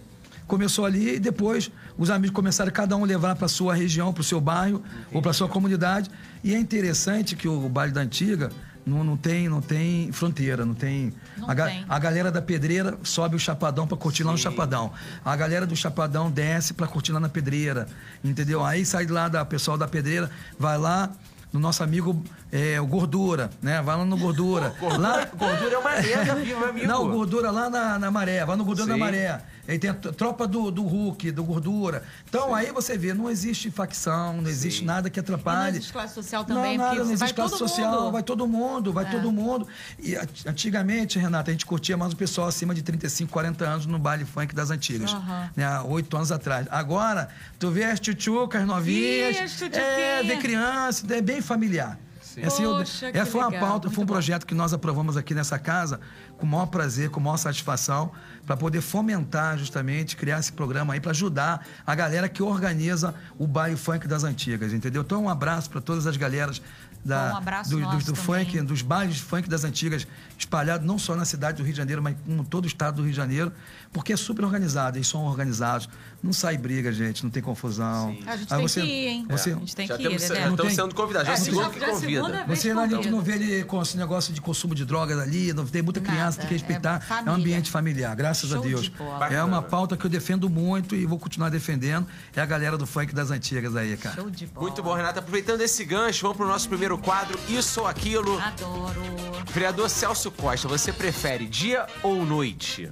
começou 0.46 0.85
ali 0.85 1.16
e 1.16 1.18
depois 1.18 1.70
os 1.98 2.11
amigos 2.11 2.35
começaram 2.35 2.70
cada 2.70 2.96
um 2.96 3.04
levar 3.04 3.35
para 3.37 3.48
sua 3.48 3.74
região, 3.74 4.12
para 4.12 4.20
o 4.20 4.24
seu 4.24 4.40
bairro 4.40 4.82
ou 5.12 5.20
para 5.20 5.32
sua 5.32 5.48
comunidade. 5.48 6.11
E 6.44 6.54
é 6.54 6.59
interessante 6.59 7.35
que 7.35 7.48
o 7.48 7.68
baile 7.68 7.92
da 7.92 8.00
antiga 8.00 8.50
não, 8.87 9.02
não 9.02 9.16
tem 9.16 9.48
não 9.48 9.61
tem 9.61 10.12
fronteira, 10.12 10.64
não 10.64 10.74
tem. 10.74 11.12
Não 11.37 11.50
a, 11.50 11.54
ga- 11.54 11.66
tem. 11.66 11.85
a 11.88 11.98
galera 11.98 12.30
da 12.30 12.40
pedreira 12.40 12.96
sobe 13.02 13.35
o 13.35 13.38
chapadão 13.38 13.87
para 13.87 13.96
curtir 13.96 14.22
lá 14.22 14.30
no 14.30 14.38
chapadão. 14.38 14.92
A 15.24 15.35
galera 15.35 15.66
do 15.66 15.74
chapadão 15.74 16.30
desce 16.30 16.72
para 16.72 16.87
curtir 16.87 17.11
lá 17.12 17.18
na 17.18 17.28
pedreira, 17.28 17.88
entendeu? 18.22 18.64
Aí 18.64 18.87
sai 18.87 19.04
de 19.04 19.12
lá 19.12 19.28
da 19.28 19.44
pessoal 19.44 19.76
da 19.76 19.88
pedreira, 19.88 20.30
vai 20.56 20.78
lá 20.78 21.11
no 21.52 21.59
nosso 21.61 21.82
amigo 21.82 22.22
é, 22.52 22.80
o 22.80 22.87
Gordura, 22.87 23.50
né? 23.62 23.80
Vai 23.82 23.96
lá 23.96 24.04
no 24.04 24.16
Gordura. 24.16 24.72
lá, 25.00 25.24
Gordura 25.37 25.74
é 25.74 25.78
uma 25.78 25.94
lenda, 25.94 26.35
viu, 26.37 26.59
meu 26.61 26.68
amigo? 26.68 26.87
não, 26.87 27.11
gordura 27.11 27.50
lá 27.50 27.68
na, 27.70 27.98
na 27.98 28.11
maré, 28.11 28.44
vai 28.44 28.56
no 28.56 28.64
gordura 28.64 28.87
Sim. 28.87 28.92
da 28.92 29.04
maré. 29.04 29.40
Aí 29.68 29.79
tem 29.79 29.90
a 29.90 29.94
tropa 29.94 30.46
do, 30.46 30.70
do 30.70 30.83
Hulk, 30.83 31.31
do 31.33 31.42
gordura. 31.44 32.02
Então 32.29 32.55
aí 32.55 32.70
você 32.70 32.96
vê, 32.96 33.12
não 33.12 33.29
existe 33.31 33.70
facção, 33.70 34.40
não 34.40 34.48
existe 34.48 34.85
nada 34.85 35.11
que 35.11 35.18
E 35.18 35.22
não 35.22 35.24
atrapalhe. 35.35 35.76
existe 35.79 35.92
classe 35.92 36.14
social 36.14 36.44
também, 36.44 36.79
não, 36.79 36.85
nada, 36.85 36.96
não 36.98 37.05
vai 37.05 37.14
existe 37.14 37.35
classe 37.35 37.50
todo 37.59 37.68
social, 37.68 37.92
mundo. 37.92 38.09
É. 38.09 38.12
vai 38.12 38.22
todo 38.22 38.46
mundo, 38.46 38.92
vai 38.92 39.11
todo 39.11 39.33
mundo. 39.33 39.66
E 39.98 40.14
antigamente, 40.46 41.18
Renata, 41.18 41.50
a 41.50 41.52
gente 41.52 41.66
curtia 41.66 41.96
mais 41.96 42.12
o 42.12 42.16
pessoal 42.16 42.48
acima 42.48 42.74
de 42.74 42.83
35, 42.83 43.31
40 43.33 43.64
anos 43.64 43.87
no 43.87 43.98
baile 43.98 44.24
funk 44.24 44.55
das 44.55 44.70
antigas. 44.70 45.12
Aham. 45.12 45.50
Né, 45.57 45.81
oito 45.81 46.16
anos 46.16 46.31
atrás. 46.31 46.66
Agora, 46.70 47.29
tu 47.59 47.70
vê 47.70 47.85
as 47.85 47.98
tchutchucas 48.00 48.64
novinhas, 48.66 49.37
Ih, 49.37 49.40
as 49.40 49.62
é, 49.62 50.22
vê 50.22 50.37
criança, 50.37 51.07
é 51.12 51.20
bem 51.20 51.40
familiar. 51.40 51.98
É 52.37 52.46
eu- 52.64 52.77
Poxa, 52.77 53.11
essa 53.12 53.31
foi 53.31 53.40
uma 53.40 53.49
legal, 53.51 53.68
pauta, 53.68 53.90
foi 53.90 54.03
um 54.03 54.07
bom. 54.07 54.12
projeto 54.12 54.46
que 54.46 54.55
nós 54.55 54.72
aprovamos 54.72 55.16
aqui 55.16 55.35
nessa 55.35 55.59
casa 55.59 56.01
com 56.37 56.44
o 56.44 56.49
maior 56.49 56.66
prazer, 56.66 57.09
com 57.11 57.18
a 57.20 57.22
maior 57.22 57.37
satisfação, 57.37 58.12
para 58.44 58.57
poder 58.57 58.81
fomentar 58.81 59.57
justamente, 59.59 60.16
criar 60.16 60.38
esse 60.38 60.53
programa 60.53 60.94
aí 60.94 61.01
para 61.01 61.11
ajudar 61.12 61.66
a 61.87 61.94
galera 61.94 62.29
que 62.29 62.42
organiza 62.42 63.14
o 63.38 63.46
baile 63.46 63.77
funk 63.77 64.07
das 64.07 64.22
antigas, 64.25 64.72
entendeu? 64.72 65.03
Então 65.03 65.25
um 65.25 65.29
abraço 65.29 65.70
para 65.70 65.81
todas 65.81 66.07
as 66.07 66.16
galeras 66.16 66.61
da, 67.05 67.35
Um 67.35 67.37
abraço 67.37 67.70
do, 67.70 67.79
do- 67.81 68.05
do 68.07 68.16
funk, 68.16 68.61
dos 68.62 68.83
bailes 68.83 69.16
de 69.16 69.22
funk 69.22 69.49
das 69.49 69.62
antigas, 69.62 70.07
espalhados 70.37 70.85
não 70.85 70.99
só 70.99 71.14
na 71.14 71.25
cidade 71.25 71.59
do 71.59 71.62
Rio 71.62 71.72
de 71.72 71.77
Janeiro, 71.79 72.03
mas 72.03 72.16
em 72.27 72.42
todo 72.42 72.64
o 72.64 72.66
estado 72.66 72.96
do 72.96 73.03
Rio 73.03 73.12
de 73.12 73.16
Janeiro, 73.16 73.53
porque 73.92 74.12
é 74.12 74.16
super 74.16 74.44
organizado, 74.44 74.96
eles 74.99 75.07
são 75.07 75.25
organizados, 75.25 75.88
não 76.20 76.33
sai 76.33 76.59
briga, 76.59 76.92
gente, 76.92 77.22
não 77.22 77.31
tem 77.31 77.40
confusão. 77.40 78.09
A 78.27 78.37
gente 78.37 78.53
Aí 78.53 78.59
tem 78.59 78.68
você- 78.68 78.81
que 78.81 78.87
ir, 78.88 79.07
hein? 79.07 79.27
Você, 79.31 79.51
A 79.53 79.55
gente 79.55 79.77
tem 79.77 79.87
já 79.87 79.96
que 79.96 80.03
temos, 80.03 80.22
ir, 80.22 80.27
já 80.27 80.35
Dedé. 80.35 80.46
Não 80.46 80.55
estamos 80.55 80.75
sendo 80.75 80.94
convidados. 80.96 81.29
Já 81.29 81.35
É, 81.35 81.37
é 81.37 81.40
o 81.40 81.44
segundo 81.44 81.62
já- 81.62 81.70
que 81.70 81.81
já 81.81 81.87
é 81.87 81.90
convida. 81.90 82.20
Segunda 82.26 82.44
vez 82.46 82.60
Você 82.60 82.70
a 82.70 82.86
gente 82.86 83.10
não 83.10 83.20
vê 83.20 83.32
ele 83.34 83.64
com 83.64 83.80
esse 83.82 83.96
negócio 83.96 84.32
de 84.32 84.40
consumo 84.40 84.74
de 84.74 84.84
drogas 84.84 85.18
ali, 85.18 85.52
não 85.52 85.66
tem 85.66 85.82
muita 85.82 86.00
criança, 86.00 86.22
Nada, 86.24 86.36
tem 86.38 86.48
que 86.48 86.54
respeitar. 86.54 87.04
é 87.10 87.28
É, 87.28 87.30
um 87.30 87.34
ambiente 87.34 87.70
familiar, 87.70 88.14
graças 88.14 88.50
Show 88.50 88.58
a 88.58 88.62
Deus. 88.62 88.82
de. 88.82 88.92
É 89.30 89.42
uma 89.42 89.62
pauta 89.62 89.96
que 89.96 90.04
eu 90.04 90.10
defendo 90.10 90.48
muito 90.48 90.94
e 90.94 91.06
vou 91.06 91.18
continuar 91.18 91.48
defendendo. 91.48 92.06
É 92.34 92.40
a 92.40 92.46
galera 92.46 92.76
do 92.76 92.86
funk 92.86 93.14
das 93.14 93.30
antigas 93.30 93.74
aí, 93.76 93.96
cara. 93.96 94.14
Show 94.16 94.30
de 94.30 94.46
bola. 94.46 94.66
Muito 94.66 94.82
bom, 94.82 94.94
Renata. 94.94 95.20
Aproveitando 95.20 95.60
esse 95.60 95.84
gancho, 95.84 96.22
vamos 96.22 96.36
pro 96.36 96.46
nosso 96.46 96.68
primeiro 96.68 96.96
quadro, 96.98 97.38
Isso 97.48 97.80
ou 97.80 97.86
Aquilo. 97.86 98.38
Adoro. 98.40 99.02
Vereador 99.52 99.88
Celso 99.88 100.30
Costa, 100.30 100.68
você 100.68 100.92
prefere 100.92 101.46
dia 101.46 101.86
ou 102.02 102.24
noite? 102.24 102.90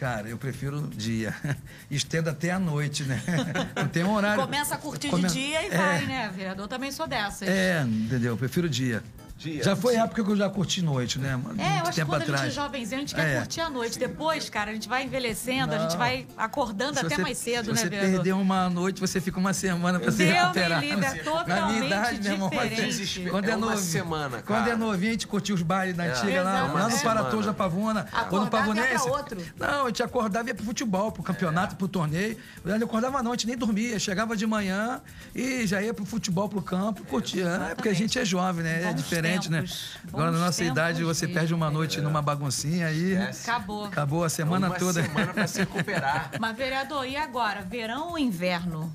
Cara, 0.00 0.28
eu 0.28 0.36
prefiro 0.36 0.82
dia. 0.94 1.34
Estenda 1.90 2.30
até 2.32 2.50
a 2.50 2.58
noite, 2.58 3.04
né? 3.04 3.22
Não 3.76 3.88
tem 3.88 4.04
um 4.04 4.12
horário. 4.12 4.42
Começa 4.42 4.74
a 4.74 4.78
curtir 4.78 5.08
Come- 5.08 5.26
de 5.28 5.32
dia 5.34 5.62
e 5.62 5.66
é, 5.66 5.76
vai, 5.76 6.06
né, 6.06 6.30
vereador? 6.34 6.66
Também 6.68 6.90
sou 6.90 7.06
dessas. 7.06 7.48
É, 7.48 7.82
entendeu? 7.82 8.32
Eu 8.32 8.36
prefiro 8.36 8.68
dia. 8.68 9.02
Dia. 9.36 9.64
Já 9.64 9.74
foi 9.74 9.96
época 9.96 10.22
que 10.24 10.30
eu 10.30 10.36
já 10.36 10.48
curti 10.48 10.80
noite, 10.80 11.18
né? 11.18 11.30
É, 11.30 11.32
eu 11.32 11.38
Muito 11.38 11.58
acho 11.58 11.90
que 11.90 11.96
tempo 11.96 12.06
quando 12.12 12.22
a 12.22 12.24
gente 12.24 12.30
é 12.30 12.34
atrás. 12.36 12.54
jovenzinho, 12.54 12.96
a 12.96 13.00
gente 13.00 13.14
quer 13.16 13.28
É. 13.34 13.38
curtir 13.38 13.60
a 13.62 13.68
noite. 13.68 13.98
Depois, 13.98 14.48
cara, 14.48 14.70
a 14.70 14.74
gente 14.74 14.88
vai 14.88 15.02
envelhecendo, 15.04 15.74
a 15.74 15.78
gente 15.78 15.90
Não. 15.90 15.98
vai 15.98 16.26
acordando 16.36 16.94
Se 17.00 17.04
até 17.04 17.16
você- 17.16 17.22
mais 17.22 17.38
cedo, 17.38 17.64
se 17.64 17.70
né, 17.72 17.76
você 17.76 17.88
vereador? 17.88 18.10
perdeu 18.12 18.38
uma 18.38 18.70
noite, 18.70 19.00
você 19.00 19.20
fica 19.20 19.38
uma 19.40 19.52
semana 19.52 19.98
pra 19.98 20.12
se 20.12 20.18
Deus 20.18 20.30
me 20.30 20.36
recuperar. 20.38 20.80
livre, 20.80 20.96
é 20.96 21.00
Na 21.00 21.10
minha 21.10 21.24
totalmente 21.24 21.86
idade, 21.86 22.22
meu 22.22 22.32
irmão, 22.32 22.48
diferente. 22.48 22.82
Desespero. 22.84 23.30
Quando 23.32 23.44
é, 23.44 23.50
É 23.50 23.56
uma 23.56 23.66
novinho, 23.66 23.82
semana, 23.84 24.42
Quando 24.42 24.68
é 24.70 24.76
novinho, 24.76 25.10
a 25.10 25.12
gente 25.14 25.26
curtia 25.26 25.54
os 25.54 25.62
bailes 25.62 25.96
da 25.96 26.04
antiga 26.04 26.42
lá, 26.42 26.58
Exato. 26.60 26.74
lá 26.74 26.88
no 26.88 26.96
É. 26.96 27.00
Paratoja 27.02 27.52
Pavuna, 27.52 28.06
ou 28.12 28.16
no 28.16 28.20
Acordar 28.20 28.46
até 28.46 28.56
Pavunense. 28.56 29.04
pra 29.04 29.12
outro. 29.18 29.42
Não, 29.58 29.82
a 29.84 29.86
gente 29.88 30.02
acordava 30.02 30.48
e 30.48 30.50
ia 30.50 30.54
pro 30.54 30.64
futebol, 30.64 31.10
pro 31.10 31.22
campeonato, 31.24 31.74
pro 31.74 31.88
torneio. 31.88 32.36
Eu 32.64 32.78
não 32.78 32.86
acordava 32.86 33.20
não, 33.22 33.32
a 33.32 33.34
gente 33.34 33.48
nem 33.48 33.56
dormia. 33.56 33.98
Chegava 33.98 34.36
de 34.36 34.46
manhã 34.46 35.02
e 35.34 35.66
já 35.66 35.82
ia 35.82 35.92
pro 35.92 36.04
futebol, 36.06 36.48
pro 36.48 36.62
campo, 36.62 37.04
curtia. 37.04 37.46
É 37.72 37.74
porque 37.74 37.88
a 37.88 37.92
gente 37.94 38.16
é 38.18 38.24
jovem, 38.24 38.62
né? 38.62 38.82
É 38.82 38.86
Bons 38.92 39.02
diferente, 39.24 39.50
tempos. 39.50 39.96
né? 40.04 40.10
Agora, 40.12 40.30
na 40.30 40.38
nossa 40.38 40.62
idade, 40.64 41.02
você 41.04 41.26
mesmo. 41.26 41.38
perde 41.40 41.54
uma 41.54 41.70
noite 41.70 42.00
numa 42.00 42.22
baguncinha 42.22 42.86
aí. 42.86 43.16
Acabou. 43.16 43.84
Acabou 43.86 44.24
a 44.24 44.28
semana 44.28 44.68
uma 44.68 44.76
toda. 44.78 45.02
semana 45.02 45.32
pra 45.32 45.46
se 45.46 45.58
recuperar. 45.60 46.30
Mas, 46.40 46.56
vereador, 46.56 47.06
e 47.06 47.16
agora? 47.16 47.62
Verão 47.62 48.10
ou 48.10 48.18
inverno? 48.18 48.94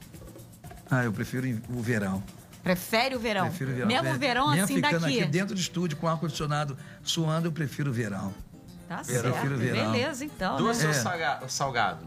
Ah, 0.89 1.03
eu 1.03 1.11
prefiro 1.13 1.47
o 1.69 1.81
verão. 1.81 2.23
Prefere 2.63 3.15
o 3.15 3.19
verão? 3.19 3.47
Prefiro 3.47 3.71
o 3.71 3.73
verão. 3.73 3.87
Mesmo 3.87 4.07
É, 4.07 4.13
verão 4.17 4.47
mesmo 4.49 4.63
assim 4.65 4.75
ficando 4.75 4.99
daqui. 5.01 5.21
aqui 5.21 5.29
dentro 5.31 5.55
do 5.55 5.61
estúdio 5.61 5.97
com 5.97 6.07
ar-condicionado 6.07 6.77
suando, 7.03 7.47
eu 7.47 7.51
prefiro 7.51 7.89
o 7.89 7.93
verão. 7.93 8.33
Tá 8.87 9.01
Verão. 9.03 9.21
certo. 9.21 9.33
Prefiro 9.33 9.57
verão. 9.57 9.91
Beleza, 9.91 10.25
então. 10.25 10.57
Doce 10.57 10.81
né? 10.81 10.85
ou 10.87 10.91
É. 10.91 10.93
salga- 10.97 11.39
salgado? 11.47 12.05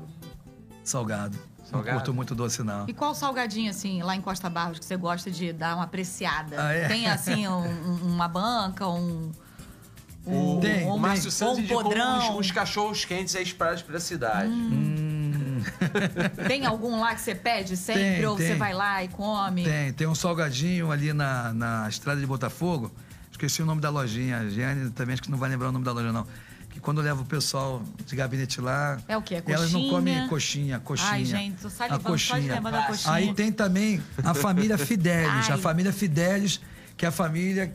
Salgado. 1.73 1.87
Não 1.87 2.01
curto 2.01 2.15
muito 2.15 2.35
doce, 2.35 2.63
não. 2.63 2.87
E 2.89 2.93
qual 2.93 3.15
salgadinho, 3.15 3.71
assim, 3.71 4.03
lá 4.03 4.15
em 4.15 4.21
Costa 4.21 4.49
Barros, 4.49 4.79
que 4.79 4.85
você 4.85 4.97
gosta 4.97 5.31
de 5.31 5.53
dar 5.53 5.75
uma 5.75 5.85
apreciada? 5.85 6.57
Ah, 6.65 6.73
é? 6.73 6.87
Tem, 6.89 7.07
assim, 7.09 7.49
um- 7.49 7.67
um- 7.67 8.15
uma 8.15 8.29
banca, 8.29 8.87
um... 8.89 9.31
O, 10.25 10.61
Tem, 10.61 10.87
o 10.89 10.93
tem. 10.93 10.99
Márcio 11.01 11.31
Santos 11.33 11.57
Um 11.59 11.61
indicou 11.61 11.83
podrão. 11.83 12.37
uns, 12.37 12.47
uns 12.47 12.51
cachorros 12.53 13.05
quentes 13.05 13.35
aí 13.35 13.43
espalhados 13.43 13.83
pela 13.83 13.99
cidade. 13.99 14.49
Hum. 14.53 15.61
Tem 16.47 16.65
algum 16.67 17.01
lá 17.01 17.15
que 17.15 17.21
você 17.21 17.35
pede 17.35 17.77
sempre? 17.77 18.03
Tem, 18.17 18.27
ou 18.27 18.37
você 18.37 18.49
tem. 18.49 18.57
vai 18.57 18.73
lá 18.73 19.03
e 19.03 19.09
come? 19.09 19.65
Tem, 19.65 19.93
tem 19.93 20.07
um 20.07 20.15
salgadinho 20.15 20.91
ali 20.93 21.13
na, 21.13 21.53
na 21.53 21.89
estrada 21.89 22.21
de 22.21 22.27
Botafogo. 22.27 22.91
Esqueci 23.31 23.63
o 23.63 23.67
nome 23.67 23.81
da 23.81 23.91
lojinha. 23.91 24.39
A 24.39 24.49
Giane 24.49 24.91
também 24.91 25.15
acho 25.15 25.23
que 25.23 25.31
não 25.31 25.39
vai 25.39 25.49
lembrar 25.51 25.69
o 25.69 25.73
nome 25.73 25.85
da 25.85 25.93
loja, 25.93 26.13
não. 26.13 26.27
Que 26.73 26.81
quando 26.81 27.01
leva 27.01 27.23
o 27.23 27.25
pessoal 27.25 27.83
de 28.05 28.17
gabinete 28.17 28.61
lá. 28.61 28.99
É 29.07 29.17
o 29.17 29.23
quê? 29.23 29.43
Elas 29.47 29.71
não 29.73 29.81
Coxinha? 29.81 29.91
comem 29.93 30.29
coxinha, 30.29 30.81
coxinha. 30.81 31.11
Ai, 31.11 31.25
gente, 31.25 31.61
tô 31.61 31.69
a 31.69 31.71
salivando 31.71 32.03
só 32.03 32.17
de 32.17 32.31
coxinha. 32.33 32.55
lembrar 32.55 32.71
da 32.73 32.83
coxinha. 32.87 33.15
Aí 33.15 33.35
tem 33.35 33.53
também 33.53 34.03
a 34.25 34.35
família 34.35 34.77
Fidelis. 34.79 35.49
Ai. 35.49 35.53
a 35.55 35.59
família 35.59 35.93
Fidelis 35.93 36.61
que 36.95 37.07
é 37.07 37.09
a 37.09 37.13
família 37.13 37.73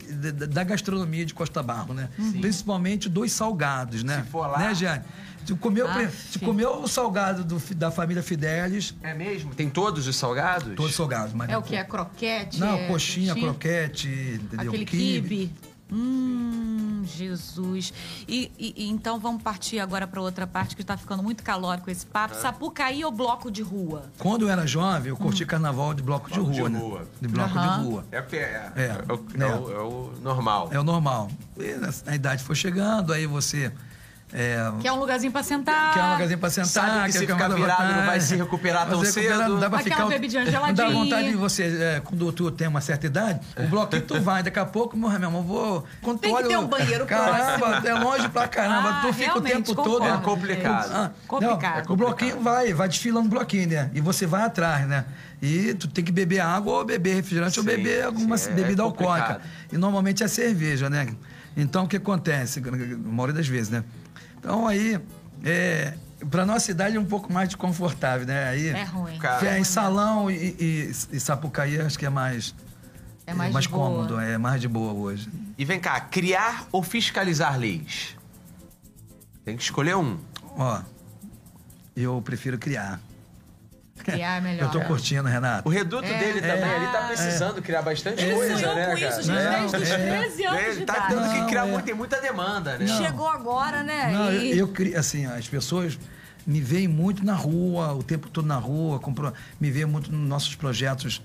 da, 0.48 0.64
gastronomia 0.64 1.26
de 1.26 1.34
Costa 1.34 1.62
Barro, 1.62 1.92
né? 1.92 2.08
Principalmente 2.40 3.08
dos 3.08 3.30
salgados, 3.32 4.02
né? 4.02 4.22
Se 4.24 4.30
for 4.30 4.46
lá- 4.46 4.58
Né, 4.58 4.74
Jeane? 4.74 5.04
Tu 5.44 5.56
comeu, 5.56 5.88
Ah, 5.88 6.08
tu 6.32 6.40
comeu 6.40 6.82
o 6.82 6.86
salgado 6.88 7.42
do 7.42 7.58
da 7.74 7.90
família 7.90 8.22
Fidelis, 8.22 8.94
É 9.02 9.14
mesmo? 9.14 9.54
Tem 9.54 9.68
todos 9.68 10.06
os 10.06 10.14
salgados? 10.16 10.74
todos 10.74 10.94
salgados. 10.94 11.32
Mas 11.34 11.48
É 11.50 11.56
o 11.58 11.62
que? 11.62 11.74
É 11.74 11.84
croquete? 11.84 12.58
Não, 12.60 12.74
é 12.74 12.86
coxinha, 12.86 13.34
croquete, 13.34 14.08
entendeu? 14.08 14.68
Aquele 14.68 14.84
quibe. 14.84 15.50
Hum, 15.90 17.02
Jesus. 17.04 17.92
E, 18.28 18.50
e- 18.58 18.88
então 18.88 19.18
vamos 19.18 19.42
partir 19.42 19.78
agora 19.80 20.06
para 20.06 20.20
outra 20.20 20.46
parte 20.46 20.76
que 20.76 20.82
está 20.82 20.96
ficando 20.96 21.22
muito 21.22 21.42
calórico 21.42 21.90
esse 21.90 22.04
papo. 22.06 22.34
Sapucaí 22.34 23.04
ou 23.04 23.10
bloco 23.10 23.50
de 23.50 23.62
rua? 23.62 24.04
Quando 24.18 24.42
eu 24.42 24.50
era 24.50 24.66
jovem, 24.66 25.08
eu 25.10 25.16
curti 25.16 25.44
carnaval 25.46 25.94
de 25.94 26.02
bloco 26.02 26.28
de 26.30 26.34
Bloco 26.38 26.50
de 26.52 26.60
rua, 26.60 26.68
né? 26.68 26.78
rua. 26.78 27.08
De 27.20 27.28
bloco 27.28 27.58
Aham. 27.58 27.82
de 27.82 27.88
rua. 27.88 28.04
É, 28.12 28.16
é, 28.18 28.36
é, 28.36 28.72
É, 28.76 29.04
é 29.08 29.12
o, 29.12 29.38
né? 29.38 29.48
é 29.48 29.54
o- 29.54 29.72
é 29.72 29.80
o 29.80 30.12
normal. 30.22 30.68
É 30.72 30.78
o 30.80 30.84
normal. 30.84 31.30
E 31.56 31.72
na- 31.74 31.92
a 32.06 32.14
idade 32.14 32.42
foi 32.44 32.54
chegando, 32.54 33.12
aí 33.12 33.26
você. 33.26 33.72
É, 34.32 34.58
Que 34.80 34.86
é 34.88 34.92
um 34.92 34.98
lugarzinho 34.98 35.32
pra 35.32 35.42
sentar. 35.42 35.94
quer 35.94 36.02
um 36.02 36.12
lugarzinho 36.12 36.38
pra 36.38 36.50
sentar, 36.50 36.68
Sabe 36.68 36.96
que 37.06 37.12
quer 37.12 37.18
se 37.18 37.26
ficar 37.26 37.48
virado 37.48 37.94
não 37.94 38.04
vai 38.06 38.20
se 38.20 38.36
recuperar 38.36 38.86
tão 38.86 39.00
recuperar 39.00 39.38
cedo. 39.38 39.48
Não 39.54 39.58
dá 39.60 39.70
pra 39.70 39.78
Aquela 39.78 39.96
ficar, 39.96 40.08
bebidinha 40.08 40.44
Não 40.44 40.74
dá 40.74 40.88
vontade 40.90 41.28
de 41.30 41.36
você, 41.36 41.62
é, 41.64 42.00
quando 42.04 42.30
tu 42.32 42.50
tem 42.50 42.68
uma 42.68 42.80
certa 42.82 43.06
idade, 43.06 43.40
o 43.56 43.66
bloquinho 43.68 44.02
tu 44.02 44.20
vai, 44.20 44.42
daqui 44.42 44.58
a 44.58 44.66
pouco, 44.66 44.96
meu 44.98 45.10
irmão, 45.10 45.36
eu 45.36 45.42
vou... 45.42 45.84
Quando 46.02 46.18
tu 46.18 46.20
Tem 46.20 46.30
que 46.30 46.36
olha 46.36 46.48
ter 46.48 46.58
um 46.58 46.66
banheiro 46.66 47.06
Caramba, 47.06 47.82
é 47.88 47.94
longe 47.94 48.28
pra 48.28 48.46
caramba, 48.46 48.88
Ah, 48.90 49.00
tu 49.06 49.12
fica 49.14 49.38
o 49.38 49.40
tempo 49.40 49.74
concordo. 49.74 49.90
todo... 49.98 50.04
É 50.06 50.18
complicado. 50.18 50.90
Ah, 50.92 51.10
Complicado. 51.26 51.86
não, 51.86 51.94
o 51.94 51.96
bloquinho 51.96 52.40
vai, 52.40 52.74
vai 52.74 52.88
desfilando 52.88 53.26
o 53.26 53.30
bloquinho, 53.30 53.68
né? 53.68 53.90
E 53.94 54.00
você 54.00 54.26
vai 54.26 54.42
atrás, 54.42 54.86
né? 54.86 55.06
E 55.40 55.72
tu 55.74 55.88
tem 55.88 56.04
que 56.04 56.12
beber 56.12 56.40
água 56.40 56.74
ou 56.78 56.84
beber 56.84 57.14
refrigerante 57.14 57.58
ou 57.58 57.64
Sim, 57.64 57.70
beber 57.76 58.04
alguma 58.04 58.36
sim, 58.36 58.50
é 58.50 58.52
bebida 58.54 58.82
complicado. 58.82 59.10
alcoólica. 59.20 59.40
E 59.72 59.78
normalmente 59.78 60.22
é 60.22 60.28
cerveja, 60.28 60.90
né? 60.90 61.06
Então 61.56 61.84
o 61.84 61.88
que 61.88 61.96
acontece? 61.96 62.60
A 62.60 63.08
maioria 63.08 63.34
das 63.34 63.46
vezes, 63.48 63.70
né? 63.70 63.82
Então 64.38 64.66
aí, 64.66 64.98
é, 65.44 65.94
pra 66.30 66.44
nossa 66.46 66.70
idade 66.70 66.96
é 66.96 67.00
um 67.00 67.04
pouco 67.04 67.32
mais 67.32 67.48
desconfortável, 67.48 68.26
né? 68.26 68.48
Aí, 68.48 68.68
É 68.68 68.84
ruim. 68.84 69.18
É, 69.46 69.58
em 69.58 69.64
salão 69.64 70.30
e, 70.30 70.56
e, 70.58 70.92
e 71.12 71.20
Sapucaí 71.20 71.80
acho 71.80 71.98
que 71.98 72.06
é 72.06 72.10
mais, 72.10 72.54
É 73.26 73.34
mais 73.34 73.54
de 73.54 73.68
boa. 73.68 73.88
cômodo, 73.90 74.18
é 74.20 74.38
mais 74.38 74.60
de 74.60 74.68
boa 74.68 74.92
hoje. 74.92 75.28
E 75.56 75.64
vem 75.64 75.80
cá, 75.80 76.00
criar 76.00 76.66
ou 76.72 76.82
fiscalizar 76.82 77.58
leis? 77.58 78.16
Tem 79.44 79.56
que 79.56 79.62
escolher 79.62 79.96
um. 79.96 80.18
Ó, 80.56 80.80
eu 81.96 82.20
prefiro 82.22 82.58
criar. 82.58 83.00
Criar 84.04 84.36
é 84.38 84.40
melhor. 84.40 84.64
Eu 84.66 84.70
tô 84.70 84.80
curtindo, 84.82 85.28
Renato. 85.28 85.68
O 85.68 85.72
reduto 85.72 86.04
É, 86.06 86.18
dele 86.18 86.38
é. 86.38 86.54
também, 86.56 86.70
ele 86.76 86.86
tá 86.92 87.06
precisando 87.08 87.60
criar 87.62 87.82
bastante 87.82 88.22
Ele 88.22 88.34
coisa, 88.34 88.56
sonhou 88.58 88.74
né, 88.74 88.86
com 88.86 88.94
cara? 88.94 89.08
isso, 89.08 89.22
gente, 89.22 89.34
Não, 89.42 89.50
desde 89.70 89.76
os 89.76 89.90
é. 89.90 90.18
13 90.18 90.44
anos 90.46 90.62
Ele 90.62 90.84
tá 90.86 91.06
tendo 91.08 91.28
que 91.30 91.38
Não, 91.40 91.46
criar 91.46 91.66
é. 91.66 91.70
muito, 91.70 91.84
tem 91.84 91.94
muita 91.94 92.20
demanda, 92.20 92.78
né? 92.78 92.86
Chegou 92.86 93.28
agora, 93.28 93.82
né? 93.82 94.10
Não, 94.12 94.30
eu, 94.32 94.42
E- 94.42 94.58
eu 94.58 94.68
cri- 94.68 94.94
assim, 94.96 95.26
as 95.26 95.46
pessoas 95.48 95.98
me 96.46 96.60
veem 96.60 96.88
muito 96.88 97.24
na 97.24 97.34
rua, 97.34 97.92
o 97.92 98.02
tempo 98.02 98.28
todo 98.30 98.46
na 98.46 98.56
rua, 98.56 98.98
compro- 98.98 99.32
me 99.60 99.70
veem 99.70 99.84
muito 99.86 100.10
nos 100.10 100.28
nossos 100.28 100.54
projetos 100.54 101.20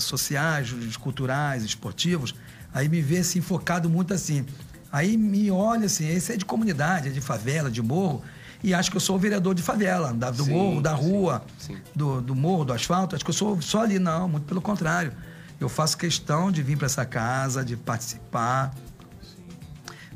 sociais, 0.00 0.72
culturais, 0.98 1.62
esportivos, 1.64 2.34
aí 2.72 2.88
me 2.88 3.00
vê 3.02 3.18
assim, 3.18 3.40
focado 3.40 3.88
muito 3.90 4.14
assim. 4.14 4.46
Aí 4.92 5.16
me 5.16 5.50
olha 5.50 5.86
assim, 5.86 6.08
esse 6.08 6.32
é 6.32 6.36
de 6.36 6.44
comunidade, 6.44 7.08
é 7.08 7.10
de 7.10 7.20
favela, 7.20 7.70
de 7.70 7.82
morro, 7.82 8.22
e 8.62 8.72
acho 8.74 8.90
que 8.90 8.96
eu 8.96 9.00
sou 9.00 9.16
o 9.16 9.18
vereador 9.18 9.54
de 9.54 9.62
favela, 9.62 10.12
da- 10.12 10.30
do 10.30 10.44
Sim, 10.44 10.52
morro, 10.52 10.80
da 10.80 10.96
sim, 10.96 11.02
rua, 11.02 11.44
sim. 11.58 11.76
Do, 11.94 12.20
do 12.20 12.34
morro, 12.34 12.64
do 12.64 12.72
asfalto, 12.72 13.14
acho 13.14 13.24
que 13.24 13.30
eu 13.30 13.34
sou 13.34 13.60
só 13.62 13.82
ali, 13.82 13.98
não, 13.98 14.28
muito 14.28 14.44
pelo 14.44 14.60
contrário. 14.60 15.12
Eu 15.60 15.68
faço 15.68 15.96
questão 15.96 16.50
de 16.52 16.62
vir 16.62 16.76
para 16.76 16.86
essa 16.86 17.04
casa, 17.06 17.64
de 17.64 17.76
participar, 17.76 18.74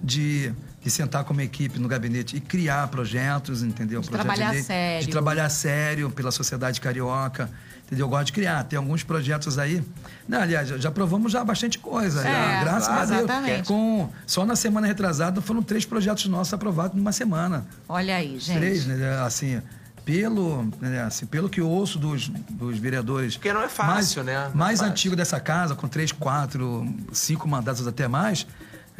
de, 0.02 0.52
de 0.82 0.90
sentar 0.90 1.24
como 1.24 1.40
equipe 1.40 1.78
no 1.78 1.86
gabinete 1.86 2.36
e 2.36 2.40
criar 2.40 2.88
projetos, 2.88 3.62
entendeu? 3.62 4.00
De 4.00 4.08
Projetos 4.08 4.34
trabalhar 4.34 4.52
lei, 4.52 4.62
sério. 4.62 5.06
De 5.06 5.12
trabalhar 5.12 5.48
sério 5.50 6.10
pela 6.10 6.30
sociedade 6.30 6.80
carioca, 6.80 7.50
entendeu? 7.86 8.06
Eu 8.06 8.08
gosto 8.08 8.26
de 8.26 8.32
criar. 8.32 8.64
Tem 8.64 8.78
alguns 8.78 9.02
projetos 9.02 9.58
aí. 9.58 9.82
Não, 10.26 10.40
aliás, 10.40 10.68
já, 10.68 10.88
aprovamos 10.88 11.32
já 11.32 11.44
bastante 11.44 11.78
coisa. 11.78 12.20
É, 12.20 12.24
já, 12.24 12.60
graças 12.60 12.86
claro, 12.88 13.02
a 13.02 13.04
Deus. 13.04 13.18
exatamente. 13.20 13.68
Com, 13.68 14.10
só 14.26 14.46
na 14.46 14.56
semana 14.56 14.86
retrasada 14.86 15.42
foram 15.42 15.62
três 15.62 15.84
projetos 15.84 16.24
nossos 16.26 16.54
aprovados 16.54 16.96
numa 16.96 17.12
semana. 17.12 17.66
Olha 17.86 18.16
aí, 18.16 18.38
gente. 18.38 18.56
Três, 18.58 18.86
né? 18.86 19.20
Assim, 19.20 19.60
pelo, 20.02 20.66
né, 20.80 21.02
assim, 21.02 21.26
pelo 21.26 21.50
que 21.50 21.60
eu 21.60 21.68
ouço 21.68 21.98
dos, 21.98 22.28
dos 22.28 22.78
vereadores. 22.78 23.36
Porque 23.36 23.52
não 23.52 23.62
é 23.62 23.68
fácil, 23.68 24.24
mais, 24.24 24.34
né? 24.34 24.44
Não 24.44 24.50
é 24.52 24.54
Mais 24.54 24.78
fácil. 24.78 24.92
antigo 24.92 25.14
dessa 25.14 25.38
casa, 25.38 25.74
com 25.74 25.86
três, 25.86 26.10
quatro, 26.10 26.86
cinco 27.12 27.46
mandatos 27.46 27.86
até 27.86 28.08
mais. 28.08 28.46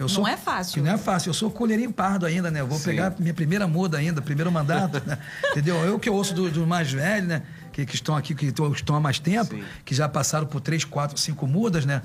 Eu 0.01 0.09
sou, 0.09 0.25
Não 0.25 0.31
é 0.31 0.37
fácil. 0.37 0.83
não 0.83 0.93
é 0.93 0.97
fácil. 0.97 1.29
Eu 1.29 1.35
sou 1.35 1.51
colherinho 1.51 1.93
pardo 1.93 2.25
ainda, 2.25 2.51
né? 2.51 2.63
Eu 2.63 2.67
vou 2.67 2.81
pegar 2.81 3.15
minha 3.19 3.35
primeira 3.35 3.69
muda 3.69 3.99
ainda, 3.99 4.23
primeiro 4.23 4.51
mandato, 4.51 5.03
né? 5.07 5.19
Entendeu? 5.53 5.77
Eu 5.77 5.99
que 5.99 6.09
ouço 6.09 6.33
do, 6.35 6.51
do 6.51 6.67
mais 6.67 6.91
velho, 6.91 7.27
né? 7.27 7.43
Que, 7.71 7.85
que 7.85 7.95
estão 7.95 8.17
aqui, 8.17 8.35
que 8.35 8.47
estão 8.47 8.97
há 8.97 9.01
mais 9.01 9.19
tempo, 9.19 9.55
Sim. 9.55 9.63
que 9.85 9.95
já 9.95 10.09
passaram 10.09 10.47
por 10.47 10.63
três, 10.63 10.85
quatro, 10.85 11.19
cinco 11.19 11.47
mudas, 11.47 11.85
né? 11.85 12.01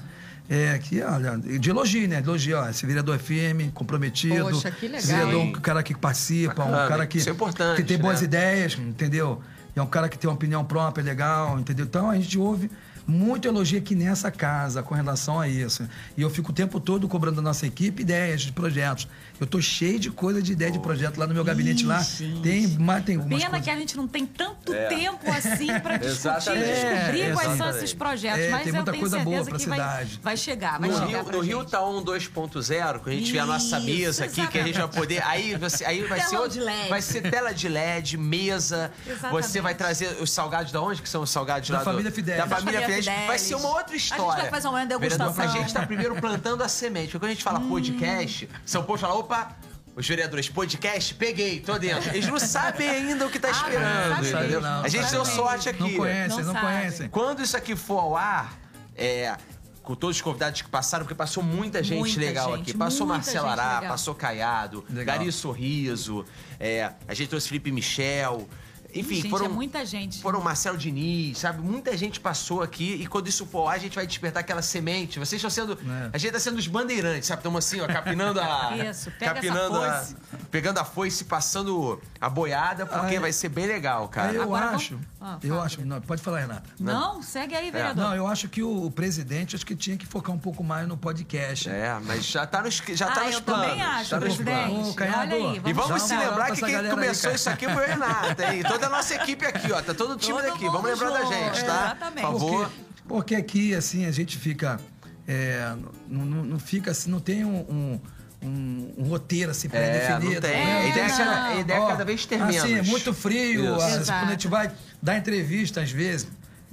É, 0.50 0.78
que, 0.78 1.02
olha, 1.02 1.38
de 1.38 1.70
elogio, 1.70 2.08
né? 2.08 2.22
De 2.22 2.28
elogio, 2.28 2.58
ó, 2.60 2.70
esse 2.70 2.86
vereador 2.86 3.16
é 3.16 3.20
firme, 3.20 3.72
comprometido. 3.74 4.50
Poxa, 4.50 4.70
que 4.72 4.88
legal, 4.88 5.02
vereador 5.02 5.34
é 5.34 5.38
um 5.38 5.52
cara 5.54 5.82
que 5.82 5.96
participa, 5.96 6.66
Bacana, 6.66 6.86
um 6.86 6.90
cara 6.90 7.08
que, 7.08 7.18
isso 7.18 7.30
é 7.30 7.32
importante, 7.32 7.78
que 7.78 7.84
tem 7.88 7.98
boas 7.98 8.20
né? 8.20 8.26
ideias, 8.28 8.78
entendeu? 8.78 9.42
E 9.74 9.80
é 9.80 9.82
um 9.82 9.88
cara 9.88 10.10
que 10.10 10.20
tem 10.20 10.30
uma 10.30 10.36
opinião 10.36 10.66
própria, 10.66 11.02
legal, 11.02 11.58
entendeu? 11.58 11.86
Então 11.86 12.10
a 12.10 12.16
gente 12.16 12.38
ouve 12.38 12.70
muito 13.08 13.48
elogio 13.48 13.78
aqui 13.80 13.94
nessa 13.96 14.32
casa 14.32 14.82
com 14.82 14.96
relação 14.96 15.40
a 15.40 15.48
isso. 15.48 15.88
E 16.18 16.22
eu 16.22 16.30
fico 16.30 16.52
o 16.52 16.54
tempo 16.54 16.80
todo 16.80 17.08
cobrando 17.08 17.38
da 17.38 17.42
nossa 17.42 17.66
equipe 17.68 18.02
ideias 18.02 18.42
de 18.42 18.52
projetos. 18.52 19.08
Eu 19.40 19.46
tô 19.46 19.62
cheio 19.62 20.00
de 20.00 20.10
coisa 20.10 20.42
de 20.42 20.54
ideia 20.54 20.72
de 20.72 20.80
projeto 20.80 21.18
lá 21.18 21.28
no 21.28 21.34
meu 21.34 21.44
gabinete 21.44 21.86
lá. 21.86 22.02
gente. 22.02 22.42
Tem, 22.42 22.68
mas 22.80 23.04
tem 23.04 23.20
Pena 23.20 23.30
coisas. 23.42 23.62
que 23.62 23.70
a 23.70 23.76
gente 23.76 23.98
não 23.98 24.08
tem 24.08 24.26
tanto 24.26 24.72
tempo 24.72 25.30
assim 25.30 25.68
para 25.82 25.98
discutir 26.00 26.28
Exatamente. 26.28 26.66
descobrir 26.66 27.22
É, 27.22 27.32
quais 27.34 27.42
são 27.48 27.54
exatamente. 27.54 27.78
esses 27.78 27.94
projetos. 27.94 28.40
É, 28.40 28.50
Mas 28.50 28.62
tem 28.64 28.70
eu 28.70 28.76
muita 28.76 28.92
tenho 28.92 29.02
coisa 29.02 29.20
boa 29.20 29.44
certeza 29.44 29.50
pra 29.50 29.60
que 29.60 29.66
vai, 29.70 29.78
cidade. 29.80 30.20
vai 30.24 30.38
chegar, 30.38 30.80
vai 30.80 30.90
No 30.90 30.96
chegar 30.96 31.08
Rio, 31.08 31.24
pra 31.26 31.38
no 31.38 31.44
gente. 31.44 31.54
Rio 31.54 31.66
tá 31.66 31.86
um 31.86 32.04
2.0, 32.04 33.00
que 33.04 33.10
a 33.10 33.14
gente 33.14 33.26
tiver 33.26 33.40
a 33.40 33.46
nossa 33.46 33.78
Isso, 33.78 33.86
mesa 33.86 34.26
aqui, 34.26 34.48
que 34.48 34.58
a 34.58 34.64
gente 34.64 34.78
vai 34.80 34.88
poder. 34.88 35.24
Aí, 35.26 35.56
você, 35.56 35.86
aí 35.86 36.02
vai 36.04 36.18
Telão 36.20 36.30
ser. 36.30 36.38
outro- 36.38 36.52
de 36.56 36.60
LED. 36.62 36.90
Vai 36.90 37.02
ser 37.02 37.22
tela 37.30 37.54
de 37.54 37.68
LED, 37.68 38.18
mesa. 38.18 38.92
Exatamente. 39.06 39.48
Você 39.48 39.62
vai 39.62 39.76
trazer 39.76 40.18
os 40.22 40.32
salgados 40.32 40.72
da 40.72 40.82
onde? 40.82 41.02
Que 41.02 41.10
são 41.10 41.22
os 41.22 41.30
salgados 41.30 41.70
Da 41.70 41.80
lá 41.80 41.84
família 41.84 42.10
do, 42.10 42.16
Fidelis. 42.16 42.40
Da 42.50 42.56
família 42.56 42.80
Vai 43.28 43.40
ser 43.40 43.56
uma 43.56 43.70
outra 43.70 43.96
A 43.96 43.98
gente 43.98 44.12
história. 44.12 44.42
vai 44.44 44.52
fazer 44.52 44.68
uma 44.68 44.80
Vereador, 44.86 45.00
degustação. 45.00 45.44
A 45.44 45.48
gente 45.48 45.74
tá 45.74 45.86
primeiro 45.86 46.16
plantando 46.16 46.64
a 46.64 46.68
semente. 46.70 47.08
Porque 47.08 47.20
quando 47.20 47.32
a 47.32 47.34
gente 47.34 47.44
fala 47.44 47.60
podcast, 47.60 48.50
São 48.66 48.84
Paulo 48.84 49.00
fala, 49.00 49.16
opa. 49.16 49.56
Os 49.98 50.06
vereadores, 50.06 50.50
podcast, 50.50 51.14
peguei, 51.16 51.62
tô 51.62 51.80
dentro. 51.80 52.10
Eles 52.14 52.28
não 52.28 52.38
sabem 52.38 52.90
ainda 52.90 53.26
o 53.26 53.30
que 53.30 53.40
tá 53.40 53.48
Ah, 53.48 53.52
esperando, 53.52 54.28
entendeu? 54.28 54.60
não 54.60 54.84
a 54.84 54.90
gente 54.90 55.10
deu 55.10 55.24
sorte 55.24 55.70
aqui. 55.70 55.80
Não 55.80 55.94
conhecem, 55.94 56.44
Não 56.44 56.54
não, 56.54 56.62
conhecem. 56.62 57.08
Quando 57.08 57.42
isso 57.42 57.56
aqui 57.56 57.78
for 57.78 58.00
ao 58.00 58.18
ar, 58.18 58.60
é, 58.94 59.34
com 59.82 59.96
todos 59.96 60.18
os 60.18 60.22
convidados 60.22 60.62
que 60.62 60.68
passaram, 60.68 61.06
porque 61.06 61.16
passou 61.16 61.42
muita 61.42 61.82
gente 61.82 62.00
Muita 62.00 62.20
legal 62.20 62.58
gente, 62.58 62.72
aqui. 62.72 62.78
Passou 62.78 63.08
Marcelo 63.08 63.48
Ará, 63.48 63.76
legal. 63.76 63.92
passou 63.92 64.14
Caiado, 64.14 64.84
Legal. 64.90 65.18
Gari 65.18 65.32
Sorriso, 65.32 66.26
é, 66.60 66.92
a 67.08 67.14
gente 67.14 67.30
trouxe 67.30 67.48
Felipe 67.48 67.72
Michel. 67.72 68.50
Enfim, 68.96 69.16
Gente, 69.16 69.30
foram, 69.30 69.46
é 69.46 69.50
muita 69.50 69.86
gente. 69.86 70.22
foram 70.22 70.42
Marcelo 70.42 70.78
Diniz, 70.78 71.38
sabe? 71.40 71.62
Muita 71.62 71.96
gente 71.98 72.20
passou 72.20 72.62
aqui 72.64 72.96
e 73.02 73.06
quando 73.08 73.28
isso 73.28 73.46
for 73.46 73.68
a 73.68 73.78
gente 73.78 73.94
vai 73.96 74.08
despertar 74.08 74.40
aquela 74.40 74.62
semente. 74.62 75.20
Vocês 75.20 75.34
estão 75.44 75.50
sendo. 75.50 75.74
É. 75.74 76.10
A 76.14 76.18
gente 76.18 76.32
tá 76.32 76.40
sendo 76.40 76.58
os 76.58 76.68
bandeirantes, 76.68 77.28
sabe? 77.28 77.40
Estamos 77.40 77.66
assim, 77.66 77.82
ó, 77.82 77.88
capinando 77.88 78.40
a. 78.40 78.72
Isso, 78.90 79.12
pega 79.12 79.26
essa 79.26 79.34
capinando 79.36 79.82
a- 79.84 79.92
foice. 80.00 80.16
Pegando 80.50 80.78
a 80.80 80.86
foice, 80.86 81.26
passando 81.26 82.02
a 82.22 82.30
boiada, 82.30 82.86
porque 82.86 83.16
Ah, 83.16 83.18
é. 83.18 83.20
vai 83.20 83.34
ser 83.34 83.50
bem 83.50 83.66
legal, 83.68 84.08
cara. 84.08 84.32
eu 84.34 84.44
Agora 84.44 84.68
vamos- 84.68 84.82
acho. 84.82 85.00
Ah, 85.20 85.38
eu 85.44 85.60
acho. 85.62 85.84
Não, 85.86 86.00
pode 86.00 86.22
falar, 86.22 86.40
Renata. 86.42 86.70
Não, 86.80 87.22
segue 87.22 87.56
aí, 87.56 87.72
vereador. 87.72 88.04
Não, 88.04 88.16
eu 88.16 88.28
acho 88.28 88.48
que 88.48 88.62
o, 88.64 88.86
o 88.86 88.92
presidente 88.92 89.56
acho 89.56 89.66
que 89.66 89.76
tinha 89.76 89.98
que 89.98 90.06
focar 90.06 90.34
um 90.34 90.40
pouco 90.40 90.64
mais 90.64 90.88
no 90.88 90.96
podcast. 90.96 91.68
É, 91.70 91.98
mas 92.06 92.26
já 92.26 92.46
tá 92.46 92.62
nos, 92.62 92.76
já 92.76 93.08
tá 93.08 93.22
ah, 93.22 93.26
nos 93.26 93.36
eu 93.36 93.42
planos. 93.42 93.66
também 93.68 93.82
acho, 93.82 94.10
tá 94.12 94.16
nos 94.20 94.26
presidente. 94.36 94.56
planos. 94.96 94.96
Olha 95.18 95.36
aí, 95.36 95.56
E 95.66 95.74
vamos, 95.74 95.88
vamos 95.90 95.90
Dá 96.04 96.08
se 96.08 96.16
lembrar 96.18 96.52
que 96.52 96.62
quem 96.64 96.76
aí, 96.76 96.90
começou 96.90 97.24
cara. 97.24 97.36
isso 97.36 97.50
aqui 97.50 97.66
foi 97.66 97.84
o 97.84 97.88
Renato, 97.88 98.42
hein? 98.44 98.64
Toda 98.68 98.85
a 98.86 98.90
nossa 98.90 99.16
equipe 99.16 99.46
aqui, 99.46 99.72
ó. 99.72 99.82
Tá 99.82 99.94
todo 99.94 100.14
o 100.14 100.18
time 100.18 100.40
Todo 100.42 100.52
daqui. 100.52 100.66
Vamos 100.66 100.84
lembrar 100.84 101.10
da 101.12 101.26
gente, 101.26 101.64
tá? 101.66 101.86
exatamente. 101.86 102.22
Por 102.28 102.32
favor. 102.40 102.66
Porque, 102.70 103.04
porque 103.08 103.36
aqui, 103.36 103.76
assim, 103.76 104.06
a 104.06 104.12
gente 104.12 104.38
fica. 104.38 104.80
é, 105.28 105.74
não, 106.08 106.24
não- 106.26 106.44
não 106.44 106.60
fica 106.60 106.92
assim, 106.92 107.10
não 107.10 107.20
tem 107.20 107.44
um. 107.46 107.56
um- 107.58 108.00
um- 108.44 108.94
um 109.00 109.04
roteiro 109.06 109.50
assim 109.50 109.68
É, 109.68 109.72
pré-definido. 109.72 110.36
não 110.36 110.42
tem. 110.42 110.52
né? 110.66 110.78
A 110.82 110.88
ideia 110.88 111.04
é 111.04 111.08
Tem 111.08 111.18
cada- 111.18 111.32
assim, 111.48 111.58
a 111.58 111.60
ideia 111.62 111.78
é 111.78 111.82
ó, 111.82 111.88
cada 111.88 112.06
vez 112.06 112.26
ter 112.28 112.38
menos. 112.38 112.58
Assim, 112.58 112.74
é 112.76 112.82
muito 112.84 113.12
frio. 113.14 113.76
Exato. 113.76 114.06
quando 114.20 114.28
a 114.28 114.32
gente 114.34 114.48
vai 114.48 114.72
dar 115.02 115.18
entrevista, 115.18 115.82
às 115.82 115.90
vezes. 115.90 116.28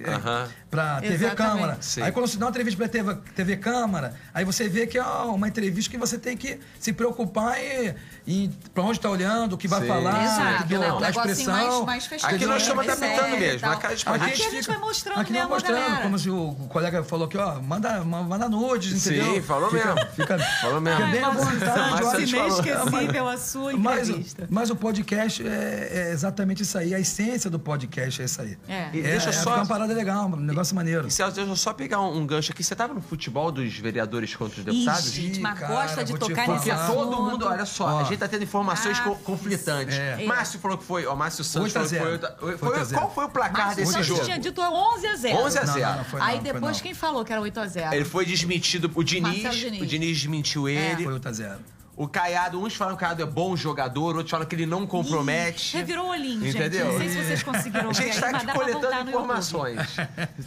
É, 0.05 0.14
Aham. 0.14 0.48
pra 0.70 1.00
TV 1.00 1.14
Exatamente. 1.14 1.36
Câmara. 1.36 1.78
Sim. 1.80 2.03
Aí 2.03 2.12
quando 2.12 2.26
você 2.26 2.36
dá 2.38 2.46
uma 2.46 2.50
entrevista 2.50 2.78
pra 2.78 2.88
TV, 2.88 3.14
TV 3.34 3.57
Câmara, 3.57 4.14
aí 4.32 4.44
você 4.44 4.68
vê 4.68 4.86
que 4.86 4.98
é 4.98 5.03
uma 5.05 5.48
entrevista 5.48 5.90
que 5.90 5.98
você 5.98 6.18
tem 6.18 6.36
que 6.36 6.59
se 6.78 6.92
preocupar 6.92 7.59
em, 7.59 7.94
em 8.26 8.50
pra 8.74 8.82
onde 8.84 8.98
tá 9.00 9.11
olhando, 9.11 9.53
o 9.55 9.59
que 9.59 9.68
vai 9.68 9.80
Sim. 9.82 9.88
falar, 9.88 10.24
Exato. 10.24 10.55
entendeu? 10.64 10.80
Não, 10.80 10.98
a 10.98 11.00
negocinho 11.00 11.32
expressão. 11.32 11.84
mais, 11.86 12.09
mais. 12.09 12.24
Aqui 12.24 12.46
nós 12.46 12.62
estamos 12.62 12.86
né? 12.86 12.92
adaptando 12.92 13.20
Sério 13.20 13.36
e 13.36 13.40
mesmo, 13.40 13.68
a 13.68 13.72
Aqui, 13.72 14.05
pau. 14.05 14.14
Aqui 14.14 14.24
a 14.46 14.50
gente 14.50 14.66
vai 14.68 14.78
mostrando 14.78 15.20
aqui 15.20 15.32
mesmo, 15.32 15.48
mostrando, 15.48 15.80
galera. 15.80 16.03
como 16.03 16.18
se 16.18 16.30
o 16.30 16.53
colega 16.68 17.03
falou 17.05 17.26
aqui, 17.26 17.36
ó, 17.38 17.61
manda, 17.61 18.00
manda 18.05 18.48
nudes, 18.48 19.00
Sim, 19.03 19.14
entendeu? 19.16 19.42
falou 19.42 19.70
fica, 19.70 19.94
mesmo. 19.94 20.11
Fica, 20.12 20.38
Falou 20.62 20.80
mesmo. 20.80 20.98
fica 21.00 21.11
bem 21.12 21.22
à 21.24 21.30
vontade. 21.30 22.26
Te 22.26 22.36
falou. 22.36 22.48
Inesquecível 22.62 23.28
a 23.28 23.36
sua 23.38 23.72
Mas, 23.76 24.09
entrevista. 24.09 24.46
mas 24.50 24.70
o 24.70 24.76
podcast 24.76 25.46
é, 25.46 25.88
é 25.92 26.11
exatamente 26.12 26.62
isso 26.62 26.76
aí. 26.78 26.94
A 26.94 27.00
essência 27.00 27.48
do 27.50 27.59
podcast 27.59 28.22
é 28.22 28.24
isso 28.24 28.40
aí. 28.42 28.59
É. 28.68 28.88
E 28.92 29.00
É, 29.00 29.03
deixa 29.03 29.28
é, 29.30 29.32
só- 29.32 29.40
fica 29.50 29.57
uma 29.57 29.66
parada 29.66 29.91
legal, 29.95 30.26
um 30.26 30.36
negócio 30.36 30.74
maneiro. 30.74 31.07
E 31.07 31.11
Celso, 31.11 31.34
deixa 31.36 31.51
eu 31.51 31.57
só 31.57 31.72
pegar 31.72 32.01
um, 32.01 32.18
um 32.18 32.26
gancho 32.26 32.53
aqui. 32.53 32.62
Você 32.64 32.74
tava 32.74 32.95
no 32.95 33.01
futebol 33.01 33.51
dos 33.53 33.72
vereadores 33.78 34.34
contra 34.34 34.59
os 34.59 34.64
deputados? 34.64 35.07
Ih, 35.16 35.22
gente, 35.22 35.40
mas 35.40 35.59
Cara, 35.59 35.72
gosta 35.72 36.05
de 36.05 36.18
tocar 36.18 36.49
nesse 36.49 36.70
Porque 36.70 36.86
todo 36.93 37.22
mundo, 37.22 37.47
olha 37.47 37.64
só, 37.66 37.84
Ó. 37.84 38.01
a 38.01 38.05
gente 38.05 38.18
tá 38.18 38.28
tendo 38.28 38.45
informações 38.45 38.99
Ah, 38.99 39.03
co- 39.03 39.16
conflitantes. 39.16 39.97
É. 39.97 40.24
Márcio 40.24 40.59
falou 40.61 40.78
que 40.78 40.84
foi, 40.84 41.07
ó, 41.07 41.14
Márcio 41.14 41.45
Santos 41.45 41.74
8 41.74 41.78
a 41.78 41.88
falou 41.88 41.88
que 41.88 41.99
foi. 41.99 42.18
0. 42.18 42.47
oito- 42.53 42.59
foi- 42.59 42.68
8 42.70 42.80
a 42.80 42.84
0. 42.84 43.01
qual 43.01 43.14
foi 43.14 43.24
o 43.24 43.28
placar 43.28 43.66
Márcio 43.66 43.76
desse 43.76 43.93
Santos 43.93 44.07
jogo? 44.07 44.24
tinha 44.24 44.38
dito 44.38 44.61
11 44.61 45.07
a 45.07 45.16
0. 45.16 45.36
11 45.38 45.59
a 45.59 45.64
Não, 45.64 45.72
0. 45.74 45.86
não, 45.90 45.97
não 45.99 46.05
foi 46.05 46.20
Aí 46.20 46.36
não, 46.36 46.43
foi 46.45 46.53
depois 46.53 46.80
quem 46.80 46.95
falou 46.95 47.24
que 47.24 47.32
era 47.32 47.40
8 47.40 47.61
a 47.61 47.66
0 47.66 47.95
Ele 47.95 48.05
foi 48.05 48.24
desmentido, 48.26 48.90
o 48.95 49.03
Diniz, 49.05 49.55
Diniz. 49.55 49.82
o 49.82 49.86
Diniz 49.86 50.16
desmentiu 50.18 50.68
ele. 50.68 51.05
Foi 51.05 51.12
8 51.14 51.28
a 51.28 51.32
0. 51.32 51.59
O 52.03 52.09
Caiado, 52.09 52.61
uns 52.61 52.74
falam 52.74 52.96
que 52.96 52.98
o 52.98 53.07
Caiado 53.07 53.22
é 53.22 53.26
bom 53.26 53.55
jogador, 53.55 54.16
outros 54.16 54.30
falam 54.30 54.44
que 54.44 54.57
ele 54.57 54.66
não 54.66 54.84
compromete. 54.88 55.76
Revirou 55.76 56.07
o 56.07 56.11
olhinho, 56.11 56.48
Entendeu? 56.48 56.86
gente. 56.86 56.92
Não 56.92 56.98
sei 56.98 57.09
se 57.09 57.24
vocês 57.24 57.42
conseguiram 57.44 57.90
A 57.90 57.92
ver 57.92 58.03
gente 58.03 58.14
aí, 58.16 58.20
tá 58.20 58.26
mas 58.26 58.34
aqui 58.34 58.46
dá 58.46 58.53
pra 58.53 58.61
coletando 58.61 59.05
no 59.05 59.11
informações. 59.11 59.96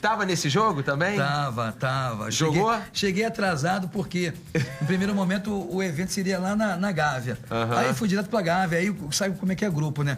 Tava 0.01 0.26
nesse 0.26 0.49
jogo 0.49 0.84
também? 0.84 1.18
Tava, 1.18 1.72
tava. 1.72 2.30
Jogou? 2.30 2.74
Cheguei, 2.74 2.89
cheguei 2.91 3.26
atrasado 3.26 3.88
porque, 3.88 4.34
no 4.82 4.86
primeiro 4.86 5.16
momento, 5.16 5.49
o, 5.49 5.78
o 5.78 5.84
evento 5.84 6.12
seria 6.12 6.38
lá 6.39 6.58
na, 6.58 6.76
na 6.76 6.91
Gávea. 6.91 7.38
Aham. 7.49 7.78
Aí 7.78 7.93
fui 7.93 8.10
direto 8.10 8.28
pra 8.30 8.41
Gávea, 8.41 8.80
aí 8.80 8.93
sabe 9.12 9.38
como 9.38 9.53
é 9.53 9.56
que 9.56 9.64
é 9.64 9.70
grupo, 9.70 10.03
né? 10.03 10.18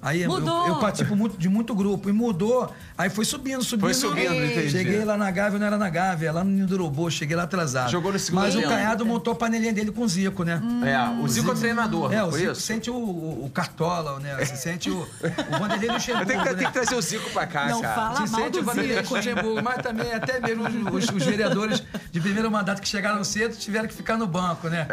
Aí 0.00 0.22
eu- 0.22 0.30
Mudou. 0.30 0.66
eu, 0.68 0.76
participo 0.76 1.16
muito, 1.16 1.36
de 1.36 1.48
muito 1.48 1.74
grupo 1.74 2.08
e 2.08 2.12
mudou. 2.12 2.72
Aí 2.96 3.10
foi 3.10 3.24
subindo, 3.24 3.64
subindo. 3.64 3.80
Foi 3.84 3.94
subindo, 3.94 4.32
entendi. 4.32 4.70
Cheguei 4.70 5.04
lá 5.04 5.16
na 5.16 5.28
Gávea, 5.30 5.58
não 5.58 5.66
era 5.66 5.76
na 5.76 5.88
Gávea, 5.90 6.32
lá 6.32 6.44
no 6.44 6.50
Ninho 6.50 6.66
do 6.68 6.74
Urubu, 6.74 7.10
cheguei 7.10 7.34
lá 7.36 7.42
atrasado. 7.42 7.90
Jogou 7.90 8.12
no 8.12 8.18
segundo 8.18 8.42
Mas 8.42 8.54
o. 8.54 8.62
Caiado 8.62 9.04
montou 9.04 9.32
a 9.32 9.36
panelinha 9.36 9.72
dele 9.72 9.90
com 9.90 10.02
o 10.02 10.08
Zico, 10.08 10.44
né? 10.44 10.62
É, 10.84 11.20
o 11.22 11.26
Zico 11.26 11.50
é 11.50 11.52
o 11.52 11.56
treinador, 11.56 12.12
É, 12.12 12.22
o 12.22 12.30
Zico 12.30 12.52
isso? 12.52 12.60
sente 12.60 12.88
o, 12.90 12.94
o, 12.94 13.46
o 13.46 13.50
Cartola, 13.50 14.20
né? 14.20 14.36
Você 14.38 14.54
sente 14.56 14.88
o, 14.88 15.00
o 15.00 15.58
Vanderlei 15.58 15.90
Luxemburgo, 15.90 16.26
tenho 16.26 16.42
que, 16.42 16.48
né? 16.48 16.54
tenho 16.54 16.68
que 16.68 16.74
trazer 16.74 16.94
o 16.94 17.02
Zico 17.02 17.30
pra 17.30 17.46
cá, 17.46 17.66
Não 17.66 17.80
cara. 17.80 17.94
fala 17.94 18.26
Se 18.26 18.32
mal 18.32 18.40
sente 18.42 18.52
do 18.52 18.60
o 18.60 18.64
Vanderlei. 18.64 19.00
Luxemburgo, 19.00 19.62
mas 19.64 19.82
também 19.82 20.12
até 20.12 20.38
mesmo 20.38 20.64
os, 20.94 21.04
os- 21.08 21.16
os 21.16 21.24
vereadores 21.24 21.82
de 22.12 22.20
primeiro 22.20 22.48
mandato 22.50 22.80
que 22.80 22.88
chegaram 22.88 23.24
cedo 23.24 23.56
tiveram 23.56 23.88
que 23.88 23.94
ficar 23.94 24.16
no 24.16 24.26
banco, 24.28 24.68
né? 24.68 24.86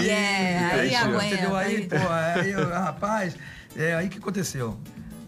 Ih, 0.00 0.08
é, 0.08 0.70
aí 0.72 0.90
pô, 0.90 0.96
aguenta, 0.96 1.34
Entendeu? 1.34 1.56
Aí, 1.56 1.76
aí- 1.76 1.86
pô, 1.88 1.96
aí, 1.96 2.52
rapaz, 2.72 3.34
é 3.76 3.94
aí 3.94 4.08
que 4.08 4.18
aconteceu. 4.18 4.78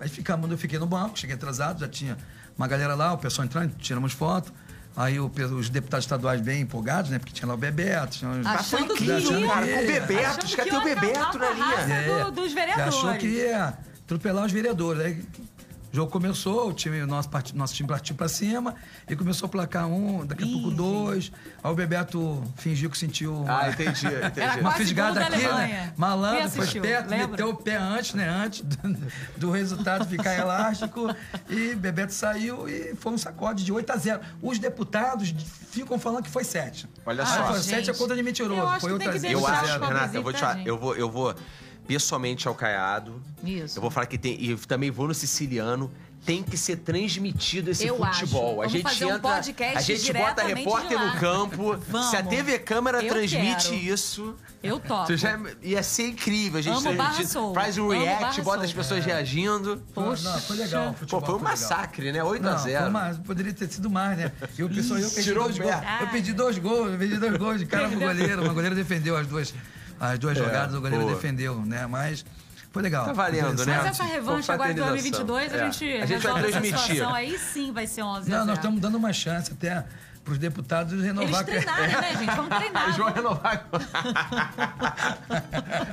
Aí 0.00 0.08
ficamos, 0.08 0.50
eu 0.50 0.58
fiquei 0.58 0.78
no 0.78 0.86
banco, 0.86 1.18
cheguei 1.18 1.34
atrasado, 1.36 1.80
já 1.80 1.88
tinha 1.88 2.16
uma 2.56 2.66
galera 2.66 2.94
lá, 2.94 3.12
o 3.12 3.18
pessoal 3.18 3.44
entrando, 3.44 3.74
tiramos 3.76 4.12
foto. 4.12 4.52
Aí 4.96 5.18
o 5.18 5.28
os 5.52 5.68
deputados 5.68 6.04
estaduais 6.04 6.40
bem 6.40 6.60
empolgados, 6.60 7.10
né? 7.10 7.18
Porque 7.18 7.32
tinha 7.32 7.48
lá 7.48 7.54
o 7.54 7.56
Bebeto, 7.56 8.18
tinha 8.18 8.30
os... 8.30 8.46
Achando 8.46 8.96
Foi 8.96 8.96
que 8.96 9.04
ia. 9.04 9.20
cara. 9.48 9.66
Com 9.66 9.72
o 9.72 9.86
Achando 9.86 9.86
Bebeto, 9.86 10.46
os 10.46 10.54
caras 10.54 10.70
têm 10.70 10.80
o 10.80 10.84
Bebeto 10.84 11.38
na 11.38 11.50
linha. 11.50 12.24
Do, 12.24 12.30
dos 12.30 12.52
vereadores. 12.52 12.94
achou 12.94 13.14
que 13.16 13.26
ia 13.26 13.74
atropelar 14.04 14.44
os 14.44 14.52
vereadores. 14.52 15.02
Aí 15.02 15.24
o 15.94 15.96
jogo 15.96 16.10
começou, 16.10 16.70
o, 16.70 16.72
time, 16.72 17.00
o 17.02 17.06
nosso, 17.06 17.28
part- 17.30 17.54
nosso 17.54 17.72
time 17.72 17.88
partiu 17.88 18.16
pra 18.16 18.26
cima 18.26 18.74
e 19.08 19.14
começou 19.14 19.46
a 19.46 19.48
placar 19.48 19.86
um, 19.86 20.26
daqui 20.26 20.42
a 20.42 20.46
pouco 20.48 20.72
Ih, 20.72 20.74
dois. 20.74 21.30
Aí 21.62 21.70
o 21.70 21.74
Bebeto 21.76 22.42
fingiu 22.56 22.90
que 22.90 22.98
sentiu 22.98 23.44
Ah, 23.46 23.70
entendi, 23.70 24.04
entendi. 24.06 24.58
Uma 24.60 24.72
fisgada 24.72 25.24
aqui, 25.24 25.46
né? 25.46 25.92
Malandro, 25.96 26.50
foi 26.50 26.64
esperto, 26.66 27.08
Lembra? 27.10 27.28
meteu 27.28 27.50
o 27.50 27.54
pé 27.56 27.76
antes, 27.76 28.12
né? 28.14 28.28
Antes 28.28 28.62
do, 28.62 28.96
do 29.36 29.50
resultado 29.52 30.04
ficar 30.08 30.34
elástico. 30.36 31.14
E 31.48 31.76
Bebeto 31.76 32.12
saiu 32.12 32.68
e 32.68 32.96
foi 32.96 33.12
um 33.12 33.18
sacode 33.18 33.64
de 33.64 33.72
8 33.72 33.88
a 33.92 33.96
0. 33.96 34.20
Os 34.42 34.58
deputados 34.58 35.32
ficam 35.70 35.96
falando 35.96 36.24
que 36.24 36.30
foi 36.30 36.42
7. 36.42 36.88
Olha 37.06 37.22
Ah, 37.22 37.26
só. 37.26 37.46
Foi 37.46 37.56
gente. 37.62 37.86
7 37.86 37.90
é 37.90 37.94
conta 37.94 38.16
de 38.16 38.22
mentiroso. 38.24 38.60
Eu 38.60 38.68
acho 38.68 38.80
foi 38.80 38.88
que 38.90 38.94
8 38.94 39.00
tem 39.00 39.08
a 39.10 39.12
que 39.12 39.18
0. 39.20 39.32
Eu 39.38 39.46
acho, 39.46 39.78
Renata, 39.78 40.16
eu 40.16 40.22
vou, 40.24 40.32
te 40.32 40.40
falar, 40.40 40.66
eu 40.66 40.76
vou, 40.76 40.96
eu 40.96 41.08
vou 41.08 41.32
pessoalmente 41.86 42.46
ao 42.48 42.54
Caiado. 42.54 43.20
Isso. 43.44 43.78
Eu 43.78 43.82
vou 43.82 43.90
falar 43.90 44.06
que 44.06 44.18
tem. 44.18 44.36
E 44.42 44.56
também 44.56 44.90
vou 44.90 45.06
no 45.08 45.14
siciliano. 45.14 45.90
Tem 46.26 46.42
que 46.42 46.56
ser 46.56 46.76
transmitido 46.76 47.70
esse 47.70 47.86
Eu 47.86 47.98
futebol. 47.98 48.62
acho. 48.62 48.70
A 48.70 48.72
gente 48.72 48.82
fazer 48.82 49.04
um 49.04 49.08
entra. 49.08 49.20
podcast 49.20 49.76
a 49.76 49.80
gente 49.96 50.10
bota 50.14 50.42
repórter 50.42 50.98
no 50.98 51.20
campo. 51.20 51.76
Vamos. 51.86 52.08
Se 52.08 52.16
a 52.16 52.22
TV 52.22 52.58
câmera 52.60 53.02
Eu 53.04 53.12
transmite 53.12 53.68
quero. 53.68 53.74
isso. 53.76 54.34
Eu 54.62 54.80
topo. 54.80 55.14
Já, 55.18 55.38
ia 55.62 55.82
ser 55.82 56.06
incrível. 56.08 56.60
A 56.60 56.62
gente, 56.62 56.78
Amo 56.78 57.02
a 57.02 57.12
gente 57.12 57.54
faz 57.54 57.76
um 57.76 57.88
react, 57.88 58.40
bota 58.40 58.64
as 58.64 58.72
pessoas 58.72 59.04
reagindo. 59.04 59.82
Poxa. 59.92 60.30
Não, 60.32 60.40
foi 60.40 60.56
legal. 60.56 60.88
o 60.88 60.92
Pô, 60.92 60.98
futebol 61.00 61.20
foi 61.20 61.34
um 61.34 61.36
legal. 61.36 61.50
massacre, 61.50 62.10
né? 62.12 62.24
8 62.24 62.48
a 62.48 62.50
Não, 62.52 62.58
0 62.58 62.80
foi 62.80 62.88
uma- 62.88 63.14
poderia 63.26 63.52
ter 63.52 63.70
sido 63.70 63.90
mais, 63.90 64.16
né? 64.16 64.32
Eu, 64.56 64.70
pessoal, 64.70 64.98
eu 65.00 65.10
pedi 65.10 65.22
tirou 65.24 65.44
dois 65.44 65.58
o 65.58 65.62
gols. 65.62 65.74
Eu 66.00 66.06
pedi 66.08 66.32
dois 66.32 66.58
gols, 66.58 66.92
eu 66.92 66.98
pedi 66.98 67.16
dois 67.18 67.36
gols 67.36 67.58
de 67.60 67.66
cara 67.66 67.86
pro 67.86 68.00
goleiro. 68.00 68.42
Uma 68.42 68.54
goleira 68.54 68.74
defendeu 68.74 69.14
as 69.14 69.26
duas, 69.26 69.52
as 70.00 70.18
duas 70.18 70.36
jogadas, 70.36 70.74
o 70.74 70.80
goleiro 70.80 71.02
É, 71.02 71.06
boa. 71.06 71.14
defendeu, 71.16 71.56
né? 71.64 71.86
Mas 71.86 72.24
foi 72.70 72.82
legal. 72.82 73.04
Tá 73.06 73.12
valendo, 73.12 73.64
né? 73.64 73.76
Mas 73.78 73.86
essa 73.86 74.04
revanche 74.04 74.50
agora 74.50 74.72
em 74.72 74.74
2022, 74.74 75.52
a 75.52 75.56
É. 75.56 75.70
gente, 75.70 75.84
A 76.02 76.06
gente 76.06 76.22
vai 76.26 76.42
transmitir. 76.42 76.78
situação. 76.78 77.14
Aí 77.14 77.38
sim 77.38 77.72
vai 77.72 77.86
ser 77.86 78.02
11 78.02 78.32
a 78.32 78.36
Não, 78.38 78.44
0. 78.44 78.46
nós 78.46 78.58
estamos 78.58 78.80
dando 78.80 78.96
uma 78.96 79.12
chance 79.12 79.52
até 79.52 79.84
pros 80.24 80.38
deputados 80.38 80.92
Eles 80.94 81.04
renovar. 81.04 81.44
treinarem, 81.44 81.88
né, 81.88 82.16
gente? 82.18 82.34
Vamos 82.34 82.56
treinar. 82.56 82.84
Eles 82.84 82.96
vão 82.96 83.12
renovar. 83.12 83.66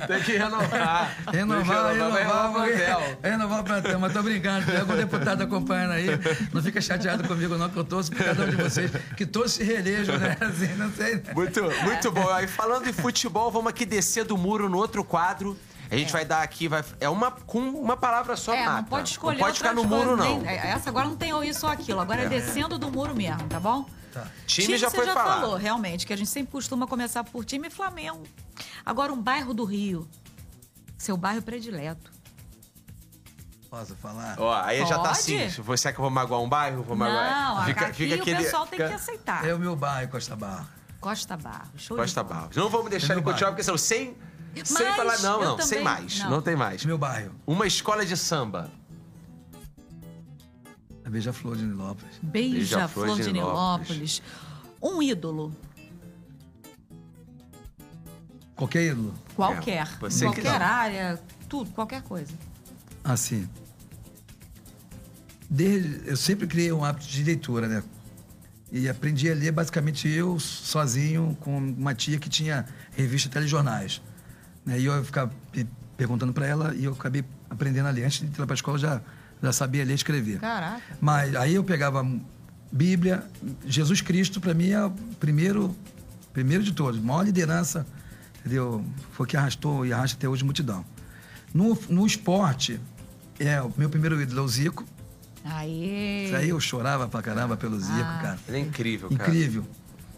Tem 0.06 0.22
que 0.22 0.36
renovar. 0.36 1.16
Renovar, 1.28 1.28
Tem 1.28 1.32
que 1.32 1.32
renovar, 1.32 1.94
renovar 2.22 2.50
o 2.50 2.52
porque- 2.54 2.72
plantel. 2.72 3.18
renovar 3.22 3.60
o 3.60 3.64
plantel, 3.64 4.00
mas 4.00 4.12
tô 4.12 4.22
brincando, 4.22 4.66
tem 4.66 4.78
algum 4.80 4.96
deputado 4.96 5.42
acompanhando 5.42 5.92
aí, 5.92 6.06
não 6.52 6.62
fica 6.62 6.80
chateado 6.80 7.26
comigo 7.26 7.56
não, 7.56 7.68
que 7.68 7.76
eu 7.76 7.84
torço 7.84 8.10
por 8.10 8.24
cada 8.24 8.44
um 8.44 8.50
de 8.50 8.56
vocês, 8.56 8.90
que 9.16 9.26
todos 9.26 9.52
se 9.52 9.64
reelejam, 9.64 10.18
né, 10.18 10.36
assim, 10.40 10.68
não 10.76 10.90
sei, 10.92 11.16
né? 11.16 11.22
Muito, 11.34 11.62
muito 11.84 12.10
bom. 12.10 12.28
Aí 12.30 12.46
falando 12.46 12.88
em 12.88 12.92
futebol, 12.92 13.50
vamos 13.50 13.68
aqui 13.70 13.84
descer 13.84 14.24
do 14.24 14.36
muro 14.36 14.68
no 14.68 14.78
outro 14.78 15.04
quadro. 15.04 15.56
A 15.92 15.98
gente 15.98 16.08
é. 16.08 16.12
vai 16.12 16.24
dar 16.24 16.42
aqui, 16.42 16.68
vai, 16.68 16.82
é 17.00 17.08
uma 17.08 17.30
com 17.30 17.58
uma 17.58 17.98
palavra 17.98 18.34
só 18.34 18.54
é, 18.54 18.64
mata. 18.64 18.76
Não 18.80 18.84
pode 18.84 19.10
escolher. 19.10 19.38
Não 19.38 19.44
pode 19.44 19.58
ficar 19.58 19.74
no 19.74 19.84
muro, 19.84 20.16
não. 20.16 20.40
Nem, 20.40 20.48
essa 20.48 20.88
agora 20.88 21.06
não 21.06 21.16
tem 21.16 21.34
ou 21.34 21.44
isso 21.44 21.66
ou 21.66 21.72
aquilo. 21.72 22.00
Agora 22.00 22.22
é, 22.22 22.24
é 22.24 22.28
descendo 22.30 22.78
do 22.78 22.90
muro 22.90 23.14
mesmo, 23.14 23.46
tá 23.46 23.60
bom? 23.60 23.84
Tá. 24.10 24.26
Time, 24.46 24.68
time 24.68 24.78
já 24.78 24.90
foi 24.90 25.04
já 25.04 25.12
falado. 25.12 25.40
falou, 25.40 25.56
realmente, 25.56 26.06
que 26.06 26.12
a 26.14 26.16
gente 26.16 26.30
sempre 26.30 26.50
costuma 26.50 26.86
começar 26.86 27.22
por 27.24 27.44
time 27.44 27.68
Flamengo. 27.68 28.22
Agora, 28.86 29.12
um 29.12 29.20
bairro 29.20 29.52
do 29.52 29.64
Rio. 29.64 30.08
Seu 30.96 31.14
bairro 31.14 31.42
predileto. 31.42 32.10
Posso 33.68 33.94
falar? 33.96 34.36
Ó, 34.38 34.50
aí 34.62 34.78
Pode? 34.78 34.88
já 34.88 34.98
tá 34.98 35.10
assim. 35.10 35.48
Você 35.48 35.88
é 35.88 35.92
que 35.92 35.98
eu 35.98 36.02
vou 36.02 36.10
magoar 36.10 36.40
um 36.40 36.48
bairro? 36.48 36.82
Vou 36.82 36.96
magoar. 36.96 37.56
Não, 37.56 37.64
fica, 37.64 37.86
aqui 37.86 38.04
fica 38.04 38.14
aquele, 38.14 38.40
o 38.40 38.44
pessoal 38.44 38.66
tem 38.66 38.78
que 38.78 38.94
aceitar. 38.94 39.46
É 39.46 39.54
o 39.54 39.58
meu 39.58 39.76
bairro, 39.76 40.10
Costa 40.10 40.34
Barra. 40.36 40.68
Costa 41.00 41.36
Barra. 41.36 41.70
Show 41.76 41.98
Costa 41.98 42.22
Barra. 42.22 42.48
Não 42.54 42.70
vamos 42.70 42.88
deixar 42.88 43.12
é 43.12 43.16
ele 43.16 43.22
continuar, 43.22 43.50
porque 43.50 43.62
são 43.62 43.76
100... 43.76 44.31
Sem 44.64 44.86
falar, 44.92 45.18
não, 45.20 45.40
não, 45.40 45.50
também, 45.56 45.66
sem 45.66 45.82
mais. 45.82 46.18
Não. 46.20 46.30
não 46.30 46.42
tem 46.42 46.56
mais. 46.56 46.84
Meu 46.84 46.98
bairro. 46.98 47.34
Uma 47.46 47.66
escola 47.66 48.04
de 48.04 48.16
samba. 48.16 48.70
A 51.04 51.10
Beija-Flor 51.10 51.56
de 51.56 51.64
Nilópolis. 51.64 52.16
Beija-Flor 52.22 53.06
Beija 53.06 53.22
de 53.24 53.32
Nilópolis. 53.32 54.22
Um 54.80 55.02
ídolo. 55.02 55.54
Qualquer 58.54 58.92
ídolo? 58.92 59.14
Qualquer. 59.34 59.88
É, 60.00 60.20
qualquer 60.20 60.62
área, 60.62 61.20
tudo, 61.48 61.70
qualquer 61.70 62.02
coisa. 62.02 62.32
Assim. 63.02 63.48
Desde, 65.50 66.08
eu 66.08 66.16
sempre 66.16 66.46
criei 66.46 66.72
um 66.72 66.84
hábito 66.84 67.06
de 67.06 67.24
leitura, 67.24 67.66
né? 67.66 67.82
E 68.70 68.88
aprendi 68.88 69.30
a 69.30 69.34
ler 69.34 69.52
basicamente 69.52 70.08
eu 70.08 70.38
sozinho 70.38 71.36
com 71.40 71.58
uma 71.58 71.94
tia 71.94 72.18
que 72.18 72.28
tinha 72.28 72.66
revista 72.92 73.28
telejornais. 73.28 74.00
Né? 74.64 74.78
E 74.80 74.84
eu 74.84 75.04
ficava 75.04 75.32
pe- 75.50 75.66
perguntando 75.96 76.32
para 76.32 76.46
ela 76.46 76.74
e 76.74 76.84
eu 76.84 76.92
acabei 76.92 77.24
aprendendo 77.50 77.86
a 77.86 77.90
ler. 77.90 78.04
Antes 78.04 78.20
de 78.20 78.26
ir 78.26 78.30
para 78.30 78.52
a 78.52 78.54
escola, 78.54 78.76
eu 78.76 78.80
já, 78.80 79.00
já 79.42 79.52
sabia 79.52 79.84
ler 79.84 79.92
e 79.92 79.94
escrever. 79.96 80.38
Caraca. 80.40 80.80
Mas 81.00 81.34
aí 81.36 81.54
eu 81.54 81.64
pegava 81.64 82.06
Bíblia, 82.70 83.24
Jesus 83.66 84.00
Cristo, 84.00 84.40
para 84.40 84.54
mim, 84.54 84.70
é 84.70 84.84
o 84.84 84.90
primeiro, 85.20 85.76
primeiro 86.32 86.62
de 86.64 86.72
todos, 86.72 86.98
maior 87.00 87.24
liderança, 87.24 87.86
entendeu? 88.40 88.84
Foi 89.12 89.26
que 89.26 89.36
arrastou 89.36 89.84
e 89.84 89.92
arrasta 89.92 90.16
até 90.16 90.28
hoje 90.28 90.42
multidão. 90.44 90.84
No, 91.52 91.78
no 91.90 92.06
esporte, 92.06 92.80
é 93.38 93.60
o 93.60 93.70
meu 93.76 93.90
primeiro 93.90 94.20
ídolo 94.22 94.40
é 94.40 94.42
o 94.42 94.48
Zico. 94.48 94.86
Aê. 95.44 96.26
Isso 96.26 96.36
aí 96.36 96.48
eu 96.48 96.60
chorava 96.60 97.08
pra 97.08 97.20
caramba 97.20 97.56
pelo 97.56 97.78
Zico, 97.78 97.92
Ah. 98.00 98.18
cara. 98.22 98.38
Ele 98.48 98.56
é 98.56 98.60
incrível, 98.60 99.10
cara. 99.10 99.22
Incrível. 99.28 99.64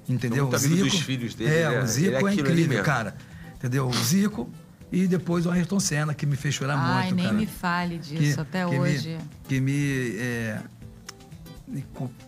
Entendeu? 0.09 0.45
Muito 0.45 0.55
O 0.57 0.59
Zico. 0.59 0.85
dos 0.85 1.01
filhos 1.01 1.35
dele, 1.35 1.51
É, 1.51 1.63
é- 1.63 1.83
o 1.83 1.87
Zico 1.87 2.07
ele 2.09 2.15
é 2.17 2.19
é, 2.21 2.29
ali 2.29 2.41
incrível, 2.41 2.69
mesmo. 2.69 2.85
cara. 2.85 3.17
Entendeu? 3.65 3.87
O 3.89 3.93
Zico 3.95 4.51
e 4.93 5.07
depois 5.07 5.47
o 5.47 5.51
Ayrton 5.51 5.81
Senna, 5.81 6.13
que 6.13 6.27
me 6.27 6.37
fez 6.37 6.55
chorar 6.55 6.77
Ai, 6.77 7.05
muito, 7.05 7.15
nem 7.15 7.25
cara. 7.25 7.37
me 7.39 7.47
fale 7.47 7.97
disso 7.99 8.41
até 8.43 8.67
que 8.69 8.79
hoje. 8.79 9.09
Me, 9.17 9.19
que 9.49 9.59
me. 9.61 10.17
é, 10.19 10.59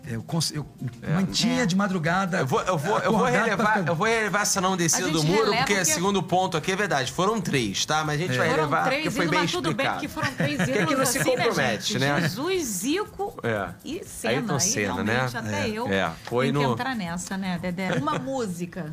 eu, 0.08 0.24
eu 0.54 0.66
mantinha 1.14 1.66
de 1.66 1.76
madrugada. 1.76 2.38
É. 2.38 2.40
Eu 2.40 2.46
vou, 2.46 2.60
eu 2.62 2.78
vou, 2.78 2.98
eu 3.00 3.12
vou 3.12 3.20
pra 3.20 3.30
relevar, 3.30 3.74
ficar- 3.76 3.86
eu 3.90 3.94
vou 3.94 4.06
relevar 4.06 4.40
essa 4.42 4.62
não 4.62 4.78
descida 4.78 5.08
A 5.08 5.12
do 5.12 5.22
muro, 5.22 5.44
porque, 5.46 5.56
porque- 5.58 5.84
segundo 5.84 6.22
ponto 6.22 6.56
aqui 6.56 6.72
é 6.72 6.76
verdade. 6.76 7.12
Foram 7.12 7.38
três, 7.38 7.84
tá? 7.84 8.02
Mas 8.02 8.18
a 8.18 8.24
gente 8.24 8.36
vai 8.38 8.48
Foram 8.48 8.62
relevar 8.62 8.84
três 8.86 9.02
porque 9.04 9.16
foi 9.16 9.28
bem 9.28 9.40
mas 9.40 9.52
tudo 9.52 9.74
bem 9.74 9.86
explicado. 9.86 10.00
que 10.00 10.08
foram 10.08 10.32
três 10.34 10.56
Porque 10.56 10.70
ídolos 10.70 10.86
aqui 10.88 10.96
não 10.96 11.06
se 11.06 11.18
assim, 11.18 11.30
compromete, 11.30 11.98
né, 11.98 12.08
né? 12.14 12.20
gente? 12.22 12.30
Jesus, 12.30 12.64
Zico 12.64 13.38
É. 13.42 13.68
e 13.84 14.02
Senna. 14.04 14.32
Ayrton 14.34 14.58
Senna, 14.58 15.04
né? 15.04 15.12
realmente, 15.12 15.36
até 15.36 15.68
eu 15.68 15.86
É, 15.88 16.10
foi 16.24 16.46
tenho 16.46 16.60
que 16.60 16.66
no- 16.66 16.72
entrar 16.72 16.96
nessa, 16.96 17.36
né, 17.36 17.58
Dedé? 17.60 17.92
Uma 17.92 18.16
música 18.18 18.92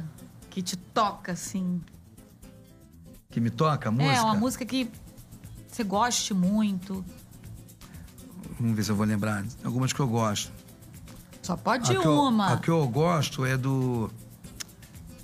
que 0.49 0.61
te 0.61 0.75
toca, 0.75 1.31
assim. 1.31 1.81
Que 3.33 3.39
me 3.41 3.49
toca 3.49 3.89
a 3.89 3.91
música. 3.91 4.15
É, 4.15 4.21
uma 4.21 4.35
música 4.35 4.63
que 4.63 4.87
você 5.67 5.83
goste 5.83 6.35
muito. 6.35 7.03
Vamos 8.59 8.75
ver 8.75 8.83
se 8.83 8.91
eu 8.91 8.95
vou 8.95 9.05
lembrar. 9.07 9.43
Algumas 9.63 9.91
que 9.91 9.99
eu 9.99 10.07
gosto. 10.07 10.51
Só 11.41 11.57
pode 11.57 11.91
a 11.91 11.99
que 11.99 12.05
eu- 12.07 12.21
uma. 12.21 12.53
a 12.53 12.57
que 12.57 12.69
eu 12.69 12.87
gosto 12.87 13.43
é 13.43 13.57
do. 13.57 14.11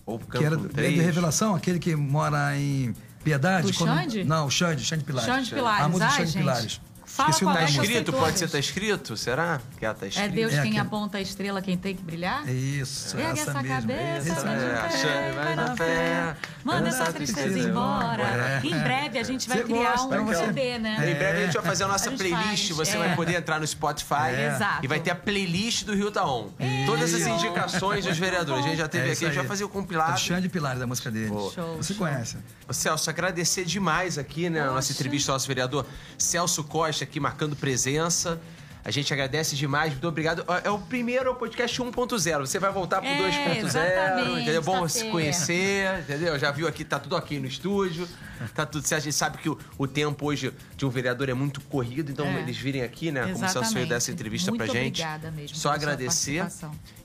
Ou 0.08 0.18
Que 0.18 0.44
era 0.44 0.56
é 0.56 0.58
do 0.58 1.02
Revelação, 1.02 1.54
aquele 1.54 1.78
que 1.78 1.96
mora 1.96 2.58
em 2.58 2.96
Piedade. 3.24 3.68
Do 3.68 3.74
Xande? 3.74 4.24
Não, 4.24 4.48
o 4.48 4.50
Xande, 4.50 4.84
Xande 4.84 5.04
Pilares. 5.04 5.32
Xande 5.32 5.54
Pilares, 5.54 5.86
A 5.86 5.88
música 5.88 6.08
do 6.08 6.12
ai, 6.12 6.18
Xande 6.18 6.32
gente. 6.32 6.42
Pilares. 6.42 6.82
Fala 7.20 7.30
Esqueci 7.32 7.44
o 7.44 7.48
qual 7.48 7.56
Tá 7.58 7.64
é 7.64 7.68
sei 7.68 7.82
escrito? 7.82 8.14
Pode 8.14 8.40
ser 8.40 8.50
tá 8.50 8.60
escrito? 8.60 9.18
Será? 9.18 9.60
Que 9.78 9.86
ela 9.86 9.94
tá 9.94 10.06
É 10.06 10.10
escrito. 10.10 10.32
Deus 10.34 10.54
É 10.54 10.56
quem 10.56 10.62
aquele- 10.62 10.80
aponta 10.80 11.18
a 11.18 11.22
estrela, 11.22 11.62
quem 11.62 11.78
tem 11.78 11.94
que 11.94 12.02
brilhar? 12.02 12.48
É 12.48 12.54
isso, 12.54 13.18
Ergue 13.18 13.42
essa, 13.42 13.52
essa 13.52 13.62
mesmo. 13.62 13.76
cabeça, 13.76 14.32
essa 14.32 14.48
É, 14.50 14.90
fé, 14.90 15.32
vai 15.34 15.56
na 15.56 15.76
fé. 15.76 16.36
Manda 16.64 16.88
essa 16.88 17.12
tristeza 17.12 17.60
embora. 17.60 18.24
embora. 18.24 18.62
Em 18.64 18.80
breve 18.84 19.20
a 19.20 19.24
gente 19.24 19.50
vai 19.50 19.58
Você 19.58 19.64
criar 19.66 19.92
gosta, 19.98 20.22
um 20.22 20.34
CD, 20.34 20.80
né? 20.80 20.94
Em 21.12 21.16
breve 21.16 21.38
a 21.40 21.46
gente 21.46 21.54
vai 21.56 21.64
fazer 21.64 21.84
a 21.84 21.88
nossa 21.90 22.10
A 22.10 22.14
playlist. 22.14 22.68
faz, 22.68 22.78
Você 22.78 22.96
é. 22.96 23.00
vai 23.00 23.16
poder 23.18 23.36
entrar 23.36 23.60
no 23.60 23.68
Spotify. 23.68 24.30
É. 24.34 24.52
Exato. 24.56 24.86
E 24.86 24.88
vai 24.88 25.00
ter 25.02 25.12
a 25.12 25.16
playlist 25.16 25.84
do 25.84 25.94
Rio 25.94 26.12
Taon. 26.12 26.48
Todas 26.86 27.14
as 27.14 27.22
indicações 27.28 28.06
dos 28.06 28.18
vereadores. 28.18 28.64
A 28.64 28.68
gente 28.70 28.78
já 28.78 28.88
teve 28.88 29.10
É 29.10 29.12
aqui, 29.12 29.26
a 29.26 29.28
gente 29.28 29.38
vai 29.38 29.46
fazer 29.48 29.64
o 29.64 29.66
É 29.66 29.70
do 29.70 29.74
compilado. 29.74 30.18
Xande 30.20 30.48
Pilares, 30.48 30.80
da 30.80 30.88
música 30.88 31.12
dele. 31.12 31.28
Show, 31.28 31.76
Você 31.78 31.94
conhece. 31.96 32.38
Ô, 32.68 32.74
Celso, 32.74 33.10
agradecer 33.10 33.66
demais 33.66 34.18
aqui, 34.18 34.50
né, 34.50 34.62
a 34.62 34.68
nossa 34.72 34.92
entrevista 34.94 35.32
ao 35.32 35.36
nosso 35.36 35.48
vereador 35.48 35.86
Celso 36.18 36.64
Costa 36.64 37.06
aqui 37.10 37.20
marcando 37.20 37.56
presença. 37.56 38.40
A 38.84 38.92
gente 38.92 39.14
agradece 39.14 39.56
demais, 39.56 39.92
muito 39.92 40.08
obrigado. 40.08 40.44
É 40.64 40.70
o 40.70 40.80
primeiro 40.80 41.36
podcast 41.36 41.82
1.0. 41.82 42.40
Você 42.40 42.60
vai 42.60 42.72
voltar 42.72 43.02
pro 43.02 43.10
É, 43.10 43.18
2.0, 43.18 43.66
exatamente, 43.66 44.32
entendeu? 44.42 44.62
É 44.62 44.64
bom 44.64 44.82
tá 44.82 44.88
se 44.90 45.00
certo. 45.00 45.12
conhecer, 45.12 46.00
entendeu? 46.00 46.40
Já 46.40 46.50
viu 46.52 46.68
aqui, 46.68 46.84
tá 46.86 46.98
tudo 46.98 47.16
aqui 47.16 47.40
no 47.40 47.46
estúdio. 47.48 48.08
Tá 48.56 48.66
tudo 48.66 48.88
certo. 48.88 49.02
A 49.02 49.04
gente 49.04 49.16
sabe 49.16 49.38
que 49.38 49.50
o, 49.50 49.60
o 49.78 49.86
tempo 49.86 50.26
hoje 50.26 50.54
de 50.78 50.86
um 50.86 50.90
vereador 50.90 51.28
é 51.28 51.34
muito 51.34 51.60
corrido, 51.62 52.10
então 52.10 52.26
É. 52.26 52.40
eles 52.40 52.58
virem 52.58 52.82
aqui, 52.82 53.12
né? 53.12 53.22
Como 53.24 53.34
o 53.34 53.38
Celso 53.38 53.52
veio 53.52 53.62
Exatamente. 53.64 53.90
dessa 53.90 54.12
entrevista 54.12 54.50
Muito 54.52 54.64
pra 54.64 54.74
gente. 54.74 55.02
obrigada 55.02 55.30
mesmo 55.32 55.58
Só 55.58 55.70
pela 55.72 55.76
agradecer. 55.76 56.48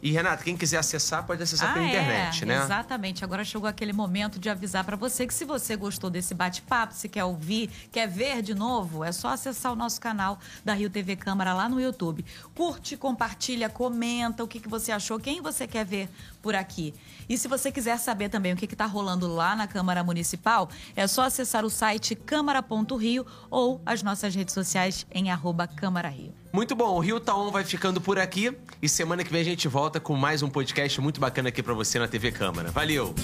E, 0.01 0.13
Renata, 0.13 0.45
quem 0.45 0.57
quiser 0.57 0.79
acessar, 0.79 1.25
pode 1.27 1.43
acessar 1.43 1.73
pela 1.75 1.85
Ah, 1.85 1.89
internet, 1.89 2.43
é, 2.45 2.47
né? 2.47 2.63
Exatamente. 2.63 3.25
Agora 3.25 3.43
chegou 3.45 3.69
aquele 3.69 3.93
momento 3.93 4.39
de 4.39 4.49
avisar 4.49 4.85
pra 4.85 4.95
você 4.95 5.27
que 5.27 5.35
se 5.35 5.45
você 5.45 5.75
gostou 5.75 6.09
desse 6.09 6.35
bate-papo, 6.35 6.95
se 6.95 7.09
quer 7.09 7.25
ouvir, 7.25 7.69
quer 7.91 8.07
ver 8.07 8.41
de 8.41 8.55
novo, 8.55 9.03
é 9.03 9.11
só 9.11 9.29
acessar 9.31 9.73
o 9.73 9.77
nosso 9.77 10.01
canal 10.01 10.39
da 10.65 10.73
Rio 10.73 10.89
TV 10.89 11.17
Câmara 11.17 11.53
lá 11.53 11.64
no 11.69 11.81
YouTube. 11.81 12.25
Curte, 12.55 12.97
compartilha, 12.97 13.69
comenta 13.69 14.43
o 14.43 14.49
que, 14.49 14.61
que 14.61 14.69
você 14.69 14.93
achou, 14.93 15.19
quem 15.19 15.41
você 15.41 15.67
quer 15.67 15.85
ver 15.85 16.09
por 16.43 16.55
aqui. 16.55 16.95
E 17.29 17.39
se 17.39 17.49
você 17.49 17.73
quiser 17.73 17.99
saber 17.99 18.29
também 18.29 18.53
o 18.53 18.57
que 18.57 18.67
está 18.67 18.87
rolando 18.87 19.27
lá 19.27 19.57
na 19.57 19.67
Câmara 19.67 20.05
Municipal, 20.05 20.69
é 20.95 21.07
só 21.07 21.23
acessar 21.23 21.65
o 21.65 21.71
site 21.71 22.15
câmara.rio 22.15 23.27
ou 23.51 23.81
as 23.85 24.03
nossas 24.03 24.35
redes 24.35 24.55
sociais 24.55 25.07
em 25.11 25.31
arroba 25.31 25.67
Câmara 25.67 26.09
Rio. 26.09 26.35
Muito 26.53 26.77
bom, 26.77 26.97
o 26.97 27.01
Rio 27.01 27.19
Taon 27.19 27.51
vai 27.51 27.65
ficando 27.65 28.01
por 28.01 28.19
aqui 28.19 28.57
e 28.81 28.89
semana 28.89 29.25
que 29.25 29.33
vem 29.33 29.41
a 29.41 29.45
gente 29.45 29.67
volta 29.67 29.99
com 29.99 30.15
mais 30.15 30.43
um 30.43 30.49
podcast 30.49 31.01
muito 31.01 31.21
bacana 31.21 31.49
aqui 31.49 31.63
pra 31.63 31.75
você 31.75 31.99
na 31.99 32.07
TV 32.07 32.31
Câmara. 32.31 32.71
Valeu! 32.71 33.15